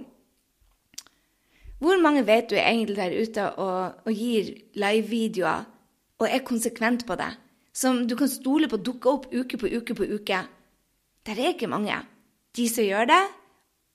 Hvor 1.79 2.01
mange 2.01 2.25
vet 2.25 2.49
du 2.49 2.57
er 2.57 2.71
egentlig 2.71 2.97
der 2.97 3.13
ute 3.13 3.51
og, 3.61 4.07
og 4.07 4.13
gir 4.13 4.55
livevideoer 4.73 5.67
og 6.19 6.29
er 6.31 6.47
konsekvent 6.49 7.05
på 7.05 7.17
det? 7.21 7.35
Som 7.77 8.07
du 8.09 8.17
kan 8.17 8.31
stole 8.33 8.71
på 8.73 8.81
dukker 8.81 9.11
opp 9.11 9.27
uke 9.35 9.59
på 9.61 9.69
uke 9.69 9.95
på 9.95 10.09
uke? 10.17 10.39
Der 11.27 11.37
er 11.37 11.53
ikke 11.53 11.69
mange. 11.69 11.99
De 12.57 12.65
som 12.73 12.87
gjør 12.87 13.05
det, 13.11 13.25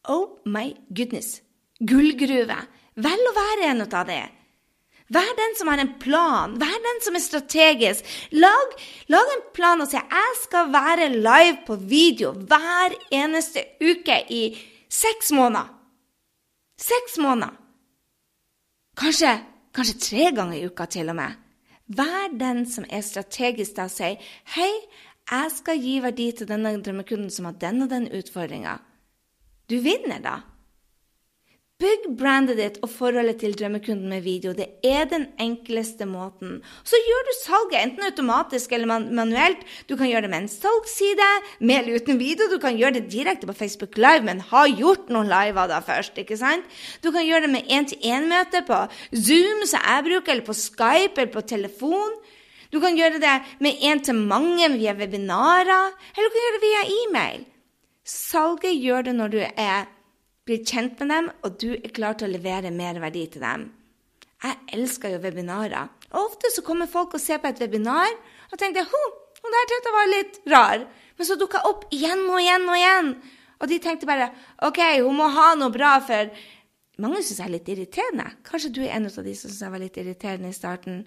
Oh 0.09 0.41
my 0.45 0.73
goodness! 0.89 1.41
Gullgruve. 1.79 2.57
Vel 3.01 3.27
å 3.29 3.33
være 3.35 3.67
en 3.71 3.83
av 3.85 4.07
det. 4.09 4.23
Vær 5.11 5.31
den 5.35 5.55
som 5.59 5.67
har 5.67 5.81
en 5.81 5.93
plan, 5.99 6.53
vær 6.59 6.77
den 6.85 7.01
som 7.03 7.17
er 7.17 7.23
strategisk. 7.23 8.07
Lag, 8.31 8.75
lag 9.11 9.31
en 9.33 9.43
plan 9.55 9.83
og 9.83 9.89
si 9.91 9.99
jeg 9.99 10.37
skal 10.39 10.69
være 10.71 11.09
live 11.11 11.57
på 11.67 11.75
video 11.75 12.31
hver 12.31 12.95
eneste 13.11 13.65
uke 13.83 14.21
i 14.31 14.43
seks 14.87 15.33
måneder. 15.35 15.67
Seks 16.79 17.17
måneder. 17.19 17.57
Kanskje, 18.97 19.35
kanskje 19.75 19.99
tre 20.05 20.29
ganger 20.37 20.57
i 20.57 20.69
uka 20.69 20.87
til 20.87 21.11
og 21.11 21.19
med. 21.19 21.35
Vær 21.91 22.31
den 22.39 22.63
som 22.69 22.87
er 22.87 23.03
strategisk 23.03 23.75
da 23.75 23.89
og 23.89 23.93
sier 23.93 24.31
hei, 24.55 24.71
jeg 25.31 25.51
skal 25.57 25.83
gi 25.83 25.97
verdi 26.03 26.29
til 26.35 26.47
denne 26.47 26.71
drømmekunden 26.79 27.29
som 27.33 27.49
har 27.49 27.59
den 27.59 27.83
og 27.83 27.91
den 27.91 28.07
utfordringa. 28.15 28.79
Du 29.71 29.77
vinner, 29.79 30.19
da. 30.19 30.41
Bygg 31.81 32.03
brandet 32.13 32.59
ditt 32.59 32.75
og 32.85 32.91
forholdet 32.93 33.39
til 33.41 33.55
drømmekunden 33.57 34.11
med 34.11 34.21
video. 34.21 34.51
Det 34.53 34.67
er 34.85 35.07
den 35.09 35.23
enkleste 35.41 36.05
måten. 36.05 36.59
Så 36.85 36.99
gjør 36.99 37.23
du 37.25 37.31
salget 37.39 37.77
enten 37.79 38.05
automatisk 38.05 38.75
eller 38.75 38.89
man 38.91 39.07
manuelt. 39.17 39.63
Du 39.89 39.95
kan 39.97 40.11
gjøre 40.11 40.27
det 40.27 40.31
med 40.33 40.43
en 40.43 40.51
salgsside, 40.51 41.29
med 41.59 41.79
eller 41.79 42.03
uten 42.03 42.19
video. 42.19 42.49
Du 42.51 42.59
kan 42.61 42.77
gjøre 42.77 42.99
det 42.99 43.07
direkte 43.13 43.49
på 43.49 43.55
Facebook 43.57 43.97
Live, 43.97 44.27
men 44.27 44.43
ha 44.51 44.65
gjort 44.69 45.09
noen 45.09 45.31
liver 45.31 45.71
da 45.71 45.79
først. 45.87 46.19
ikke 46.21 46.37
sant? 46.37 46.67
Du 47.01 47.09
kan 47.15 47.25
gjøre 47.25 47.47
det 47.47 47.53
med 47.55 47.71
én-til-én-møte 47.71 48.61
på 48.67 48.83
Zoom, 49.15 49.63
som 49.65 49.81
jeg 49.81 50.07
bruker, 50.11 50.35
eller 50.35 50.49
på 50.51 50.57
Skype 50.57 51.17
eller 51.17 51.33
på 51.33 51.47
telefon. 51.55 52.19
Du 52.71 52.77
kan 52.83 52.99
gjøre 52.99 53.23
det 53.23 53.39
med 53.63 53.81
én-til-mange 53.81 54.69
via 54.75 54.93
webinarer, 54.93 55.95
eller 56.13 56.29
du 56.29 56.35
kan 56.35 56.45
gjøre 56.45 56.59
det 56.59 56.67
via 56.67 56.85
e-mail. 56.99 57.47
Salget 58.07 58.79
gjør 58.81 59.05
det 59.05 59.13
når 59.17 59.33
du 59.33 59.41
er 59.41 59.89
blitt 60.47 60.69
kjent 60.69 60.99
med 61.01 61.11
dem, 61.13 61.29
og 61.45 61.57
du 61.61 61.69
er 61.75 61.93
klar 61.93 62.17
til 62.17 62.29
å 62.29 62.33
levere 62.33 62.73
mer 62.73 62.97
verdi 63.01 63.27
til 63.29 63.43
dem. 63.45 63.67
Jeg 64.41 64.57
elsker 64.73 65.13
jo 65.13 65.19
webinarer. 65.21 65.91
Og 66.11 66.31
ofte 66.31 66.49
så 66.51 66.63
kommer 66.65 66.89
folk 66.89 67.13
og 67.13 67.21
ser 67.21 67.39
på 67.41 67.51
et 67.51 67.61
webinar 67.61 68.09
og 68.49 68.57
tenker 68.59 68.87
ho, 68.89 69.03
hun 69.41 69.53
der 69.53 69.73
jeg 69.73 69.93
var 69.93 70.09
litt 70.09 70.39
rar. 70.49 70.87
Men 71.17 71.27
så 71.27 71.37
dukka 71.37 71.61
opp 71.69 71.85
igjen 71.93 72.25
og 72.25 72.41
igjen 72.41 72.65
og 72.65 72.79
igjen. 72.79 73.11
Og 73.61 73.69
de 73.69 73.77
tenkte 73.83 74.09
bare 74.09 74.31
OK, 74.65 74.81
hun 75.05 75.19
må 75.19 75.29
ha 75.29 75.51
noe 75.59 75.73
bra, 75.73 75.93
for 76.01 76.31
mange 77.01 77.21
syns 77.21 77.37
jeg 77.37 77.47
er 77.47 77.53
litt 77.53 77.69
irriterende. 77.69 78.25
Kanskje 78.47 78.73
du 78.73 78.81
er 78.81 78.95
en 78.95 79.05
av 79.09 79.27
de 79.27 79.35
som 79.37 79.51
syns 79.51 79.61
jeg 79.61 79.73
var 79.75 79.83
litt 79.83 79.99
irriterende 80.01 80.49
i 80.49 80.57
starten. 80.57 81.03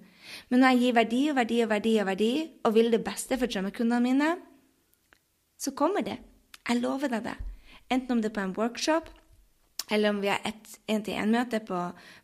Men 0.48 0.62
når 0.62 0.76
jeg 0.76 0.84
gir 0.84 0.96
verdi 1.00 1.22
og 1.32 1.38
verdi 1.40 1.58
og 1.64 1.72
verdi 1.74 1.96
og 1.98 2.08
verdi, 2.12 2.30
og 2.62 2.76
vil 2.78 2.94
det 2.94 3.02
beste 3.06 3.38
for 3.40 3.50
drømmekundene 3.50 4.00
mine, 4.06 4.30
så 5.58 5.74
kommer 5.74 6.06
det. 6.06 6.20
Jeg 6.64 6.80
lover 6.80 7.12
deg 7.12 7.26
det. 7.26 7.36
Enten 7.92 8.16
om 8.16 8.22
det 8.24 8.30
er 8.30 8.38
på 8.38 8.44
en 8.44 8.56
workshop, 8.56 9.10
eller 9.92 10.14
om 10.14 10.22
vi 10.22 10.30
har 10.32 10.40
et 10.48 10.76
én-til-én-møte 10.88 11.60
på, 11.68 11.78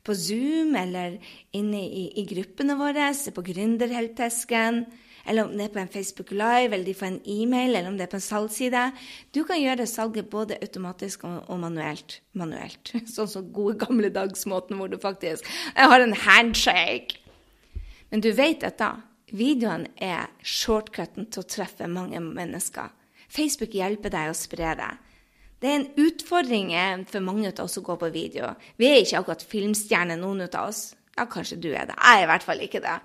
på, 0.07 0.17
Zoom, 0.17 0.73
eller 0.81 1.19
inne 1.57 1.83
i, 1.85 2.07
i 2.17 2.25
gruppene 2.29 2.77
våre, 2.81 3.11
på 3.13 3.45
Gründerhelpdesken, 3.45 4.87
eller 5.29 5.45
om 5.45 5.53
det 5.53 5.67
er 5.67 5.75
på 5.75 5.83
en 5.83 5.93
Facebook 5.93 6.31
Live, 6.33 6.73
eller 6.73 6.87
de 6.87 6.95
får 6.97 7.11
en 7.11 7.19
e-mail, 7.29 7.75
eller 7.75 7.91
om 7.91 7.99
det 7.99 8.07
er 8.07 8.13
på 8.15 8.17
en 8.17 8.25
salgsside. 8.25 8.85
Du 9.37 9.43
kan 9.45 9.61
gjøre 9.61 9.87
salget 9.87 10.31
både 10.33 10.57
automatisk 10.65 11.27
og, 11.29 11.43
og 11.53 11.61
manuelt. 11.61 12.23
manuelt. 12.33 12.95
Sånn 13.15 13.29
som 13.29 13.51
gode 13.53 13.77
gamle 13.85 14.09
dagsmåten 14.15 14.81
hvor 14.81 14.89
du 14.89 14.97
faktisk 15.03 15.45
jeg 15.75 15.93
har 15.93 16.01
en 16.01 16.17
handshake. 16.17 17.21
Men 18.11 18.25
du 18.25 18.33
vet 18.33 18.65
dette. 18.65 18.89
Videoen 19.31 19.85
er 20.03 20.33
shortcuten 20.43 21.29
til 21.31 21.45
å 21.45 21.47
treffe 21.47 21.87
mange 21.87 22.19
mennesker. 22.25 22.89
Facebook 23.31 23.75
hjelper 23.79 24.13
deg 24.13 24.31
å 24.31 24.37
spre 24.37 24.75
det. 24.79 24.91
Det 25.61 25.69
er 25.69 25.77
en 25.77 25.91
utfordring 26.01 26.73
eh, 26.73 27.03
for 27.11 27.25
mange 27.25 27.51
av 27.53 27.67
oss 27.67 27.79
å 27.79 27.85
gå 27.85 27.97
på 28.01 28.09
video. 28.15 28.55
Vi 28.81 28.89
er 28.89 29.03
ikke 29.03 29.21
akkurat 29.21 29.45
filmstjerner, 29.45 30.19
noen 30.21 30.47
av 30.49 30.71
oss. 30.71 30.95
Ja, 31.19 31.27
kanskje 31.29 31.61
du 31.61 31.69
er 31.75 31.91
det. 31.91 31.99
Jeg 32.01 32.21
er 32.21 32.25
i 32.25 32.31
hvert 32.31 32.47
fall 32.47 32.65
ikke 32.65 32.83
det. 32.85 32.97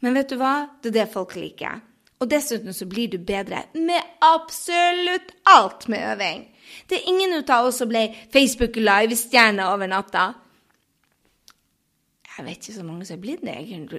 Men 0.00 0.16
vet 0.16 0.32
du 0.32 0.38
hva? 0.40 0.54
Det 0.80 0.94
er 0.94 1.02
det 1.02 1.12
folk 1.12 1.36
liker. 1.36 1.82
Og 2.20 2.28
dessuten 2.28 2.76
så 2.76 2.88
blir 2.88 3.08
du 3.12 3.18
bedre 3.20 3.66
med 3.76 4.16
absolutt 4.24 5.32
alt 5.48 5.86
med 5.92 6.04
øving. 6.14 6.46
Det 6.88 6.98
er 6.98 7.08
ingen 7.08 7.36
av 7.40 7.68
oss 7.68 7.80
som 7.80 7.88
ble 7.90 8.10
Facebook 8.32 8.76
Live-stjerne 8.76 9.68
over 9.72 9.88
natta. 9.90 10.26
Jeg 12.36 12.46
vet 12.46 12.60
ikke 12.60 12.78
så 12.78 12.84
mange 12.86 13.04
som 13.04 13.18
er 13.18 13.22
blitt 13.24 13.42
det, 13.44 13.56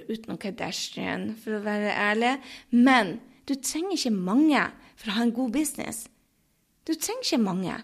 uten 0.08 0.30
noe 0.32 0.40
Kardashian, 0.42 1.28
for 1.38 1.58
å 1.58 1.64
være 1.66 1.94
ærlig. 1.94 2.32
Men 2.70 3.20
du 3.46 3.54
trenger 3.54 3.94
ikke 3.94 4.14
mange 4.14 4.64
for 5.02 5.10
å 5.10 5.16
ha 5.18 5.24
en 5.26 5.34
god 5.34 5.50
business. 5.54 6.04
Du 6.86 6.94
trenger 6.94 7.26
ikke 7.26 7.42
mange. 7.42 7.74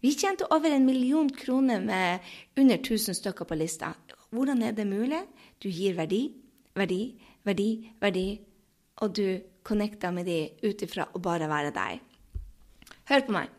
Vi 0.00 0.12
tjente 0.16 0.48
over 0.52 0.72
en 0.72 0.86
million 0.86 1.28
kroner 1.28 1.80
med 1.80 2.20
under 2.56 2.76
1000 2.76 3.16
stykker 3.16 3.48
på 3.48 3.56
lista. 3.56 3.94
Hvordan 4.30 4.62
er 4.62 4.76
det 4.76 4.86
mulig? 4.88 5.20
Du 5.60 5.68
gir 5.68 5.96
verdi, 5.96 6.22
verdi, 6.76 7.02
verdi, 7.44 7.70
verdi, 8.00 8.26
og 9.00 9.16
du 9.16 9.40
connecter 9.64 10.12
med 10.12 10.28
de 10.28 10.42
ut 10.64 10.84
ifra 10.84 11.08
å 11.12 11.20
bare 11.20 11.48
være 11.50 11.72
deg. 11.76 12.04
Hør 13.10 13.26
på 13.26 13.34
meg. 13.34 13.56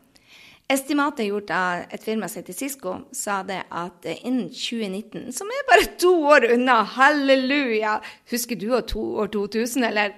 Estimatet 0.72 1.26
gjort 1.26 1.50
av 1.52 1.82
et 1.92 2.02
firma 2.02 2.28
som 2.30 2.40
heter 2.40 2.56
Cisco, 2.56 2.94
sa 3.12 3.42
det 3.44 3.58
at 3.68 4.06
innen 4.14 4.48
2019, 4.48 5.28
som 5.36 5.50
er 5.52 5.66
bare 5.68 5.90
to 6.00 6.14
år 6.30 6.46
unna, 6.54 6.78
halleluja 6.94 7.98
Husker 8.30 8.56
du 8.56 8.70
år 8.72 8.86
2000, 8.86 9.84
eller? 9.90 10.14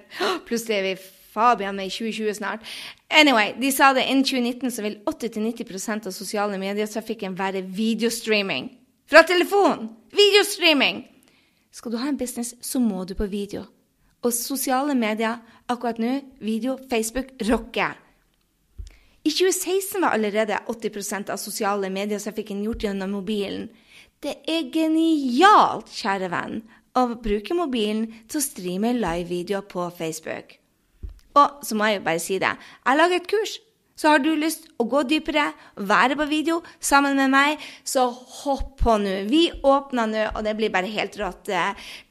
Plutselig 0.47 0.77
er 0.77 0.87
vi 0.87 0.95
Fabian 1.35 1.75
med 1.75 1.89
i 1.89 1.93
2020 1.93 2.37
snart. 2.39 2.63
Anyway, 3.11 3.53
De 3.59 3.71
sa 3.71 3.91
det 3.93 4.07
innen 4.07 4.23
2019 4.23 4.71
så 4.71 4.85
vil 4.85 4.97
80-90% 5.05 6.07
av 6.07 6.15
sosiale 6.15 6.59
medietrafikken 6.61 7.35
være 7.37 7.65
videostreaming. 7.67 8.71
Fra 9.11 9.21
telefon! 9.27 9.89
Videostreaming! 10.15 11.03
Skal 11.75 11.91
du 11.91 11.99
ha 11.99 12.07
en 12.07 12.17
business, 12.17 12.55
så 12.61 12.79
må 12.79 13.03
du 13.03 13.13
på 13.19 13.27
video. 13.27 13.65
Og 14.23 14.33
sosiale 14.33 14.95
medier 14.95 15.41
akkurat 15.69 15.99
nå, 16.01 16.15
video, 16.41 16.77
Facebook, 16.89 17.35
rocker. 17.49 17.99
I 19.25 19.29
2016 19.33 20.01
var 20.01 20.15
allerede 20.15 20.57
80% 20.71 21.31
av 21.33 21.41
sosiale 21.41 21.89
medietrafikken 21.89 22.63
gjort 22.63 22.85
gjennom 22.87 23.17
mobilen. 23.17 23.67
Det 24.23 24.37
er 24.49 24.69
genialt, 24.73 25.89
kjære 25.91 26.29
venn, 26.33 26.61
å 26.95 27.07
bruke 27.21 27.57
mobilen 27.57 28.07
til 28.29 28.39
å 28.39 28.45
streame 28.45 28.93
livevideoer 28.97 29.65
på 29.69 29.89
Facebook. 29.97 30.55
Og 31.35 31.63
så 31.65 31.77
må 31.77 31.91
jeg 31.91 32.01
jo 32.01 32.07
bare 32.09 32.23
si 32.23 32.39
det. 32.41 32.55
Jeg 32.85 33.01
lager 33.01 33.21
et 33.21 33.31
kurs. 33.31 33.59
Så 33.95 34.09
har 34.11 34.19
du 34.19 34.33
lyst 34.35 34.65
å 34.75 34.83
gå 34.91 35.05
dypere, 35.07 35.45
være 35.87 36.17
på 36.19 36.25
video 36.27 36.57
sammen 36.83 37.15
med 37.15 37.31
meg, 37.31 37.61
så 37.87 38.09
hopp 38.11 38.73
på 38.81 38.97
nå. 38.99 39.13
Vi 39.29 39.45
åpner 39.63 40.09
nå, 40.11 40.25
og 40.33 40.41
det 40.43 40.55
blir 40.59 40.73
bare 40.73 40.89
helt 40.91 41.15
rått. 41.15 41.47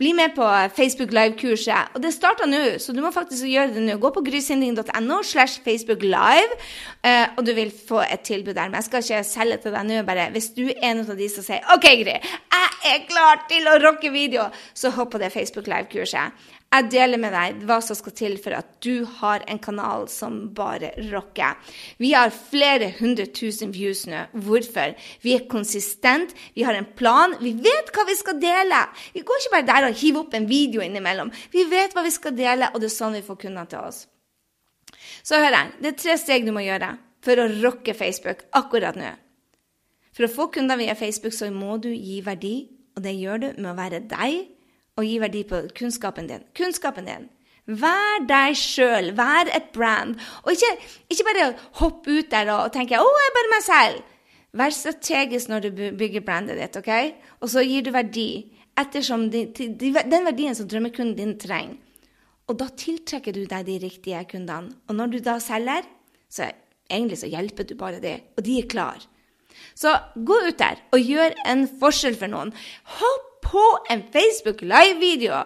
Bli 0.00 0.14
med 0.16 0.32
på 0.36 0.48
Facebook 0.76 1.12
Live-kurset. 1.12 1.92
Og 1.92 2.00
det 2.00 2.14
starter 2.16 2.48
nå, 2.48 2.62
så 2.80 2.96
du 2.96 3.02
må 3.04 3.12
faktisk 3.12 3.44
gjøre 3.50 3.76
det 3.76 3.84
nå. 3.84 3.98
Gå 4.00 4.14
på 4.16 4.24
grysynding.no 4.24 5.20
slash 5.28 5.60
Facebook 5.66 6.06
Live, 6.08 6.56
eh, 7.04 7.36
og 7.36 7.44
du 7.44 7.52
vil 7.52 7.68
få 7.68 8.00
et 8.06 8.24
tilbud 8.24 8.56
der. 8.56 8.72
Men 8.72 8.80
jeg 8.80 8.88
skal 8.88 9.04
ikke 9.04 9.22
selge 9.28 9.60
til 9.66 9.76
deg 9.76 9.88
nå, 9.90 10.00
bare 10.08 10.30
hvis 10.32 10.54
du 10.56 10.64
er 10.70 10.80
en 10.88 11.04
av 11.04 11.12
de 11.20 11.28
som 11.28 11.44
sier 11.44 11.68
OK, 11.76 11.84
Gry, 12.00 12.16
jeg 12.16 12.94
er 12.94 13.06
klar 13.12 13.44
til 13.52 13.68
å 13.68 13.76
rocke 13.84 14.08
video, 14.12 14.48
så 14.72 14.88
hopp 14.96 15.12
på 15.12 15.20
det 15.20 15.34
Facebook 15.36 15.68
Live-kurset. 15.68 16.32
Jeg 16.74 16.88
deler 16.90 17.20
med 17.22 17.30
deg 17.30 17.60
hva 17.68 17.76
som 17.84 17.94
skal 17.94 18.14
til 18.18 18.32
for 18.42 18.56
at 18.56 18.72
du 18.82 19.04
har 19.20 19.44
en 19.46 19.60
kanal 19.62 20.08
som 20.10 20.40
bare 20.56 20.90
rocker. 21.12 21.54
Vi 22.02 22.10
har 22.16 22.32
flere 22.34 22.88
hundre 22.96 23.28
tusen 23.30 23.70
views 23.74 24.02
nå. 24.10 24.24
Hvorfor? 24.34 24.96
Vi 25.22 25.36
er 25.36 25.46
konsistent, 25.50 26.34
vi 26.56 26.64
har 26.66 26.74
en 26.74 26.88
plan, 26.98 27.36
vi 27.38 27.52
vet 27.62 27.92
hva 27.94 28.06
vi 28.08 28.16
skal 28.18 28.40
dele. 28.42 28.80
Vi 29.14 29.22
går 29.22 29.38
ikke 29.38 29.52
bare 29.52 29.68
der 29.68 29.86
og 29.86 30.00
hiver 30.00 30.24
opp 30.24 30.34
en 30.34 30.48
video 30.50 30.82
innimellom. 30.82 31.30
Vi 31.54 31.62
vet 31.70 31.94
hva 31.94 32.02
vi 32.02 32.14
skal 32.14 32.34
dele, 32.34 32.72
og 32.74 32.82
det 32.82 32.90
er 32.90 32.96
sånn 32.96 33.14
vi 33.20 33.22
får 33.22 33.38
kunder 33.44 33.70
til 33.70 33.86
oss. 33.86 34.00
Så 35.22 35.38
hør 35.38 35.54
her, 35.54 35.70
det 35.78 35.92
er 35.92 36.00
tre 36.00 36.18
steg 36.18 36.42
du 36.42 36.50
må 36.56 36.64
gjøre 36.64 36.96
for 37.24 37.38
å 37.38 37.46
rocke 37.62 37.94
Facebook 37.94 38.48
akkurat 38.56 38.98
nå. 38.98 39.14
For 40.14 40.26
å 40.26 40.32
få 40.32 40.50
kunder 40.54 40.78
via 40.80 40.98
Facebook 40.98 41.38
så 41.38 41.46
må 41.54 41.78
du 41.78 41.92
gi 41.94 42.18
verdi, 42.26 42.56
og 42.98 43.06
det 43.06 43.14
gjør 43.14 43.40
du 43.44 43.48
med 43.60 43.70
å 43.70 43.78
være 43.78 44.02
deg 44.10 44.53
og 44.96 45.06
gi 45.06 45.18
verdi 45.22 45.42
på 45.48 45.60
kunnskapen 45.76 46.28
din. 46.30 46.44
Kunnskapen 46.56 47.08
din. 47.08 47.28
Vær 47.64 48.26
deg 48.28 48.56
sjøl, 48.60 49.14
vær 49.16 49.48
et 49.56 49.70
brand. 49.72 50.18
Og 50.44 50.52
ikke, 50.52 50.72
ikke 51.10 51.28
bare 51.30 51.46
hopp 51.80 52.06
ut 52.06 52.30
der 52.30 52.50
og 52.52 52.72
tenke 52.72 52.98
'Å, 52.98 53.06
jeg 53.20 53.30
er 53.30 53.38
bare 53.38 53.54
meg 53.54 53.64
selv'. 53.64 54.02
Vær 54.54 54.70
strategisk 54.70 55.48
når 55.48 55.60
du 55.60 55.70
bygger 55.98 56.20
brandet 56.20 56.58
ditt, 56.60 56.76
OK? 56.76 57.14
Og 57.40 57.48
så 57.50 57.64
gir 57.66 57.82
du 57.82 57.90
verdi 57.90 58.52
ettersom 58.78 59.30
de, 59.30 59.46
de, 59.46 59.90
den 59.90 60.24
verdien 60.26 60.54
som 60.54 60.68
drømmekunden 60.68 61.16
din 61.16 61.38
trenger. 61.38 61.80
Og 62.46 62.58
da 62.60 62.68
tiltrekker 62.68 63.32
du 63.32 63.46
deg 63.48 63.66
de 63.66 63.78
riktige 63.80 64.20
kundene. 64.30 64.74
Og 64.88 64.94
når 64.94 65.06
du 65.06 65.18
da 65.24 65.38
selger, 65.40 65.82
så 66.28 66.50
egentlig 66.90 67.18
så 67.18 67.30
hjelper 67.32 67.64
du 67.64 67.74
bare 67.74 68.02
det, 68.02 68.20
og 68.36 68.44
de 68.44 68.58
er 68.60 68.68
klare. 68.68 69.08
Så 69.74 69.90
gå 70.14 70.36
ut 70.48 70.58
der 70.58 70.82
og 70.92 71.00
gjør 71.00 71.34
en 71.46 71.64
forskjell 71.80 72.18
for 72.18 72.30
noen. 72.30 72.52
Hopp 73.00 73.33
på 73.44 73.64
en 73.92 74.04
Facebook 74.14 74.64
live-video 74.64 75.44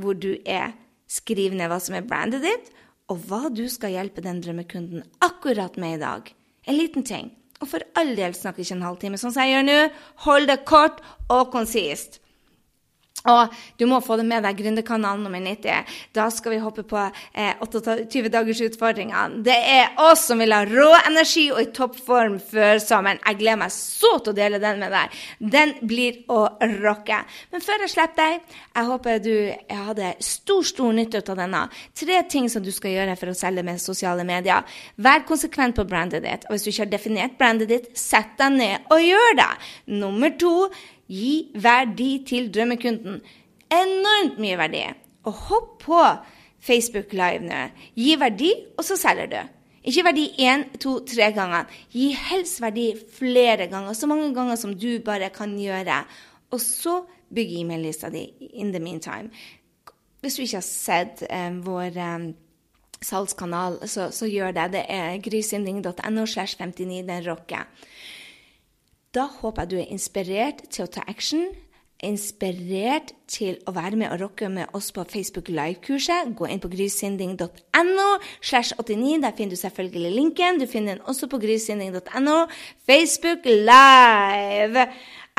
hvor 0.00 0.16
du 0.16 0.32
er. 0.46 0.72
Skriv 1.10 1.56
ned 1.58 1.68
hva 1.70 1.80
som 1.82 1.96
er 1.98 2.06
brandet 2.06 2.44
ditt, 2.46 2.70
og 3.10 3.26
hva 3.26 3.48
du 3.50 3.64
skal 3.68 3.96
hjelpe 3.96 4.22
den 4.22 4.38
drømmekunden 4.44 5.02
akkurat 5.26 5.76
med 5.80 5.98
i 5.98 6.02
dag. 6.04 6.30
En 6.70 6.78
liten 6.78 7.04
ting. 7.06 7.32
Og 7.60 7.68
for 7.72 7.84
all 7.98 8.14
del 8.16 8.32
snakker 8.36 8.62
ikke 8.62 8.76
en 8.78 8.86
halvtime, 8.86 9.18
sånn 9.20 9.34
som 9.34 9.44
jeg 9.44 9.58
gjør 9.58 9.66
nå. 9.66 9.78
Hold 10.24 10.48
det 10.48 10.60
kort 10.70 11.02
og 11.28 11.50
konsist. 11.52 12.20
Og 13.28 13.56
du 13.76 13.84
må 13.90 14.00
få 14.04 14.16
det 14.20 14.24
med 14.28 14.44
deg 14.46 14.56
Gründerkanalen 14.60 15.24
nummer 15.26 15.42
90. 15.42 15.96
Da 16.16 16.28
skal 16.32 16.54
vi 16.54 16.60
hoppe 16.62 16.84
på 16.88 17.00
eh, 17.00 17.52
28 17.60 18.30
dagers 18.32 18.62
utfordringene. 18.64 19.42
Det 19.44 19.56
er 19.56 19.98
oss 20.00 20.24
som 20.30 20.40
vil 20.40 20.54
ha 20.54 20.62
rå 20.68 20.88
energi 21.02 21.48
og 21.52 21.60
i 21.62 21.70
toppform 21.76 22.38
før 22.50 22.80
sommeren. 22.82 23.20
Jeg 23.26 23.40
gleder 23.42 23.60
meg 23.60 23.74
så 23.74 24.14
til 24.18 24.32
å 24.32 24.38
dele 24.38 24.60
den 24.62 24.80
med 24.80 24.94
deg. 24.94 25.18
Den 25.56 25.74
blir 25.90 26.22
å 26.32 26.42
rocke. 26.80 27.20
Men 27.52 27.64
før 27.64 27.84
jeg 27.84 27.94
slipper 27.94 28.20
deg, 28.20 28.56
jeg 28.76 28.88
håper 28.90 29.20
du 29.24 29.34
hadde 29.90 30.14
stor, 30.24 30.62
stor 30.66 30.94
nytte 30.96 31.20
av 31.20 31.42
denne. 31.42 31.64
Tre 31.96 32.22
ting 32.30 32.48
som 32.52 32.64
du 32.64 32.70
skal 32.74 32.94
gjøre 32.94 33.18
for 33.20 33.32
å 33.32 33.36
selge 33.36 33.64
med 33.66 33.82
sosiale 33.82 34.24
medier. 34.26 34.64
Vær 34.96 35.26
konsekvent 35.28 35.76
på 35.76 35.86
brandet 35.88 36.24
ditt. 36.24 36.46
Og 36.48 36.56
hvis 36.56 36.64
du 36.64 36.72
ikke 36.72 36.86
har 36.86 36.94
definert 36.94 37.36
brandet 37.40 37.70
ditt, 37.70 37.90
sett 37.98 38.32
deg 38.40 38.56
ned 38.56 38.88
og 38.92 39.04
gjør 39.04 39.36
det. 39.42 39.50
Nummer 40.00 40.32
to 40.40 40.54
Gi 41.10 41.50
verdi 41.58 42.10
til 42.26 42.50
drømmekunden. 42.54 43.20
Enormt 43.70 44.38
mye 44.42 44.58
verdi. 44.58 44.84
Og 45.26 45.46
hopp 45.48 45.72
på 45.84 46.02
Facebook 46.62 47.12
Live 47.12 47.42
nå. 47.44 47.64
Gi 47.98 48.14
verdi, 48.20 48.52
og 48.78 48.86
så 48.86 48.98
selger 49.00 49.30
du. 49.30 49.40
Ikke 49.90 50.04
verdi 50.04 50.26
én, 50.44 50.66
to, 50.78 50.98
tre 51.08 51.30
ganger. 51.32 51.70
Gi 51.92 52.10
helst 52.28 52.60
verdi 52.60 52.90
flere 53.16 53.66
ganger. 53.70 53.96
Så 53.96 54.06
mange 54.10 54.28
ganger 54.36 54.60
som 54.60 54.74
du 54.76 55.00
bare 55.04 55.30
kan 55.34 55.56
gjøre. 55.58 56.02
Og 56.52 56.60
så 56.60 57.00
bygg 57.34 57.56
e-mail-lista 57.60 58.10
di 58.10 58.26
in 58.52 58.72
the 58.72 58.80
meantime. 58.82 59.30
Hvis 60.20 60.36
du 60.36 60.42
ikke 60.42 60.60
har 60.60 60.66
sett 60.66 61.22
eh, 61.30 61.54
vår 61.64 61.96
eh, 61.96 62.26
salgskanal, 63.00 63.78
så, 63.88 64.10
så, 64.12 64.28
gjør 64.28 64.52
det. 64.52 64.66
Det 64.72 64.84
er 64.88 65.16
grysynding.no 65.24 66.26
slash 66.26 66.60
59. 66.60 67.06
Den 67.08 67.24
rocker. 67.30 67.64
Da 69.14 69.26
håper 69.26 69.64
jeg 69.64 69.70
du 69.70 69.80
er 69.80 69.90
inspirert 69.90 70.60
til 70.70 70.86
å 70.86 70.90
ta 70.94 71.02
action. 71.10 71.48
Inspirert 72.06 73.10
til 73.28 73.56
å 73.68 73.74
være 73.74 73.98
med 73.98 74.12
og 74.14 74.20
rocke 74.22 74.46
med 74.48 74.70
oss 74.76 74.92
på 74.94 75.02
Facebook 75.10 75.50
Live-kurset. 75.50 76.30
Gå 76.38 76.46
inn 76.46 76.62
på 76.62 76.70
grysynding.no 76.70 78.06
slash 78.38 78.78
89. 78.78 79.18
Der 79.24 79.34
finner 79.34 79.56
du 79.56 79.58
selvfølgelig 79.58 80.12
linken. 80.14 80.60
Du 80.62 80.66
finner 80.70 80.94
den 80.94 81.10
også 81.10 81.26
på 81.26 81.42
grysynding.no. 81.42 82.36
Facebook 82.86 83.50
Live. 83.50 84.86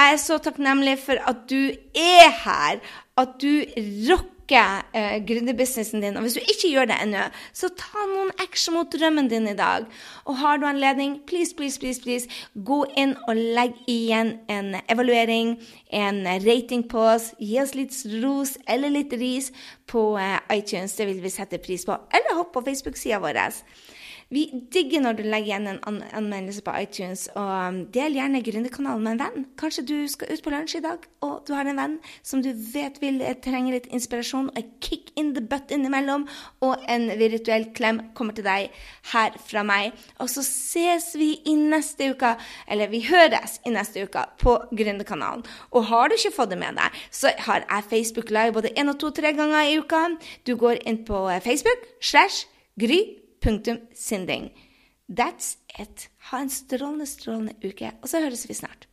Jeg 0.02 0.18
er 0.18 0.20
så 0.20 0.38
takknemlig 0.44 0.98
for 1.00 1.24
at 1.32 1.48
du 1.48 1.72
er 1.96 2.30
her, 2.44 2.84
at 3.18 3.40
du 3.40 3.64
rocker 4.12 4.31
styrke 4.52 4.84
eh, 4.94 5.26
gründerbusinessen 5.26 6.02
din. 6.02 6.18
Og 6.18 6.22
hvis 6.22 6.34
du 6.34 6.40
ikke 6.40 6.72
gjør 6.72 6.86
det 6.86 6.98
ennå, 7.02 7.30
så 7.54 7.70
ta 7.78 8.06
noen 8.08 8.32
action 8.40 8.76
mot 8.76 8.92
drømmen 8.92 9.30
din 9.30 9.48
i 9.48 9.56
dag. 9.56 9.86
Og 10.26 10.38
har 10.38 10.58
du 10.58 10.66
anledning, 10.66 11.22
please, 11.28 11.56
please, 11.56 11.80
please, 11.80 12.02
please, 12.02 12.28
gå 12.56 12.86
inn 12.98 13.16
og 13.28 13.36
legg 13.36 13.74
igjen 13.88 14.40
en 14.50 14.76
evaluering, 14.90 15.58
en 15.92 16.26
rating 16.46 16.88
på 16.90 17.00
oss. 17.00 17.32
Gi 17.40 17.60
oss 17.62 17.76
litt 17.76 17.96
ros 18.22 18.58
eller 18.68 18.90
litt 18.90 19.14
ris 19.14 19.52
på 19.88 20.18
eh, 20.20 20.40
iTunes. 20.58 20.96
Det 20.96 21.08
vil 21.08 21.24
vi 21.24 21.30
sette 21.32 21.62
pris 21.62 21.86
på. 21.86 21.96
Eller 22.12 22.38
hopp 22.40 22.54
på 22.54 22.66
Facebook-sida 22.68 23.22
vår. 23.24 23.42
Vi 24.32 24.46
digger 24.72 25.02
når 25.04 25.18
du 25.18 25.26
legger 25.26 25.50
igjen 25.50 25.66
en 25.68 25.80
an 25.90 25.98
anmeldelse 26.16 26.62
på 26.64 26.72
iTunes, 26.80 27.26
og 27.36 27.50
um, 27.52 27.80
del 27.92 28.14
gjerne 28.16 28.40
Gründerkanalen 28.46 29.04
med 29.04 29.18
en 29.18 29.20
venn. 29.26 29.46
Kanskje 29.60 29.84
du 29.90 29.96
skal 30.08 30.32
ut 30.32 30.44
på 30.46 30.54
lunsj 30.54 30.78
i 30.80 30.84
dag, 30.86 31.04
og 31.28 31.42
du 31.48 31.52
har 31.58 31.68
en 31.68 31.82
venn 31.82 31.98
som 32.24 32.40
du 32.40 32.48
vet 32.72 32.96
vil 33.04 33.20
eh, 33.20 33.36
trenge 33.44 33.74
litt 33.76 33.90
inspirasjon, 33.92 34.48
og 34.48 34.62
en 34.62 34.72
kick 34.80 35.12
in 35.20 35.34
the 35.36 35.44
butt 35.44 35.74
innimellom, 35.76 36.24
og 36.64 36.88
en 36.88 37.10
virtuell 37.20 37.68
klem 37.76 38.00
kommer 38.16 38.38
til 38.38 38.48
deg 38.48 38.72
her 39.12 39.36
fra 39.52 39.66
meg. 39.68 40.00
Og 40.24 40.32
så 40.32 40.46
ses 40.48 41.12
vi 41.20 41.34
i 41.44 41.58
neste 41.60 42.14
uke, 42.16 42.38
eller 42.72 42.92
vi 42.94 43.04
høres 43.10 43.60
i 43.68 43.76
neste 43.76 44.08
uke 44.08 44.24
på 44.40 44.56
Gründerkanalen. 44.72 45.44
Og 45.76 45.90
har 45.92 46.08
du 46.08 46.16
ikke 46.16 46.38
fått 46.40 46.56
det 46.56 46.62
med 46.64 46.80
deg, 46.80 47.02
så 47.12 47.36
har 47.50 47.68
jeg 47.68 47.90
Facebook 47.92 48.32
Live 48.32 48.56
både 48.56 48.72
én 48.80 48.96
og 48.96 48.96
to-tre 49.04 49.36
ganger 49.36 49.68
i 49.68 49.76
uka. 49.84 50.06
Du 50.48 50.56
går 50.56 50.86
inn 50.88 51.04
på 51.04 51.28
eh, 51.28 51.44
Facebook 51.44 51.84
slash 52.00 52.48
Gry 52.80 53.21
Punktum 53.42 53.80
sinding. 53.94 54.52
That's 55.10 55.58
it. 55.80 56.10
Ha 56.30 56.42
en 56.42 56.50
strålende, 56.50 57.06
strålende 57.10 57.56
uke, 57.66 57.92
og 58.02 58.10
så 58.10 58.22
høres 58.22 58.46
vi 58.50 58.54
snart. 58.54 58.88